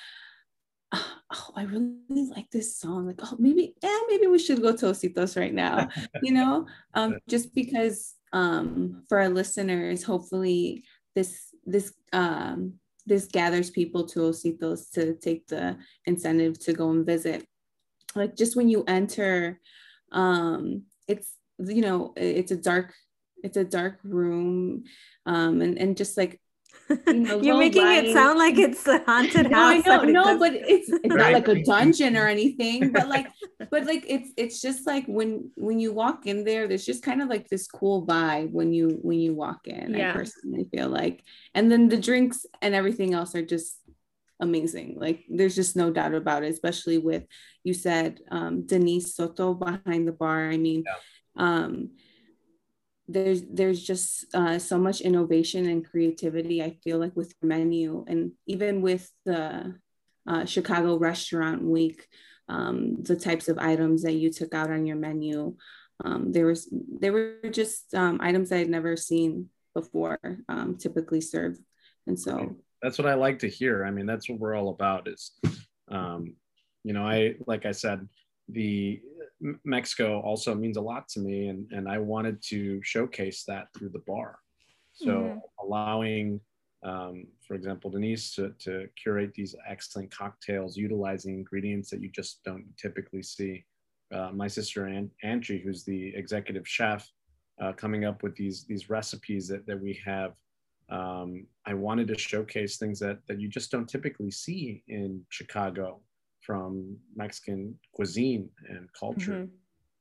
oh, 0.92 1.12
I 1.56 1.64
really 1.64 2.30
like 2.30 2.50
this 2.50 2.76
song. 2.76 3.06
Like, 3.06 3.20
oh, 3.22 3.36
maybe, 3.38 3.74
yeah, 3.82 3.98
maybe 4.08 4.26
we 4.26 4.38
should 4.38 4.62
go 4.62 4.74
to 4.74 4.86
Ositos 4.86 5.38
right 5.38 5.54
now, 5.54 5.88
you 6.22 6.32
know, 6.32 6.66
um, 6.94 7.18
just 7.28 7.54
because 7.54 8.14
um, 8.32 9.04
for 9.08 9.20
our 9.20 9.28
listeners, 9.28 10.02
hopefully 10.02 10.84
this, 11.14 11.54
this, 11.64 11.92
um, 12.12 12.74
this 13.06 13.26
gathers 13.26 13.70
people 13.70 14.06
to 14.08 14.20
Ositos 14.20 14.90
to 14.92 15.14
take 15.14 15.46
the 15.46 15.76
incentive 16.06 16.58
to 16.60 16.72
go 16.72 16.90
and 16.90 17.06
visit. 17.06 17.46
Like 18.14 18.36
just 18.36 18.56
when 18.56 18.68
you 18.68 18.84
enter, 18.86 19.60
um, 20.12 20.84
it's, 21.08 21.32
you 21.58 21.82
know, 21.82 22.12
it's 22.16 22.52
a 22.52 22.56
dark, 22.56 22.94
it's 23.42 23.56
a 23.56 23.64
dark 23.64 23.98
room. 24.04 24.84
Um, 25.26 25.60
and, 25.60 25.78
and 25.78 25.96
just 25.96 26.16
like 26.16 26.40
you 26.88 27.14
know, 27.14 27.40
You're 27.42 27.58
making 27.58 27.86
it 27.86 28.12
sound 28.12 28.38
like 28.38 28.58
it's 28.58 28.86
a 28.86 29.02
haunted 29.04 29.50
no, 29.50 29.56
house. 29.56 29.86
No, 29.86 30.02
no, 30.02 30.38
but 30.38 30.54
it's, 30.54 30.88
it's 30.88 31.14
not 31.14 31.32
like 31.32 31.48
a 31.48 31.62
dungeon 31.62 32.16
or 32.16 32.26
anything. 32.26 32.92
But 32.94 33.08
like, 33.08 33.28
but 33.70 33.86
like 33.86 34.04
it's 34.08 34.30
it's 34.36 34.60
just 34.60 34.86
like 34.86 35.06
when 35.06 35.50
when 35.54 35.80
you 35.80 35.92
walk 35.92 36.26
in 36.26 36.44
there, 36.44 36.68
there's 36.68 36.84
just 36.84 37.02
kind 37.02 37.22
of 37.22 37.28
like 37.28 37.48
this 37.48 37.66
cool 37.66 38.06
vibe 38.06 38.50
when 38.50 38.72
you 38.72 38.98
when 39.02 39.18
you 39.18 39.34
walk 39.34 39.66
in. 39.66 39.94
Yeah. 39.94 40.10
I 40.10 40.12
personally 40.12 40.68
feel 40.72 40.88
like, 40.88 41.22
and 41.54 41.70
then 41.70 41.88
the 41.88 41.96
drinks 41.96 42.46
and 42.62 42.74
everything 42.74 43.14
else 43.14 43.34
are 43.34 43.44
just 43.44 43.78
amazing. 44.40 44.96
Like 44.98 45.24
there's 45.28 45.54
just 45.54 45.76
no 45.76 45.90
doubt 45.90 46.14
about 46.14 46.44
it. 46.44 46.52
Especially 46.52 46.98
with 46.98 47.24
you 47.64 47.74
said 47.74 48.20
um, 48.30 48.66
Denise 48.66 49.14
Soto 49.14 49.54
behind 49.54 50.06
the 50.06 50.12
bar. 50.12 50.48
I 50.48 50.56
mean. 50.56 50.84
Yeah. 50.86 50.94
Um, 51.36 51.90
there's 53.06 53.42
there's 53.42 53.82
just 53.82 54.26
uh, 54.34 54.58
so 54.58 54.78
much 54.78 55.00
innovation 55.00 55.66
and 55.66 55.84
creativity 55.84 56.62
i 56.62 56.70
feel 56.82 56.98
like 56.98 57.14
with 57.14 57.34
the 57.40 57.46
menu. 57.46 58.04
And 58.08 58.32
even 58.46 58.80
with 58.80 59.10
the 59.24 59.74
uh, 60.26 60.44
chicago 60.44 60.96
restaurant 60.96 61.62
week 61.62 62.06
um, 62.48 63.02
the 63.02 63.16
types 63.16 63.48
of 63.48 63.58
items 63.58 64.02
that 64.02 64.12
you 64.12 64.30
took 64.30 64.54
out 64.54 64.70
on 64.70 64.86
your 64.86 64.96
menu 64.96 65.56
um, 66.04 66.32
there 66.32 66.46
was 66.46 66.68
there 66.72 67.12
were 67.12 67.50
just 67.50 67.94
um, 67.94 68.18
items 68.22 68.52
i 68.52 68.58
had 68.58 68.68
never 68.68 68.96
seen 68.96 69.48
before 69.74 70.18
um, 70.48 70.76
typically 70.78 71.20
served. 71.20 71.60
And 72.06 72.18
so 72.18 72.56
that's 72.80 72.98
what 72.98 73.08
i 73.08 73.14
like 73.14 73.40
to 73.40 73.48
hear. 73.48 73.84
I 73.84 73.90
mean 73.90 74.06
that's 74.06 74.28
what 74.28 74.38
we're 74.38 74.54
all 74.54 74.70
about 74.70 75.08
is 75.08 75.32
um, 75.90 76.34
you 76.84 76.92
know 76.92 77.06
i 77.06 77.34
like 77.46 77.66
i 77.66 77.72
said 77.72 78.08
the 78.48 79.00
Mexico 79.64 80.20
also 80.20 80.54
means 80.54 80.76
a 80.76 80.80
lot 80.80 81.08
to 81.08 81.20
me, 81.20 81.48
and 81.48 81.70
and 81.72 81.88
I 81.88 81.98
wanted 81.98 82.42
to 82.50 82.82
showcase 82.82 83.44
that 83.46 83.68
through 83.76 83.90
the 83.90 84.02
bar. 84.06 84.38
So 84.92 85.06
mm-hmm. 85.06 85.38
allowing, 85.66 86.40
um, 86.84 87.26
for 87.46 87.54
example, 87.54 87.90
Denise 87.90 88.34
to, 88.36 88.54
to 88.60 88.86
curate 89.02 89.34
these 89.34 89.56
excellent 89.68 90.10
cocktails 90.10 90.76
utilizing 90.76 91.34
ingredients 91.34 91.90
that 91.90 92.00
you 92.00 92.08
just 92.10 92.44
don't 92.44 92.64
typically 92.76 93.22
see. 93.22 93.64
Uh, 94.14 94.30
my 94.32 94.46
sister 94.46 94.86
An- 94.86 95.10
Angie, 95.24 95.58
who's 95.58 95.82
the 95.84 96.14
executive 96.14 96.66
chef, 96.68 97.10
uh, 97.60 97.72
coming 97.72 98.04
up 98.04 98.22
with 98.22 98.36
these 98.36 98.64
these 98.64 98.88
recipes 98.88 99.48
that, 99.48 99.66
that 99.66 99.80
we 99.80 100.00
have. 100.04 100.32
Um, 100.90 101.46
I 101.66 101.74
wanted 101.74 102.08
to 102.08 102.18
showcase 102.18 102.76
things 102.76 103.00
that 103.00 103.18
that 103.26 103.40
you 103.40 103.48
just 103.48 103.70
don't 103.70 103.88
typically 103.88 104.30
see 104.30 104.84
in 104.86 105.22
Chicago 105.28 106.00
from 106.46 106.96
Mexican 107.16 107.78
cuisine 107.92 108.48
and 108.68 108.88
culture. 108.98 109.48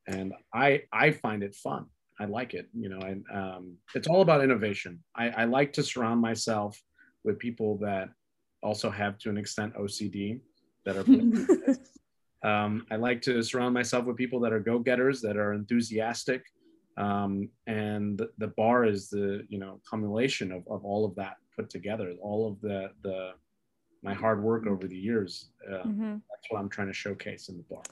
Mm-hmm. 0.08 0.20
And 0.20 0.34
I 0.54 0.84
I 0.91 1.12
find 1.12 1.44
it 1.44 1.56
fun. 1.56 1.86
I 2.20 2.26
like 2.26 2.54
it, 2.54 2.68
you 2.78 2.89
know, 2.89 3.00
and 3.00 3.26
um, 3.34 3.78
it's 3.96 4.08
all 4.08 4.22
about 4.22 4.44
innovation. 4.44 5.04
I, 5.16 5.30
I 5.30 5.44
like 5.46 5.74
to 5.74 5.84
surround 5.84 6.22
myself 6.22 6.80
with 7.24 7.39
people 7.39 7.78
that 7.80 8.10
also 8.62 8.89
have 8.89 9.18
to 9.20 9.30
an 9.30 9.38
extent 9.38 9.74
OCD 9.76 10.39
that 10.86 10.96
are 10.98 11.06
um, 12.48 12.86
I 12.91 12.98
like 12.98 13.22
to 13.24 13.41
surround 13.41 13.74
myself 13.74 14.06
with 14.06 14.18
people 14.18 14.39
that 14.41 14.54
are 14.54 14.60
go-getters, 14.60 15.22
that 15.22 15.38
are 15.38 15.54
enthusiastic. 15.54 16.44
Um, 16.98 17.50
and 17.66 18.22
the, 18.38 18.48
bar 18.50 18.86
is 18.86 19.10
the, 19.10 19.46
you 19.50 19.58
know, 19.58 19.80
accumulation 19.86 20.52
of, 20.52 20.64
of 20.70 20.86
all 20.86 21.06
of 21.06 21.16
that 21.16 21.38
put 21.56 21.70
together, 21.70 22.14
all 22.22 22.48
of 22.48 22.62
the, 22.62 22.91
the, 23.02 23.32
my 24.04 24.14
hard 24.14 24.43
work 24.43 24.68
over 24.68 24.88
the 24.88 24.97
years. 24.97 25.49
Uh, 25.68 25.88
mm-hmm. 25.88 26.12
That's 26.12 26.47
what 26.49 26.60
I'm 26.60 26.70
trying 26.70 26.88
to 26.88 26.93
showcase 26.93 27.49
in 27.49 27.58
the 27.58 27.64
bar. 27.64 27.84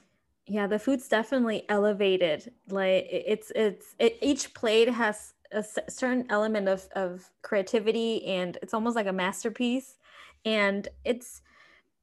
Yeah, 0.46 0.66
the 0.66 0.78
food's 0.78 1.08
definitely 1.08 1.64
elevated. 1.68 2.52
Like 2.68 3.06
it's 3.10 3.50
it's 3.54 3.94
it, 3.98 4.18
each 4.20 4.54
plate 4.54 4.88
has 4.88 5.34
a 5.52 5.64
certain 5.88 6.26
element 6.28 6.68
of 6.68 6.86
of 6.94 7.30
creativity, 7.42 8.24
and 8.26 8.58
it's 8.62 8.74
almost 8.74 8.96
like 8.96 9.06
a 9.06 9.12
masterpiece. 9.12 9.96
And 10.44 10.88
it's 11.04 11.42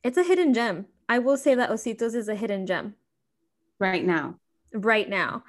it's 0.04 0.18
a 0.18 0.24
hidden 0.24 0.54
gem. 0.54 0.88
I 1.08 1.20
will 1.20 1.38
say 1.38 1.56
that 1.56 1.70
Ositos 1.70 2.16
is 2.16 2.30
a 2.30 2.36
hidden 2.36 2.66
gem. 2.66 2.96
Right 3.80 4.06
now. 4.06 4.36
Right 4.74 5.10
now. 5.10 5.44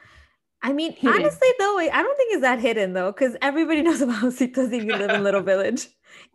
I 0.63 0.73
mean, 0.73 0.93
Hidden. 0.93 1.21
honestly, 1.21 1.49
though, 1.59 1.79
I 1.79 2.03
don't 2.03 2.17
think 2.17 2.33
it's 2.33 2.43
that 2.43 2.61
hidden 2.61 2.93
though, 2.93 3.13
because 3.13 3.37
everybody 3.41 3.83
knows 3.87 4.01
about 4.01 4.23
Ositos 4.23 4.73
if 4.73 4.85
you 4.85 4.95
live 4.97 5.11
in 5.11 5.23
Little 5.23 5.43
Village. 5.43 5.89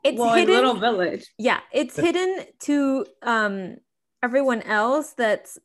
It's 0.04 0.18
well, 0.18 0.34
in 0.34 0.40
hidden. 0.40 0.56
Little 0.56 0.76
Village. 0.76 1.26
yeah, 1.38 1.60
it's 1.72 1.96
hidden 1.96 2.46
to 2.62 3.06
um 3.22 3.78
everyone 4.24 4.62
else 4.64 5.14
that's 5.14 5.60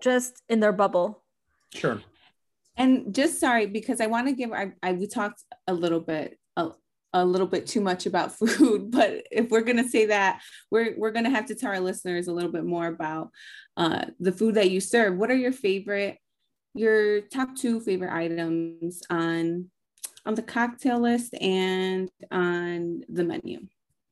just 0.00 0.42
in 0.48 0.60
their 0.60 0.72
bubble. 0.72 1.22
Sure. 1.72 2.00
And 2.76 3.14
just 3.14 3.38
sorry 3.38 3.66
because 3.66 4.00
I 4.00 4.06
want 4.06 4.26
to 4.26 4.34
give 4.34 4.52
I, 4.52 4.72
I 4.82 4.92
we 4.92 5.06
talked 5.06 5.42
a 5.68 5.74
little 5.74 6.00
bit 6.00 6.38
a, 6.56 6.70
a 7.12 7.24
little 7.24 7.46
bit 7.46 7.66
too 7.66 7.80
much 7.80 8.06
about 8.06 8.32
food, 8.38 8.90
but 8.90 9.24
if 9.30 9.50
we're 9.50 9.60
gonna 9.60 9.88
say 9.88 10.06
that, 10.06 10.40
we're 10.70 10.94
we're 10.98 11.12
gonna 11.12 11.30
have 11.30 11.46
to 11.46 11.54
tell 11.54 11.70
our 11.70 11.80
listeners 11.80 12.26
a 12.26 12.32
little 12.32 12.50
bit 12.50 12.64
more 12.64 12.88
about 12.88 13.30
uh, 13.76 14.06
the 14.18 14.32
food 14.32 14.56
that 14.56 14.70
you 14.70 14.80
serve. 14.80 15.16
What 15.16 15.30
are 15.30 15.36
your 15.36 15.52
favorite, 15.52 16.18
your 16.74 17.22
top 17.22 17.56
two 17.56 17.80
favorite 17.80 18.12
items 18.12 19.02
on 19.10 19.70
on 20.26 20.34
the 20.34 20.42
cocktail 20.42 21.00
list 21.00 21.34
and 21.34 22.10
on 22.30 23.02
the 23.08 23.24
menu? 23.24 23.60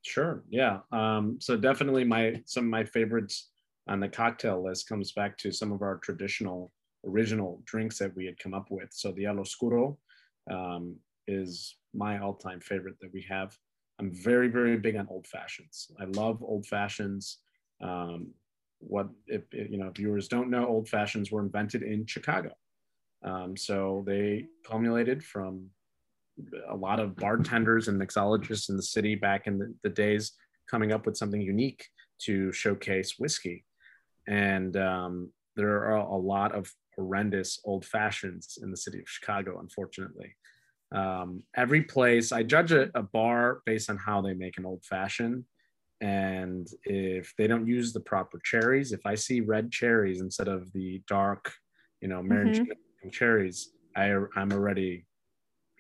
Sure. 0.03 0.43
Yeah. 0.51 0.81
Um, 0.91 1.39
so 1.41 1.57
definitely 1.57 2.05
my 2.05 2.43
some 2.45 2.65
of 2.65 2.71
my 2.71 2.85
favorites 2.85 3.51
on 3.89 4.01
the 4.01 4.09
cocktail 4.09 4.65
list 4.65 4.89
comes 4.89 5.13
back 5.13 5.37
to 5.39 5.53
some 5.53 5.73
of 5.73 5.83
our 5.83 5.99
traditional 5.99 6.73
original 7.05 7.63
drinks 7.65 7.99
that 7.99 8.15
we 8.15 8.27
had 8.27 8.39
come 8.39 8.55
up 8.55 8.71
with. 8.71 8.93
So 8.93 9.13
the 9.13 9.27
El 9.27 9.41
Oscuro 9.41 9.99
um, 10.51 10.97
is 11.27 11.77
my 11.95 12.19
all-time 12.19 12.61
favorite 12.61 12.97
that 13.01 13.13
we 13.13 13.25
have. 13.29 13.57
I'm 13.99 14.13
very, 14.13 14.49
very 14.49 14.77
big 14.77 14.97
on 14.97 15.09
old 15.09 15.27
fashions. 15.27 15.91
I 16.01 16.05
love 16.05 16.43
old 16.43 16.67
fashions. 16.67 17.39
Um, 17.81 18.29
what 18.83 19.09
if 19.27 19.43
you 19.53 19.79
know 19.79 19.91
viewers 19.91 20.29
don't 20.29 20.51
know, 20.51 20.67
old 20.67 20.89
fashions 20.89 21.31
were 21.31 21.43
invented 21.43 21.83
in 21.83 22.07
Chicago. 22.07 22.51
Um, 23.25 23.57
so 23.57 24.03
they 24.07 24.47
culminated 24.67 25.23
from 25.23 25.69
a 26.69 26.75
lot 26.75 26.99
of 26.99 27.15
bartenders 27.17 27.89
and 27.89 28.01
mixologists 28.01 28.69
in 28.69 28.77
the 28.77 28.83
city 28.83 29.15
back 29.15 29.47
in 29.47 29.59
the, 29.59 29.75
the 29.83 29.91
days 29.91 30.33
coming 30.69 30.93
up 30.93 31.07
with 31.07 31.17
something 31.17 31.41
unique 31.41 31.87
to 32.23 32.53
showcase 32.53 33.15
whiskey. 33.19 33.65
And 34.27 34.77
um, 34.77 35.31
there 35.57 35.85
are 35.85 35.97
a 35.97 36.17
lot 36.17 36.55
of 36.55 36.73
horrendous 36.97 37.61
old 37.65 37.85
fashions 37.85 38.59
in 38.63 38.71
the 38.71 38.77
city 38.77 38.99
of 38.99 39.09
Chicago, 39.09 39.61
unfortunately. 39.61 40.35
Um, 40.95 41.43
every 41.57 41.83
place, 41.83 42.33
I 42.33 42.43
judge 42.43 42.73
a, 42.73 42.91
a 42.95 43.03
bar 43.03 43.63
based 43.65 43.91
on 43.91 43.97
how 43.97 44.21
they 44.21 44.35
make 44.35 44.59
an 44.59 44.67
old 44.67 44.85
fashioned. 44.85 45.45
And 46.03 46.67
if 46.83 47.33
they 47.39 47.47
don't 47.47 47.69
use 47.69 47.93
the 47.93 48.01
proper 48.01 48.41
cherries, 48.45 48.91
if 48.93 49.07
I 49.07 49.15
see 49.15 49.41
red 49.41 49.71
cherries 49.71 50.21
instead 50.21 50.49
of 50.49 50.71
the 50.73 51.01
dark, 51.07 51.53
you 52.01 52.09
know, 52.09 52.21
maraschino 52.25 52.75
cherries, 53.13 53.71
I, 53.95 54.13
I'm 54.35 54.51
already, 54.51 55.07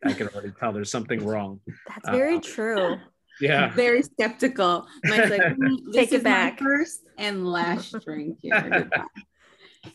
I 0.04 0.12
can 0.12 0.28
already 0.28 0.52
tell 0.60 0.72
there's 0.72 0.92
something 0.92 1.24
wrong. 1.24 1.58
That's 1.88 2.08
very 2.08 2.36
Uh, 2.36 2.40
true. 2.40 2.98
Yeah. 3.40 3.74
Very 3.74 4.02
skeptical. 4.04 4.86
Mike's 5.04 5.28
like, 5.30 5.40
"Mm, 5.58 5.78
this 5.86 5.96
Take 5.96 6.12
it 6.12 6.16
is 6.18 6.24
my 6.24 6.30
back." 6.30 6.60
first 6.60 7.00
and 7.18 7.44
last 7.44 7.92
drink 8.04 8.38
here. 8.40 8.92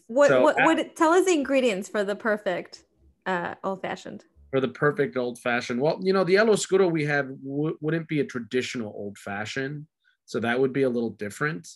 What 0.07 0.29
So, 0.29 0.41
what 0.41 0.59
uh, 0.59 0.63
what 0.63 0.95
tell 0.95 1.11
us 1.13 1.25
the 1.25 1.33
ingredients 1.33 1.87
for 1.89 2.03
the 2.03 2.15
perfect 2.15 2.83
uh 3.25 3.55
old 3.63 3.81
fashioned. 3.81 4.23
for 4.51 4.59
the 4.61 4.67
perfect 4.69 5.15
old 5.17 5.37
fashioned. 5.39 5.79
Well, 5.81 5.99
you 6.01 6.13
know, 6.13 6.23
the 6.25 6.37
El 6.37 6.49
Oscuro 6.49 6.87
we 6.87 7.05
have 7.05 7.27
w- 7.43 7.77
wouldn't 7.81 8.07
be 8.07 8.19
a 8.21 8.25
traditional 8.25 8.93
old 8.95 9.17
fashioned, 9.17 9.85
so 10.27 10.39
that 10.41 10.59
would 10.59 10.73
be 10.73 10.83
a 10.83 10.89
little 10.89 11.11
different. 11.11 11.67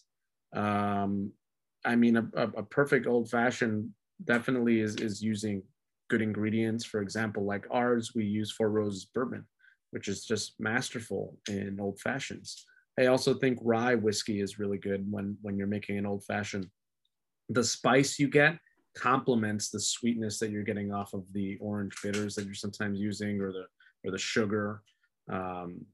Um, 0.54 1.32
I 1.84 1.96
mean, 1.96 2.18
a, 2.18 2.30
a, 2.36 2.48
a 2.58 2.64
perfect 2.64 3.08
old 3.08 3.30
fashioned 3.32 3.90
definitely 4.24 4.82
is 4.82 4.98
is 4.98 5.24
using 5.24 5.64
good 6.10 6.22
ingredients. 6.22 6.86
For 6.86 7.02
example, 7.02 7.46
like 7.46 7.66
ours, 7.72 8.12
we 8.14 8.26
use 8.26 8.52
Four 8.52 8.70
Roses 8.70 9.06
bourbon, 9.06 9.46
which 9.92 10.08
is 10.10 10.26
just 10.26 10.60
masterful 10.60 11.38
in 11.50 11.80
old 11.80 12.00
fashions. 12.00 12.66
I 13.00 13.06
also 13.06 13.34
think 13.34 13.58
rye 13.62 13.96
whiskey 13.96 14.42
is 14.42 14.60
really 14.60 14.78
good 14.78 15.10
when 15.10 15.38
when 15.42 15.58
you're 15.58 15.66
making 15.66 15.98
an 15.98 16.06
old 16.06 16.26
fashioned. 16.26 16.68
The 17.50 17.64
spice 17.64 18.20
you 18.20 18.28
get 18.28 18.60
complements 18.94 19.70
the 19.70 19.80
sweetness 19.80 20.38
that 20.40 20.52
you're 20.52 20.64
getting 20.64 20.94
off 20.94 21.14
of 21.14 21.24
the 21.32 21.58
orange 21.62 21.96
bitters 22.04 22.36
that 22.36 22.44
you're 22.44 22.54
sometimes 22.54 23.00
using 23.00 23.40
or 23.40 23.54
the 23.54 23.66
or 24.04 24.12
the 24.12 24.18
sugar 24.18 24.82
um, 25.32 25.86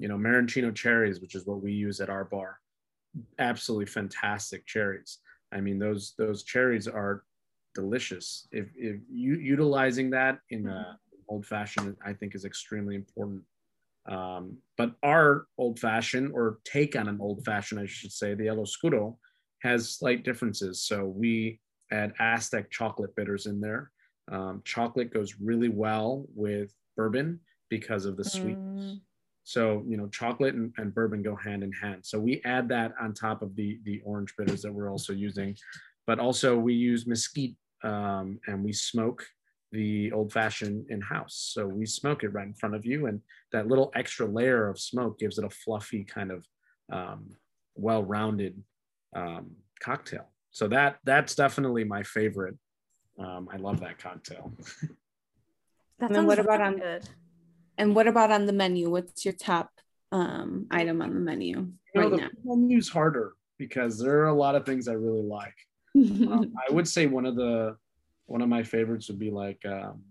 you 0.00 0.08
know 0.08 0.18
maraschino 0.18 0.70
cherries 0.72 1.20
which 1.20 1.34
is 1.36 1.46
what 1.46 1.62
we 1.62 1.72
use 1.72 2.00
at 2.00 2.10
our 2.10 2.24
bar 2.24 2.58
absolutely 3.38 3.86
fantastic 3.86 4.66
cherries. 4.66 5.18
I 5.52 5.60
mean 5.60 5.78
those 5.78 6.14
those 6.18 6.42
cherries 6.42 6.86
are 6.86 7.24
delicious. 7.74 8.46
If, 8.52 8.68
if 8.76 9.00
you 9.10 9.34
utilizing 9.34 10.10
that 10.10 10.38
in 10.50 10.66
a 10.66 10.98
old 11.28 11.46
fashioned 11.46 11.96
i 12.04 12.12
think 12.12 12.34
is 12.34 12.44
extremely 12.44 12.96
important. 12.96 13.42
Um, 14.08 14.56
but 14.76 14.94
our 15.02 15.46
old 15.58 15.78
fashioned 15.78 16.32
or 16.32 16.58
take 16.64 16.96
on 16.96 17.06
an 17.06 17.18
old 17.20 17.44
fashioned 17.44 17.80
i 17.80 17.86
should 17.86 18.12
say 18.12 18.34
the 18.34 18.48
el 18.48 18.60
oscuro 18.60 19.18
has 19.62 19.90
slight 19.90 20.24
differences. 20.24 20.82
So 20.82 21.04
we 21.04 21.60
add 21.92 22.14
Aztec 22.18 22.70
chocolate 22.70 23.14
bitters 23.14 23.46
in 23.46 23.60
there. 23.60 23.90
Um, 24.32 24.62
chocolate 24.64 25.12
goes 25.12 25.34
really 25.38 25.68
well 25.68 26.24
with 26.34 26.72
bourbon 26.96 27.40
because 27.68 28.06
of 28.06 28.16
the 28.16 28.24
sweetness. 28.24 28.94
Mm, 28.94 29.00
So 29.50 29.82
you 29.88 29.96
know, 29.96 30.06
chocolate 30.06 30.54
and, 30.54 30.72
and 30.76 30.94
bourbon 30.94 31.22
go 31.24 31.34
hand 31.34 31.64
in 31.64 31.72
hand. 31.72 32.06
So 32.06 32.20
we 32.20 32.40
add 32.44 32.68
that 32.68 32.92
on 33.00 33.12
top 33.12 33.42
of 33.42 33.56
the 33.56 33.80
the 33.82 34.00
orange 34.04 34.32
bitters 34.38 34.62
that 34.62 34.72
we're 34.72 34.92
also 34.92 35.12
using, 35.12 35.56
but 36.06 36.20
also 36.20 36.56
we 36.56 36.74
use 36.74 37.04
mesquite 37.04 37.56
um, 37.82 38.38
and 38.46 38.62
we 38.64 38.72
smoke 38.72 39.26
the 39.72 40.12
old 40.12 40.32
fashioned 40.32 40.86
in 40.90 41.00
house. 41.00 41.50
So 41.52 41.66
we 41.66 41.84
smoke 41.84 42.22
it 42.22 42.28
right 42.32 42.46
in 42.46 42.54
front 42.54 42.76
of 42.76 42.86
you, 42.86 43.06
and 43.06 43.20
that 43.50 43.66
little 43.66 43.90
extra 43.96 44.24
layer 44.24 44.68
of 44.68 44.78
smoke 44.78 45.18
gives 45.18 45.36
it 45.36 45.44
a 45.44 45.50
fluffy 45.50 46.04
kind 46.04 46.30
of 46.30 46.46
um, 46.92 47.30
well 47.74 48.04
rounded 48.04 48.62
um, 49.16 49.50
cocktail. 49.80 50.28
So 50.52 50.68
that 50.68 50.98
that's 51.02 51.34
definitely 51.34 51.82
my 51.82 52.04
favorite. 52.04 52.54
Um, 53.18 53.48
I 53.52 53.56
love 53.56 53.80
that 53.80 53.98
cocktail. 53.98 54.52
that 55.98 56.06
And 56.06 56.14
then 56.14 56.26
what 56.26 56.36
sounds 56.36 56.46
about 56.46 56.60
really 56.60 56.74
on- 56.74 56.78
good. 56.78 57.08
And 57.80 57.94
what 57.94 58.06
about 58.06 58.30
on 58.30 58.44
the 58.44 58.52
menu? 58.52 58.90
What's 58.90 59.24
your 59.24 59.32
top 59.32 59.70
um, 60.12 60.66
item 60.70 61.00
on 61.00 61.14
the 61.14 61.20
menu 61.20 61.56
You 61.56 61.72
know, 61.94 62.02
right 62.02 62.10
the 62.10 62.16
now? 62.18 62.28
menu's 62.44 62.90
harder 62.90 63.32
because 63.56 63.98
there 63.98 64.20
are 64.20 64.28
a 64.28 64.34
lot 64.34 64.54
of 64.54 64.66
things 64.66 64.86
I 64.86 64.92
really 64.92 65.22
like. 65.22 65.54
Um, 65.96 66.52
I 66.68 66.70
would 66.72 66.86
say 66.86 67.06
one 67.06 67.24
of 67.24 67.36
the 67.36 67.78
one 68.26 68.42
of 68.42 68.50
my 68.50 68.62
favorites 68.62 69.08
would 69.08 69.18
be 69.18 69.30
like 69.30 69.64
um, 69.64 70.02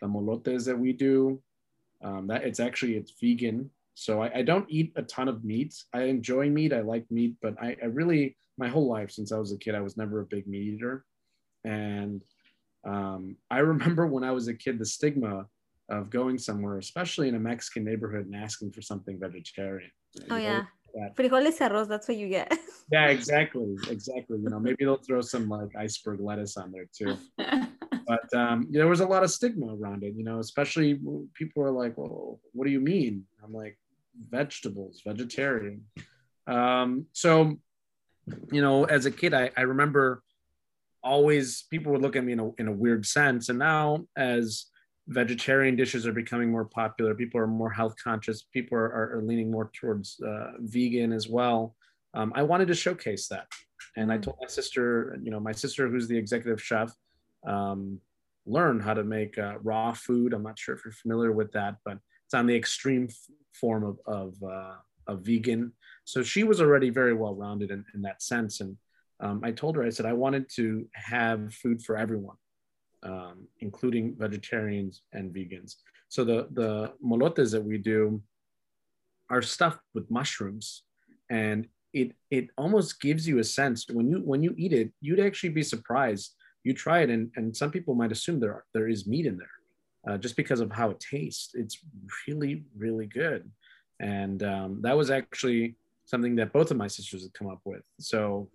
the 0.00 0.06
molotes 0.06 0.64
that 0.66 0.78
we 0.78 0.92
do. 0.92 1.42
Um, 2.02 2.28
that 2.28 2.44
it's 2.44 2.60
actually 2.60 2.94
it's 2.94 3.12
vegan, 3.20 3.68
so 3.94 4.22
I, 4.22 4.38
I 4.38 4.42
don't 4.42 4.64
eat 4.68 4.92
a 4.94 5.02
ton 5.02 5.26
of 5.26 5.44
meat. 5.44 5.74
I 5.92 6.02
enjoy 6.02 6.50
meat. 6.50 6.72
I 6.72 6.82
like 6.82 7.04
meat, 7.10 7.34
but 7.42 7.60
I, 7.60 7.76
I 7.82 7.86
really 7.86 8.36
my 8.56 8.68
whole 8.68 8.88
life 8.88 9.10
since 9.10 9.32
I 9.32 9.38
was 9.38 9.52
a 9.52 9.58
kid, 9.58 9.74
I 9.74 9.80
was 9.80 9.96
never 9.96 10.20
a 10.20 10.24
big 10.24 10.46
meat 10.46 10.74
eater. 10.74 11.04
And 11.64 12.22
um, 12.84 13.36
I 13.50 13.58
remember 13.72 14.06
when 14.06 14.22
I 14.22 14.30
was 14.30 14.46
a 14.46 14.54
kid, 14.54 14.78
the 14.78 14.86
stigma 14.86 15.46
of 15.90 16.08
going 16.10 16.38
somewhere, 16.38 16.78
especially 16.78 17.28
in 17.28 17.34
a 17.34 17.38
Mexican 17.40 17.84
neighborhood, 17.84 18.26
and 18.26 18.34
asking 18.36 18.70
for 18.72 18.82
something 18.82 19.18
vegetarian. 19.18 19.90
Oh 20.30 20.36
You 20.36 20.42
yeah. 20.42 20.62
that- 20.94 21.16
Frijoles 21.16 21.58
arroz, 21.58 21.88
that's 21.88 22.08
what 22.08 22.16
you 22.16 22.28
get. 22.28 22.52
yeah, 22.92 23.06
exactly, 23.08 23.76
exactly. 23.88 24.38
You 24.42 24.48
know, 24.50 24.58
maybe 24.60 24.84
they'll 24.84 24.96
throw 25.08 25.20
some 25.20 25.48
like 25.48 25.68
iceberg 25.76 26.20
lettuce 26.20 26.56
on 26.56 26.72
there 26.72 26.86
too. 26.96 27.16
But 28.06 28.34
um, 28.36 28.66
there 28.72 28.88
was 28.88 28.98
a 28.98 29.06
lot 29.06 29.22
of 29.22 29.30
stigma 29.30 29.68
around 29.76 30.02
it. 30.02 30.14
You 30.16 30.24
know, 30.24 30.40
especially 30.40 30.98
people 31.32 31.62
are 31.62 31.70
like, 31.70 31.96
"Well, 31.96 32.40
what 32.52 32.64
do 32.64 32.72
you 32.72 32.80
mean?" 32.80 33.24
I'm 33.44 33.52
like, 33.52 33.78
"Vegetables, 34.30 35.02
vegetarian." 35.06 35.84
Um, 36.48 37.06
so, 37.12 37.60
you 38.50 38.62
know, 38.62 38.82
as 38.82 39.06
a 39.06 39.12
kid, 39.12 39.32
I, 39.32 39.52
I 39.56 39.60
remember 39.60 40.24
always 41.04 41.62
people 41.70 41.92
would 41.92 42.02
look 42.02 42.16
at 42.16 42.24
me 42.24 42.32
in 42.32 42.40
a 42.40 42.50
in 42.58 42.66
a 42.66 42.72
weird 42.72 43.06
sense, 43.06 43.48
and 43.48 43.60
now 43.60 44.06
as 44.16 44.66
vegetarian 45.10 45.74
dishes 45.74 46.06
are 46.06 46.12
becoming 46.12 46.50
more 46.50 46.64
popular. 46.64 47.14
People 47.14 47.40
are 47.40 47.46
more 47.46 47.70
health 47.70 47.96
conscious. 48.02 48.42
People 48.42 48.78
are, 48.78 48.86
are, 48.86 49.18
are 49.18 49.22
leaning 49.22 49.50
more 49.50 49.70
towards 49.74 50.20
uh, 50.20 50.52
vegan 50.60 51.12
as 51.12 51.28
well. 51.28 51.74
Um, 52.14 52.32
I 52.36 52.42
wanted 52.44 52.68
to 52.68 52.74
showcase 52.74 53.26
that. 53.28 53.46
And 53.96 54.12
I 54.12 54.18
Mm. 54.18 54.22
told 54.22 54.36
my 54.40 54.46
sister, 54.46 55.18
you 55.22 55.32
know, 55.32 55.40
my 55.40 55.52
sister, 55.52 55.88
who's 55.88 56.06
the 56.06 56.16
executive 56.16 56.62
chef, 56.62 56.94
um, 57.44 58.00
learn 58.46 58.78
how 58.78 58.94
to 58.94 59.02
make 59.02 59.36
uh, 59.36 59.58
raw 59.62 59.92
food. 59.92 60.32
I'm 60.32 60.44
not 60.44 60.58
sure 60.58 60.76
if 60.76 60.84
you're 60.84 60.92
familiar 60.92 61.32
with 61.32 61.50
that, 61.52 61.76
but 61.84 61.98
it's 62.24 62.34
on 62.34 62.46
the 62.46 62.56
extreme 62.56 63.08
form 63.52 63.82
of, 63.84 63.98
of, 64.06 64.42
uh, 64.42 64.76
of 65.08 65.22
vegan. 65.22 65.72
So 66.04 66.22
she 66.22 66.44
was 66.44 66.60
already 66.60 66.90
very 66.90 67.14
well 67.14 67.34
rounded 67.34 67.70
in, 67.72 67.84
in 67.94 68.02
that 68.02 68.22
sense. 68.22 68.60
And 68.60 68.76
um, 69.18 69.40
I 69.42 69.50
told 69.50 69.74
her, 69.74 69.82
I 69.82 69.90
said, 69.90 70.06
I 70.06 70.12
wanted 70.12 70.48
to 70.54 70.86
have 70.94 71.52
food 71.52 71.82
for 71.82 71.96
everyone 71.96 72.36
um, 73.02 73.46
including 73.60 74.14
vegetarians 74.16 75.02
and 75.12 75.32
vegans. 75.32 75.76
So 76.08 76.24
the 76.24 76.48
the 76.52 76.92
molotes 77.04 77.52
that 77.52 77.64
we 77.64 77.78
do 77.78 78.22
are 79.28 79.42
stuffed 79.42 79.80
with 79.94 80.10
mushrooms, 80.10 80.82
and 81.30 81.68
it 81.92 82.12
it 82.30 82.48
almost 82.58 83.00
gives 83.00 83.26
you 83.26 83.38
a 83.38 83.44
sense 83.44 83.86
when 83.88 84.08
you 84.08 84.18
when 84.18 84.42
you 84.42 84.54
eat 84.56 84.72
it, 84.72 84.92
you'd 85.00 85.20
actually 85.20 85.50
be 85.50 85.62
surprised 85.62 86.34
you 86.64 86.74
try 86.74 87.00
it, 87.00 87.10
and, 87.10 87.30
and 87.36 87.56
some 87.56 87.70
people 87.70 87.94
might 87.94 88.12
assume 88.12 88.38
there 88.38 88.52
are, 88.52 88.64
there 88.74 88.88
is 88.88 89.06
meat 89.06 89.26
in 89.26 89.38
there, 89.38 90.14
uh, 90.14 90.18
just 90.18 90.36
because 90.36 90.60
of 90.60 90.70
how 90.70 90.90
it 90.90 91.00
tastes. 91.00 91.50
It's 91.54 91.78
really 92.26 92.64
really 92.76 93.06
good, 93.06 93.50
and 93.98 94.42
um, 94.42 94.80
that 94.82 94.96
was 94.96 95.10
actually 95.10 95.76
something 96.04 96.36
that 96.36 96.52
both 96.52 96.70
of 96.70 96.76
my 96.76 96.88
sisters 96.88 97.22
had 97.22 97.32
come 97.32 97.48
up 97.48 97.60
with. 97.64 97.82
So 97.98 98.50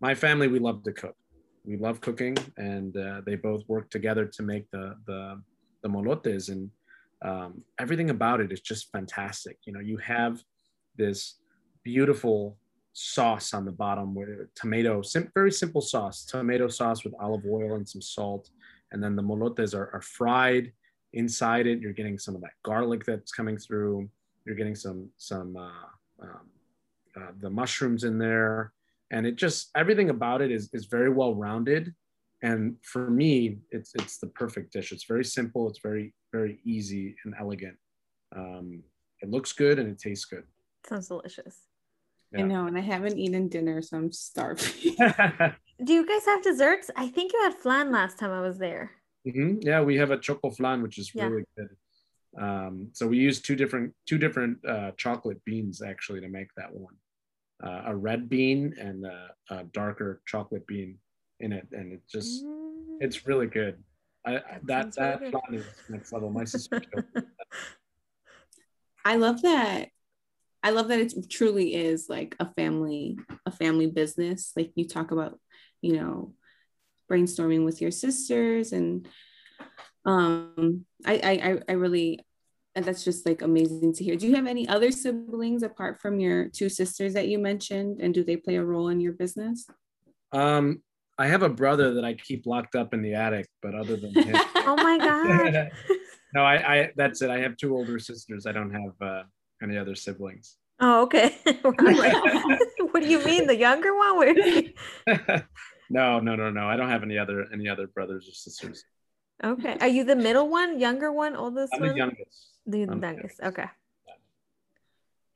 my 0.00 0.14
family 0.14 0.48
we 0.48 0.58
love 0.58 0.82
to 0.84 0.92
cook. 0.92 1.16
We 1.68 1.76
love 1.76 2.00
cooking, 2.00 2.36
and 2.56 2.96
uh, 2.96 3.20
they 3.26 3.36
both 3.36 3.62
work 3.68 3.86
together 3.90 4.24
to 4.36 4.42
make 4.42 4.64
the 4.70 4.86
the 5.08 5.20
the 5.82 5.88
molotes, 5.88 6.48
and 6.48 6.70
um, 7.30 7.50
everything 7.78 8.10
about 8.10 8.40
it 8.40 8.50
is 8.52 8.60
just 8.60 8.90
fantastic. 8.90 9.56
You 9.66 9.72
know, 9.74 9.84
you 9.90 9.98
have 9.98 10.42
this 10.96 11.18
beautiful 11.84 12.58
sauce 12.92 13.54
on 13.54 13.64
the 13.64 13.76
bottom 13.84 14.14
with 14.14 14.52
tomato, 14.54 15.02
sim- 15.02 15.30
very 15.34 15.52
simple 15.52 15.80
sauce, 15.80 16.24
tomato 16.24 16.68
sauce 16.68 17.04
with 17.04 17.14
olive 17.20 17.44
oil 17.46 17.74
and 17.76 17.88
some 17.88 18.02
salt. 18.02 18.50
And 18.90 19.02
then 19.02 19.14
the 19.14 19.22
molotes 19.22 19.74
are, 19.74 19.90
are 19.94 20.00
fried 20.00 20.72
inside 21.12 21.66
it. 21.66 21.80
You're 21.80 21.92
getting 21.92 22.18
some 22.18 22.34
of 22.34 22.40
that 22.40 22.52
garlic 22.64 23.04
that's 23.04 23.32
coming 23.32 23.58
through. 23.58 24.08
You're 24.44 24.56
getting 24.56 24.74
some, 24.74 25.10
some, 25.16 25.56
uh, 25.56 26.24
um, 26.24 26.46
uh, 27.16 27.32
the 27.40 27.50
mushrooms 27.50 28.04
in 28.04 28.18
there. 28.18 28.72
And 29.10 29.26
it 29.26 29.36
just, 29.36 29.70
everything 29.76 30.10
about 30.10 30.42
it 30.42 30.50
is, 30.50 30.68
is 30.72 30.86
very 30.86 31.10
well 31.10 31.34
rounded. 31.34 31.94
And 32.42 32.76
for 32.82 33.10
me, 33.10 33.58
it's, 33.70 33.92
it's 33.94 34.18
the 34.18 34.28
perfect 34.28 34.72
dish. 34.72 34.92
It's 34.92 35.04
very 35.04 35.24
simple. 35.24 35.68
It's 35.68 35.80
very, 35.82 36.14
very 36.32 36.60
easy 36.64 37.16
and 37.24 37.34
elegant. 37.38 37.76
Um, 38.36 38.82
it 39.20 39.30
looks 39.30 39.52
good 39.52 39.78
and 39.78 39.88
it 39.88 39.98
tastes 39.98 40.26
good. 40.26 40.44
Sounds 40.86 41.08
delicious. 41.08 41.56
Yeah. 42.32 42.40
I 42.40 42.42
know, 42.42 42.66
and 42.66 42.76
I 42.76 42.82
haven't 42.82 43.16
eaten 43.16 43.48
dinner, 43.48 43.80
so 43.80 43.96
I'm 43.96 44.12
starving. 44.12 44.94
Do 45.84 45.92
you 45.94 46.06
guys 46.06 46.26
have 46.26 46.42
desserts? 46.42 46.90
I 46.94 47.08
think 47.08 47.32
you 47.32 47.42
had 47.42 47.54
flan 47.54 47.90
last 47.90 48.18
time 48.18 48.30
I 48.30 48.40
was 48.40 48.58
there. 48.58 48.90
Mm-hmm. 49.26 49.60
Yeah, 49.62 49.80
we 49.80 49.96
have 49.96 50.10
a 50.10 50.18
choco 50.18 50.50
flan, 50.50 50.82
which 50.82 50.98
is 50.98 51.14
really 51.14 51.44
good. 51.56 51.68
Um, 52.38 52.90
so 52.92 53.06
we 53.06 53.18
use 53.18 53.40
two 53.40 53.56
different 53.56 53.94
two 54.06 54.18
different 54.18 54.58
uh, 54.66 54.92
chocolate 54.96 55.42
beans 55.44 55.80
actually 55.82 56.20
to 56.20 56.28
make 56.28 56.48
that 56.56 56.72
one. 56.72 56.94
Uh, 57.62 57.82
a 57.86 57.96
red 57.96 58.28
bean 58.28 58.72
and 58.78 59.04
a, 59.04 59.30
a, 59.50 59.64
darker 59.72 60.22
chocolate 60.26 60.64
bean 60.68 60.96
in 61.40 61.52
it, 61.52 61.66
and 61.72 61.92
it 61.92 62.00
just 62.08 62.44
mm. 62.44 62.98
it's 63.00 63.26
really 63.26 63.48
good. 63.48 63.76
I, 64.24 64.34
that 64.64 64.64
that, 64.64 64.94
that 64.94 65.20
really 65.20 65.32
flan 65.32 65.54
is 65.54 65.66
next 65.88 66.12
level. 66.12 66.30
My 66.30 66.44
sister. 66.44 66.80
I 69.04 69.16
love 69.16 69.42
that 69.42 69.88
I 70.62 70.70
love 70.70 70.88
that 70.88 71.00
it 71.00 71.30
truly 71.30 71.74
is 71.74 72.08
like 72.08 72.34
a 72.40 72.52
family, 72.54 73.18
a 73.46 73.50
family 73.50 73.86
business. 73.86 74.52
Like 74.56 74.72
you 74.74 74.86
talk 74.86 75.10
about, 75.10 75.38
you 75.80 75.94
know, 75.94 76.34
brainstorming 77.10 77.64
with 77.64 77.80
your 77.80 77.90
sisters 77.90 78.72
and 78.72 79.08
um 80.04 80.84
I 81.06 81.14
I 81.14 81.58
I 81.68 81.72
really 81.72 82.20
and 82.78 82.86
that's 82.86 83.02
just 83.02 83.26
like 83.26 83.42
amazing 83.42 83.92
to 83.92 84.04
hear. 84.04 84.14
Do 84.14 84.28
you 84.28 84.36
have 84.36 84.46
any 84.46 84.68
other 84.68 84.92
siblings 84.92 85.64
apart 85.64 86.00
from 86.00 86.20
your 86.20 86.48
two 86.48 86.68
sisters 86.68 87.12
that 87.14 87.26
you 87.26 87.36
mentioned 87.36 88.00
and 88.00 88.14
do 88.14 88.22
they 88.22 88.36
play 88.36 88.54
a 88.54 88.64
role 88.64 88.88
in 88.88 89.00
your 89.00 89.12
business? 89.12 89.66
Um 90.32 90.82
I 91.18 91.26
have 91.26 91.42
a 91.42 91.48
brother 91.48 91.94
that 91.94 92.04
I 92.04 92.14
keep 92.14 92.46
locked 92.46 92.76
up 92.76 92.94
in 92.94 93.02
the 93.02 93.14
attic, 93.14 93.48
but 93.60 93.74
other 93.74 93.96
than 93.96 94.14
him. 94.14 94.36
oh 94.54 94.76
my 94.76 94.96
god. 94.96 95.70
no, 96.34 96.44
I, 96.44 96.54
I 96.74 96.90
that's 96.94 97.20
it. 97.20 97.30
I 97.30 97.40
have 97.40 97.56
two 97.56 97.74
older 97.74 97.98
sisters. 97.98 98.46
I 98.46 98.52
don't 98.52 98.70
have 98.70 98.92
uh 99.02 99.22
any 99.60 99.76
other 99.76 99.96
siblings. 99.96 100.56
Oh, 100.78 101.02
okay. 101.02 101.36
what 101.62 103.02
do 103.02 103.08
you 103.08 103.24
mean, 103.24 103.48
the 103.48 103.56
younger 103.56 103.96
one? 103.96 104.16
Where 104.18 104.34
no, 105.90 106.20
no, 106.20 106.36
no, 106.36 106.50
no. 106.50 106.68
I 106.68 106.76
don't 106.76 106.90
have 106.90 107.02
any 107.02 107.18
other 107.18 107.46
any 107.52 107.68
other 107.68 107.88
brothers 107.88 108.28
or 108.28 108.34
sisters. 108.34 108.84
Okay. 109.42 109.76
Are 109.80 109.88
you 109.88 110.04
the 110.04 110.16
middle 110.16 110.48
one, 110.48 110.80
younger 110.80 111.12
one, 111.12 111.36
oldest 111.36 111.72
I'm 111.74 111.80
one? 111.80 111.90
the 111.90 111.96
youngest. 111.96 112.48
The 112.68 112.82
I'm 112.82 113.02
youngest. 113.02 113.40
Okay. 113.42 113.66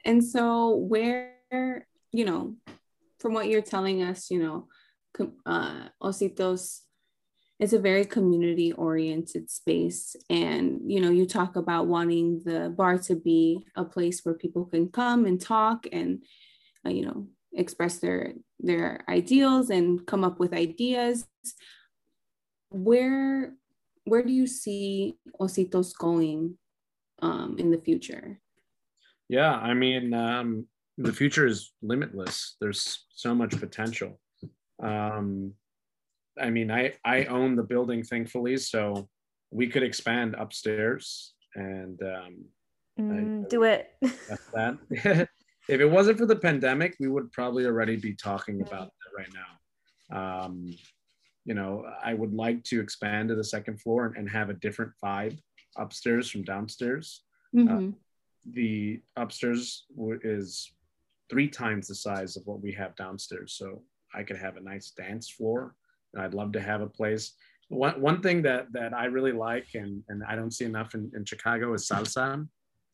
And 0.05 0.24
so, 0.24 0.76
where 0.76 1.35
you 2.12 2.24
know, 2.24 2.55
from 3.18 3.35
what 3.35 3.49
you're 3.49 3.62
telling 3.62 4.03
us, 4.03 4.30
you 4.30 4.39
know, 4.39 4.68
uh, 5.45 5.89
Ositos 6.01 6.83
it's 7.62 7.72
a 7.72 7.78
very 7.78 8.05
community 8.05 8.72
oriented 8.72 9.49
space 9.49 10.16
and 10.28 10.80
you 10.85 11.01
know 11.01 11.11
you 11.11 11.24
talk 11.24 11.55
about 11.55 11.87
wanting 11.87 12.43
the 12.45 12.74
bar 12.76 12.99
to 12.99 13.14
be 13.14 13.64
a 13.76 13.85
place 13.85 14.24
where 14.24 14.35
people 14.35 14.64
can 14.64 14.89
come 14.89 15.26
and 15.26 15.41
talk 15.41 15.87
and 15.93 16.24
uh, 16.85 16.91
you 16.91 17.07
know 17.07 17.28
express 17.53 17.99
their 17.99 18.33
their 18.59 19.05
ideals 19.09 19.70
and 19.70 20.05
come 20.07 20.24
up 20.24 20.41
with 20.41 20.53
ideas 20.53 21.24
where 22.70 23.55
where 24.07 24.24
do 24.24 24.33
you 24.33 24.49
see 24.49 25.14
ositos 25.41 25.97
going 25.97 26.59
um, 27.23 27.57
in 27.59 27.70
the 27.70 27.79
future 27.79 28.39
yeah 29.29 29.55
i 29.57 29.73
mean 29.73 30.12
um, 30.12 30.66
the 30.99 31.12
future 31.12 31.47
is 31.47 31.73
limitless 31.81 32.57
there's 32.61 33.07
so 33.14 33.35
much 33.35 33.59
potential 33.59 34.18
um, 34.83 35.55
I 36.41 36.51
mean, 36.51 36.70
I 36.70 36.95
I 37.05 37.25
own 37.25 37.57
the 37.57 37.62
building, 37.62 38.03
thankfully, 38.03 38.57
so 38.57 39.09
we 39.51 39.68
could 39.68 39.83
expand 39.83 40.35
upstairs 40.39 41.35
and 41.55 42.01
um, 42.03 42.45
mm, 42.99 43.45
I, 43.45 43.49
do 43.49 43.64
it. 43.64 43.91
that. 44.55 44.79
if 45.68 45.81
it 45.81 45.87
wasn't 45.91 46.18
for 46.18 46.27
the 46.27 46.37
pandemic, 46.37 46.97
we 46.99 47.09
would 47.09 47.31
probably 47.33 47.66
already 47.66 47.97
be 47.97 48.14
talking 48.14 48.62
about 48.62 48.89
that 48.89 49.16
right 49.16 49.29
now. 49.35 50.45
Um, 50.45 50.75
you 51.45 51.55
know, 51.55 51.85
I 52.03 52.14
would 52.14 52.33
like 52.33 52.62
to 52.64 52.81
expand 52.81 53.29
to 53.29 53.35
the 53.35 53.45
second 53.45 53.81
floor 53.81 54.07
and, 54.07 54.16
and 54.16 54.31
have 54.31 54.49
a 54.49 54.55
different 54.55 54.93
vibe 55.05 55.39
upstairs 55.77 56.31
from 56.31 56.43
downstairs. 56.43 57.23
Uh, 57.55 57.61
mm-hmm. 57.61 57.89
Uh, 57.89 57.93
the 58.53 59.01
upstairs 59.16 59.85
is 60.25 60.73
three 61.31 61.49
times 61.49 61.89
the 61.89 61.95
size 61.95 62.37
of 62.37 62.47
what 62.47 62.61
we 62.61 62.73
have 62.73 62.97
downstairs, 62.97 63.55
so 63.57 63.83
I 64.14 64.23
could 64.23 64.37
have 64.37 64.57
a 64.57 64.61
nice 64.61 64.91
dance 64.91 65.31
floor 65.31 65.75
I'd 66.18 66.35
love 66.35 66.53
to 66.53 66.61
have 66.61 66.81
a 66.81 66.87
place. 66.87 67.33
One, 67.68 68.01
one 68.01 68.20
thing 68.20 68.43
that, 68.43 68.73
that 68.73 68.93
I 68.93 69.07
really 69.07 69.33
like 69.33 69.68
and, 69.75 70.03
and 70.09 70.23
I 70.29 70.37
don't 70.37 70.53
see 70.53 70.64
enough 70.64 70.95
in, 70.95 71.11
in 71.14 71.25
Chicago 71.25 71.73
is 71.75 71.89
salsa. 71.89 72.47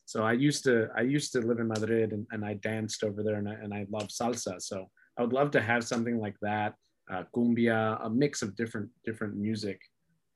So 0.05 0.23
I 0.23 0.33
used 0.33 0.63
to 0.63 0.89
I 0.97 1.01
used 1.01 1.31
to 1.33 1.39
live 1.41 1.59
in 1.59 1.67
Madrid 1.67 2.13
and, 2.13 2.25
and 2.31 2.43
I 2.43 2.55
danced 2.55 3.03
over 3.03 3.21
there 3.21 3.35
and 3.35 3.47
I, 3.47 3.53
and 3.53 3.73
I 3.73 3.85
love 3.91 4.07
salsa. 4.07 4.59
So 4.61 4.89
I 5.17 5.21
would 5.21 5.33
love 5.33 5.51
to 5.51 5.61
have 5.61 5.83
something 5.83 6.19
like 6.19 6.35
that, 6.41 6.73
uh, 7.11 7.23
cumbia, 7.35 8.03
a 8.03 8.09
mix 8.09 8.41
of 8.41 8.55
different 8.55 8.89
different 9.05 9.35
music. 9.35 9.79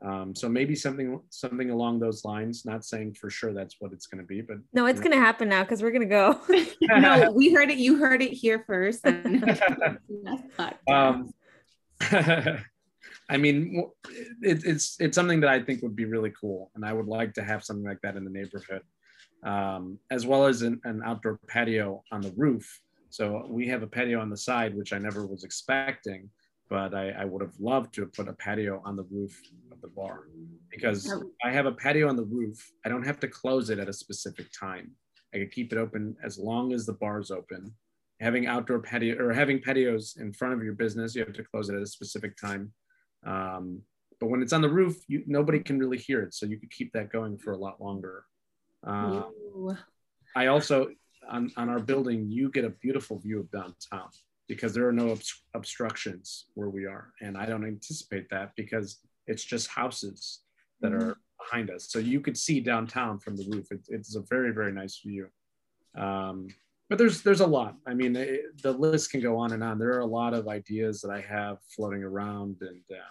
Um, 0.02 0.36
so 0.36 0.50
maybe 0.50 0.76
something 0.76 1.22
something 1.30 1.70
along 1.70 2.00
those 2.00 2.26
lines. 2.26 2.66
Not 2.66 2.84
saying 2.84 3.14
for 3.14 3.30
sure 3.30 3.54
that's 3.54 3.78
what 3.80 3.94
it's 3.94 4.06
going 4.06 4.22
to 4.22 4.28
be, 4.28 4.42
but 4.42 4.58
no, 4.74 4.86
it's 4.86 5.00
going 5.00 5.14
to 5.14 5.20
happen 5.20 5.48
now 5.48 5.64
because 5.64 5.82
we're 5.82 5.92
going 5.92 6.02
to 6.02 6.08
go. 6.08 6.42
no, 7.00 7.32
we 7.32 7.54
heard 7.54 7.70
it. 7.70 7.78
You 7.78 7.98
heard 7.98 8.22
it 8.22 8.34
here 8.34 8.64
first. 8.68 9.06
um, 10.90 11.34
I 13.30 13.38
mean, 13.38 13.90
it, 14.42 14.66
it's 14.66 14.98
it's 15.00 15.16
something 15.16 15.40
that 15.40 15.50
I 15.50 15.62
think 15.62 15.82
would 15.82 15.96
be 15.96 16.06
really 16.06 16.34
cool, 16.40 16.70
and 16.76 16.86
I 16.86 16.92
would 16.92 17.08
like 17.08 17.34
to 17.36 17.44
have 17.44 17.64
something 17.64 17.86
like 17.86 18.02
that 18.04 18.18
in 18.18 18.26
the 18.26 18.30
neighborhood, 18.30 18.82
um, 19.46 19.98
as 20.12 20.26
well 20.26 20.46
as 20.46 20.62
an, 20.62 20.82
an, 20.84 21.02
outdoor 21.06 21.40
patio 21.48 22.04
on 22.12 22.22
the 22.22 22.34
roof. 22.36 22.82
So 23.10 23.46
we 23.48 23.68
have 23.68 23.84
a 23.84 23.88
patio 23.88 24.20
on 24.20 24.30
the 24.30 24.38
side, 24.38 24.76
which 24.76 24.92
I 24.92 24.98
never 24.98 25.26
was 25.26 25.44
expecting, 25.44 26.30
but 26.70 26.94
I, 26.94 27.10
I 27.12 27.26
would 27.26 27.42
have 27.42 27.60
loved 27.60 27.94
to 27.96 28.06
put 28.06 28.28
a 28.28 28.34
patio 28.34 28.82
on 28.86 28.96
the 28.96 29.04
roof 29.04 29.40
of 29.72 29.82
the 29.82 29.88
bar 29.88 30.28
because 30.72 31.14
I 31.44 31.52
have 31.52 31.66
a 31.66 31.72
patio 31.72 32.08
on 32.08 32.16
the 32.16 32.24
roof. 32.24 32.72
I 32.86 32.90
don't 32.90 33.06
have 33.06 33.20
to 33.22 33.28
close 33.28 33.70
it 33.70 33.80
at 33.80 33.90
a 33.90 33.94
specific 33.94 34.48
time. 34.58 34.92
I 35.34 35.40
could 35.40 35.52
keep 35.52 35.72
it 35.72 35.78
open 35.78 36.16
as 36.24 36.38
long 36.38 36.74
as 36.74 36.86
the 36.86 36.94
bar's 36.94 37.32
open. 37.32 37.74
Having 38.20 38.48
outdoor 38.48 38.80
patio 38.80 39.18
or 39.18 39.34
having 39.34 39.60
patios 39.60 40.16
in 40.20 40.32
front 40.32 40.54
of 40.54 40.64
your 40.64 40.74
business, 40.74 41.16
you 41.16 41.24
have 41.24 41.34
to 41.34 41.44
close 41.44 41.70
it 41.70 41.76
at 41.76 41.82
a 41.82 41.88
specific 41.88 42.38
time 42.38 42.72
um, 43.26 43.82
but 44.20 44.30
when 44.30 44.42
it's 44.42 44.54
on 44.54 44.62
the 44.62 44.70
roof, 44.70 45.04
you, 45.08 45.24
nobody 45.28 45.60
can 45.60 45.80
really 45.80 45.98
hear 45.98 46.22
it. 46.22 46.34
So 46.34 46.46
you 46.46 46.58
could 46.58 46.72
keep 46.72 46.94
that 46.94 47.12
going 47.12 47.38
for 47.38 47.54
a 47.54 47.58
lot 47.58 47.82
longer. 47.82 48.26
Um, 48.84 49.26
I 50.36 50.48
also, 50.48 50.90
on, 51.30 51.52
on 51.58 51.70
our 51.70 51.80
building, 51.80 52.30
you 52.30 52.50
get 52.50 52.66
a 52.66 52.70
beautiful 52.70 53.20
view 53.20 53.40
of 53.40 53.52
downtown 53.52 54.10
because 54.48 54.74
there 54.74 54.88
are 54.88 54.94
no 54.94 55.18
obstructions 55.54 56.46
where 56.54 56.70
we 56.70 56.86
are. 56.86 57.14
And 57.22 57.38
I 57.38 57.46
don't 57.46 57.66
anticipate 57.66 58.30
that 58.30 58.52
because 58.56 59.00
it's 59.28 59.44
just 59.44 59.68
houses 59.68 60.42
that 60.82 60.92
mm-hmm. 60.92 61.10
are 61.10 61.18
behind 61.40 61.70
us. 61.70 61.90
So 61.90 62.00
you 62.00 62.20
could 62.20 62.38
see 62.38 62.60
downtown 62.60 63.20
from 63.20 63.36
the 63.36 63.46
roof. 63.50 63.72
It, 63.72 63.82
it's 63.90 64.16
a 64.16 64.22
very, 64.22 64.52
very 64.52 64.72
nice 64.72 65.00
view. 65.00 65.28
Um, 65.98 66.48
but 66.90 66.98
there's 66.98 67.22
there's 67.22 67.40
a 67.40 67.48
lot. 67.48 67.76
I 67.88 67.94
mean, 67.94 68.16
it, 68.16 68.62
the 68.62 68.72
list 68.72 69.12
can 69.12 69.22
go 69.22 69.38
on 69.38 69.54
and 69.54 69.64
on. 69.64 69.80
There 69.80 69.94
are 69.96 70.02
a 70.02 70.06
lot 70.06 70.34
of 70.34 70.48
ideas 70.48 71.02
that 71.02 71.12
I 71.12 71.22
have 71.22 71.58
floating 71.76 72.04
around, 72.04 72.58
and 72.62 72.82
uh, 72.92 73.10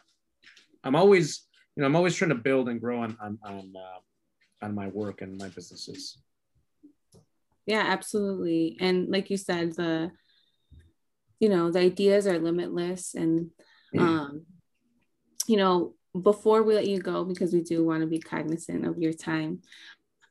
I'm 0.84 0.94
always, 0.94 1.46
you 1.74 1.80
know, 1.80 1.86
I'm 1.86 1.96
always 1.96 2.14
trying 2.14 2.28
to 2.28 2.36
build 2.36 2.68
and 2.68 2.80
grow 2.80 3.00
on 3.00 3.16
on 3.20 3.38
on, 3.44 3.72
uh, 3.74 4.64
on 4.66 4.74
my 4.74 4.88
work 4.88 5.22
and 5.22 5.38
my 5.38 5.48
businesses. 5.48 6.18
Yeah, 7.66 7.84
absolutely. 7.86 8.76
And 8.80 9.08
like 9.08 9.30
you 9.30 9.36
said, 9.36 9.74
the 9.74 10.10
you 11.42 11.48
know 11.48 11.72
the 11.72 11.80
ideas 11.80 12.28
are 12.28 12.38
limitless, 12.38 13.14
and 13.14 13.50
mm. 13.92 14.00
um, 14.00 14.46
you 15.48 15.56
know, 15.56 15.94
before 16.18 16.62
we 16.62 16.74
let 16.74 16.86
you 16.86 17.00
go, 17.00 17.24
because 17.24 17.52
we 17.52 17.62
do 17.62 17.84
want 17.84 18.02
to 18.02 18.06
be 18.06 18.20
cognizant 18.20 18.86
of 18.86 18.96
your 18.98 19.12
time, 19.12 19.62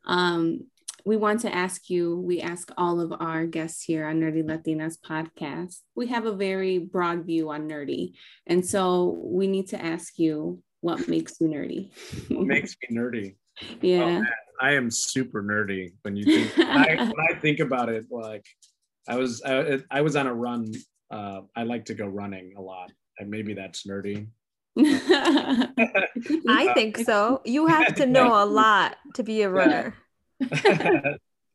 um, 0.06 0.62
we 1.06 1.18
want 1.18 1.42
to 1.42 1.54
ask 1.54 1.90
you, 1.90 2.18
we 2.18 2.40
ask 2.40 2.72
all 2.78 3.02
of 3.02 3.14
our 3.20 3.46
guests 3.46 3.84
here 3.84 4.06
on 4.06 4.22
Nerdy 4.22 4.42
Latinas 4.42 4.98
podcast. 4.98 5.80
We 5.96 6.08
have 6.08 6.26
a 6.26 6.32
very 6.32 6.78
broad 6.78 7.26
view 7.26 7.50
on 7.50 7.68
nerdy. 7.68 8.14
And 8.48 8.66
so 8.66 9.20
we 9.22 9.48
need 9.48 9.68
to 9.70 9.84
ask 9.84 10.18
you 10.18 10.64
what 10.80 11.10
makes 11.10 11.42
you 11.42 11.48
nerdy? 11.48 11.92
what 12.30 12.48
makes 12.56 12.76
me 12.82 12.98
nerdy? 12.98 13.36
Yeah. 13.82 14.22
Oh, 14.24 14.66
I 14.66 14.76
am 14.76 14.90
super 14.90 15.44
nerdy 15.44 15.92
when 16.04 16.16
you 16.16 16.24
think 16.24 16.58
I, 16.58 16.96
when 16.96 17.14
I 17.30 17.34
think 17.40 17.60
about 17.60 17.90
it, 17.90 18.06
like 18.10 18.46
I 19.08 19.18
was 19.18 19.42
I, 19.44 19.80
I 19.90 20.02
was 20.02 20.16
on 20.16 20.28
a 20.28 20.34
run. 20.34 20.72
Uh, 21.12 21.42
I 21.56 21.64
like 21.64 21.86
to 21.86 21.94
go 21.94 22.08
running 22.08 22.54
a 22.58 22.62
lot. 22.62 22.92
And 23.20 23.30
maybe 23.30 23.54
that's 23.54 23.86
nerdy. 23.86 24.28
I 24.78 26.72
think 26.74 26.98
so. 26.98 27.42
You 27.46 27.68
have 27.68 27.94
to 27.96 28.06
know 28.06 28.42
a 28.42 28.46
lot 28.62 28.96
to 29.16 29.24
be 29.24 29.42
a 29.42 29.50
runner. 29.50 29.96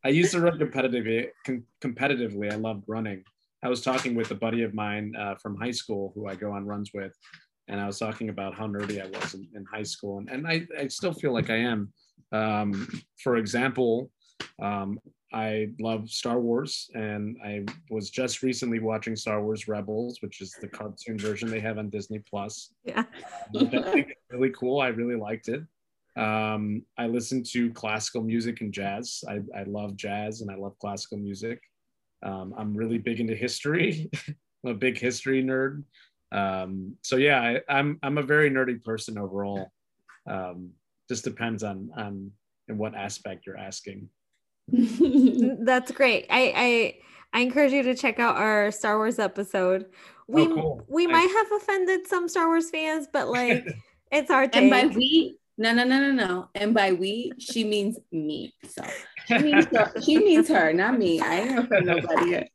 I 0.07 0.11
used 0.11 0.33
to 0.33 0.41
run 0.41 0.59
competitively. 0.59 1.29
Com- 1.45 1.65
competitively, 1.83 2.53
I 2.53 2.57
loved 2.57 2.85
running. 2.87 3.25
I 3.65 3.69
was 3.69 3.81
talking 3.81 4.15
with 4.15 4.31
a 4.31 4.35
buddy 4.35 4.63
of 4.63 4.75
mine 4.75 5.15
uh, 5.19 5.35
from 5.37 5.57
high 5.57 5.71
school 5.71 6.13
who 6.15 6.29
I 6.29 6.35
go 6.35 6.53
on 6.53 6.67
runs 6.67 6.91
with, 6.93 7.17
and 7.69 7.81
I 7.81 7.87
was 7.87 7.99
talking 7.99 8.29
about 8.29 8.55
how 8.55 8.69
nerdy 8.69 9.03
I 9.03 9.09
was 9.19 9.35
in, 9.35 9.49
in 9.55 9.65
high 9.65 9.83
school, 9.83 10.19
and, 10.19 10.29
and 10.31 10.47
I, 10.47 10.67
I 10.79 10.89
still 10.89 11.13
feel 11.13 11.33
like 11.33 11.51
I 11.51 11.57
am. 11.57 11.93
Um, 12.33 12.89
for 13.23 13.37
example, 13.37 14.11
um, 14.63 15.01
I 15.33 15.69
love 15.81 16.09
Star 16.09 16.39
Wars, 16.41 16.89
and 16.95 17.37
I 17.45 17.65
was 17.91 18.11
just 18.11 18.43
recently 18.43 18.79
watching 18.79 19.17
Star 19.17 19.43
Wars 19.43 19.67
Rebels, 19.67 20.19
which 20.21 20.41
is 20.41 20.53
the 20.61 20.69
cartoon 20.69 21.19
version 21.19 21.51
they 21.51 21.61
have 21.61 21.79
on 21.79 21.91
Disney 21.91 22.21
Plus. 22.21 22.73
Yeah, 22.85 23.05
I 23.55 23.65
think 23.67 24.11
it's 24.11 24.21
really 24.31 24.51
cool. 24.51 24.81
I 24.81 24.89
really 24.89 25.17
liked 25.17 25.49
it. 25.49 25.63
Um, 26.17 26.83
I 26.97 27.07
listen 27.07 27.43
to 27.53 27.71
classical 27.73 28.23
music 28.23 28.61
and 28.63 28.73
jazz. 28.73 29.23
I, 29.29 29.41
I 29.55 29.65
love 29.65 29.97
jazz 29.97 30.41
and 30.41 30.51
I 30.51 30.55
love 30.55 30.79
classical 30.79 31.19
music. 31.19 31.61
Um, 32.23 32.55
I'm 32.57 32.75
really 32.75 32.99
big 32.99 33.21
into 33.21 33.35
history. 33.35 34.11
I'm 34.65 34.71
a 34.71 34.75
big 34.75 34.99
history 34.99 35.45
nerd. 35.45 35.85
Um, 36.33 36.97
so 37.03 37.17
yeah, 37.17 37.41
I, 37.41 37.51
am 37.51 37.61
I'm, 37.69 37.99
I'm 38.03 38.19
a 38.19 38.23
very 38.23 38.51
nerdy 38.51 38.83
person 38.83 39.19
overall. 39.19 39.71
Um, 40.29 40.71
just 41.09 41.23
depends 41.23 41.63
on 41.63 41.91
on 41.97 42.33
in 42.69 42.79
what 42.79 42.95
aspect 42.95 43.47
you're 43.47 43.59
asking. 43.59 44.09
That's 45.65 45.93
great. 45.93 46.27
I, 46.31 46.53
I 46.57 46.95
I 47.33 47.41
encourage 47.41 47.73
you 47.73 47.83
to 47.83 47.95
check 47.95 48.19
out 48.19 48.37
our 48.37 48.71
Star 48.71 48.97
Wars 48.97 49.19
episode. 49.19 49.87
We 50.27 50.43
oh, 50.43 50.55
cool. 50.55 50.87
we 50.89 51.07
might 51.07 51.29
have 51.29 51.61
offended 51.61 52.07
some 52.07 52.29
Star 52.29 52.49
Wars 52.49 52.71
fans, 52.71 53.07
but 53.13 53.29
like 53.29 53.67
it's 54.11 54.31
our 54.31 54.49
take. 54.49 54.63
And 54.63 54.71
by 54.71 54.87
we, 54.87 55.39
no, 55.59 55.73
no, 55.73 55.85
no, 55.85 56.01
no, 56.01 56.13
no. 56.13 56.49
And 56.55 56.75
by 56.75 56.93
we, 56.93 57.33
she 57.39 57.63
means 57.65 57.99
me. 58.11 58.55
So 58.69 58.85
she 59.27 59.39
means 59.39 59.67
her, 59.67 59.93
she 60.03 60.19
means 60.19 60.49
her, 60.49 60.73
not 60.73 60.99
me. 60.99 61.21
I 61.21 61.41
ain't 61.41 61.59
offend 61.59 61.87
nobody. 61.87 62.49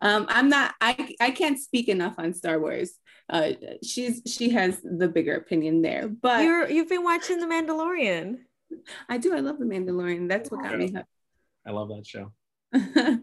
Um, 0.00 0.26
I'm 0.28 0.48
not. 0.48 0.74
I 0.80 1.14
I 1.20 1.30
can't 1.30 1.58
speak 1.58 1.88
enough 1.88 2.14
on 2.18 2.32
Star 2.32 2.58
Wars. 2.58 2.92
Uh, 3.28 3.52
she's 3.82 4.22
she 4.26 4.50
has 4.50 4.80
the 4.82 5.08
bigger 5.08 5.34
opinion 5.34 5.82
there. 5.82 6.08
But 6.08 6.44
you're 6.44 6.70
you've 6.70 6.88
been 6.88 7.04
watching 7.04 7.40
The 7.40 7.46
Mandalorian. 7.46 8.38
I 9.08 9.18
do. 9.18 9.34
I 9.34 9.40
love 9.40 9.58
The 9.58 9.64
Mandalorian. 9.64 10.28
That's 10.28 10.50
what 10.50 10.62
got 10.62 10.78
me 10.78 10.92
hooked. 10.92 11.08
I 11.66 11.72
love 11.72 11.88
that 11.88 12.06
show. 12.06 12.32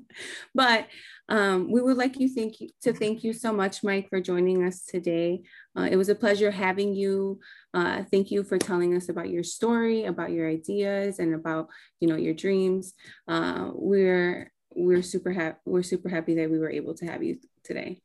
but 0.55 0.87
um, 1.29 1.71
we 1.71 1.81
would 1.81 1.97
like 1.97 2.19
you 2.19 2.29
thank 2.29 2.59
you 2.59 2.69
to 2.81 2.93
thank 2.93 3.23
you 3.23 3.33
so 3.33 3.53
much, 3.53 3.83
Mike, 3.83 4.09
for 4.09 4.21
joining 4.21 4.63
us 4.63 4.85
today. 4.85 5.43
Uh, 5.77 5.87
it 5.89 5.95
was 5.95 6.09
a 6.09 6.15
pleasure 6.15 6.51
having 6.51 6.93
you. 6.93 7.39
Uh, 7.73 8.03
thank 8.11 8.31
you 8.31 8.43
for 8.43 8.57
telling 8.57 8.95
us 8.95 9.09
about 9.09 9.29
your 9.29 9.43
story, 9.43 10.05
about 10.05 10.31
your 10.31 10.49
ideas, 10.49 11.19
and 11.19 11.33
about 11.33 11.67
you 11.99 12.07
know 12.07 12.15
your 12.15 12.33
dreams. 12.33 12.93
Uh, 13.27 13.71
we're 13.73 14.51
we're 14.75 15.01
super 15.01 15.31
happy. 15.31 15.57
We're 15.65 15.83
super 15.83 16.09
happy 16.09 16.35
that 16.35 16.49
we 16.49 16.59
were 16.59 16.71
able 16.71 16.93
to 16.95 17.05
have 17.05 17.23
you 17.23 17.39
today. 17.63 18.01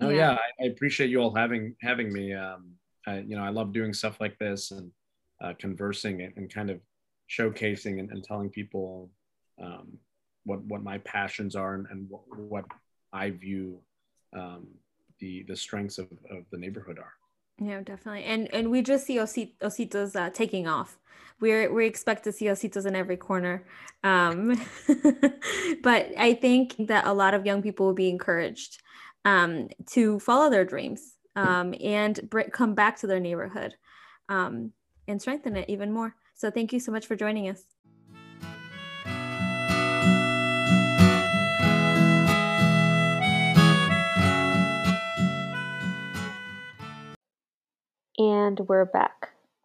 Oh 0.00 0.10
yeah, 0.10 0.16
yeah 0.16 0.38
I, 0.60 0.64
I, 0.64 0.66
appreciate 0.68 1.10
you 1.10 1.20
all 1.20 1.34
having 1.34 1.74
having 1.80 2.12
me. 2.12 2.34
Um, 2.34 2.72
I, 3.06 3.18
you 3.20 3.36
know, 3.36 3.44
I 3.44 3.50
love 3.50 3.72
doing 3.72 3.92
stuff 3.92 4.20
like 4.20 4.38
this 4.38 4.70
and 4.70 4.90
uh, 5.42 5.52
conversing 5.58 6.22
and, 6.22 6.32
and, 6.36 6.52
kind 6.52 6.70
of 6.70 6.80
showcasing 7.30 8.00
and, 8.00 8.10
and 8.10 8.24
telling 8.24 8.48
people 8.48 9.10
um, 9.62 9.98
what 10.44 10.62
what 10.64 10.82
my 10.82 10.98
passions 10.98 11.56
are 11.56 11.74
and, 11.74 11.86
and 11.90 12.08
what, 12.08 12.22
what, 12.38 12.64
I 13.12 13.30
view 13.30 13.80
um, 14.36 14.66
the 15.20 15.44
the 15.48 15.56
strengths 15.56 15.98
of, 15.98 16.08
of 16.30 16.44
the 16.50 16.58
neighborhood 16.58 16.98
are. 16.98 17.14
Yeah, 17.58 17.80
definitely. 17.80 18.24
And 18.24 18.52
and 18.52 18.70
we 18.70 18.82
just 18.82 19.06
see 19.06 19.18
ositos 19.18 20.16
uh, 20.16 20.30
taking 20.30 20.66
off. 20.66 20.98
We're 21.40 21.72
we 21.72 21.86
expect 21.86 22.24
to 22.24 22.32
see 22.32 22.46
ositos 22.46 22.86
in 22.86 22.94
every 22.94 23.16
corner. 23.16 23.66
Um, 24.04 24.60
but 25.82 26.12
I 26.18 26.34
think 26.40 26.76
that 26.78 27.06
a 27.06 27.14
lot 27.14 27.34
of 27.34 27.46
young 27.46 27.62
people 27.62 27.86
will 27.86 27.94
be 27.94 28.10
encouraged 28.10 28.82
um, 29.24 29.68
to 29.92 30.18
follow 30.20 30.50
their 30.50 30.64
dreams 30.64 31.14
um, 31.34 31.74
and 31.82 32.28
br- 32.28 32.50
come 32.52 32.74
back 32.74 32.98
to 33.00 33.06
their 33.06 33.20
neighborhood 33.20 33.74
um, 34.28 34.72
and 35.08 35.20
strengthen 35.20 35.56
it 35.56 35.68
even 35.68 35.92
more. 35.92 36.14
So 36.34 36.50
thank 36.50 36.72
you 36.72 36.80
so 36.80 36.92
much 36.92 37.06
for 37.06 37.16
joining 37.16 37.48
us. 37.48 37.62
And 48.18 48.60
we're 48.68 48.84
back. 48.84 49.35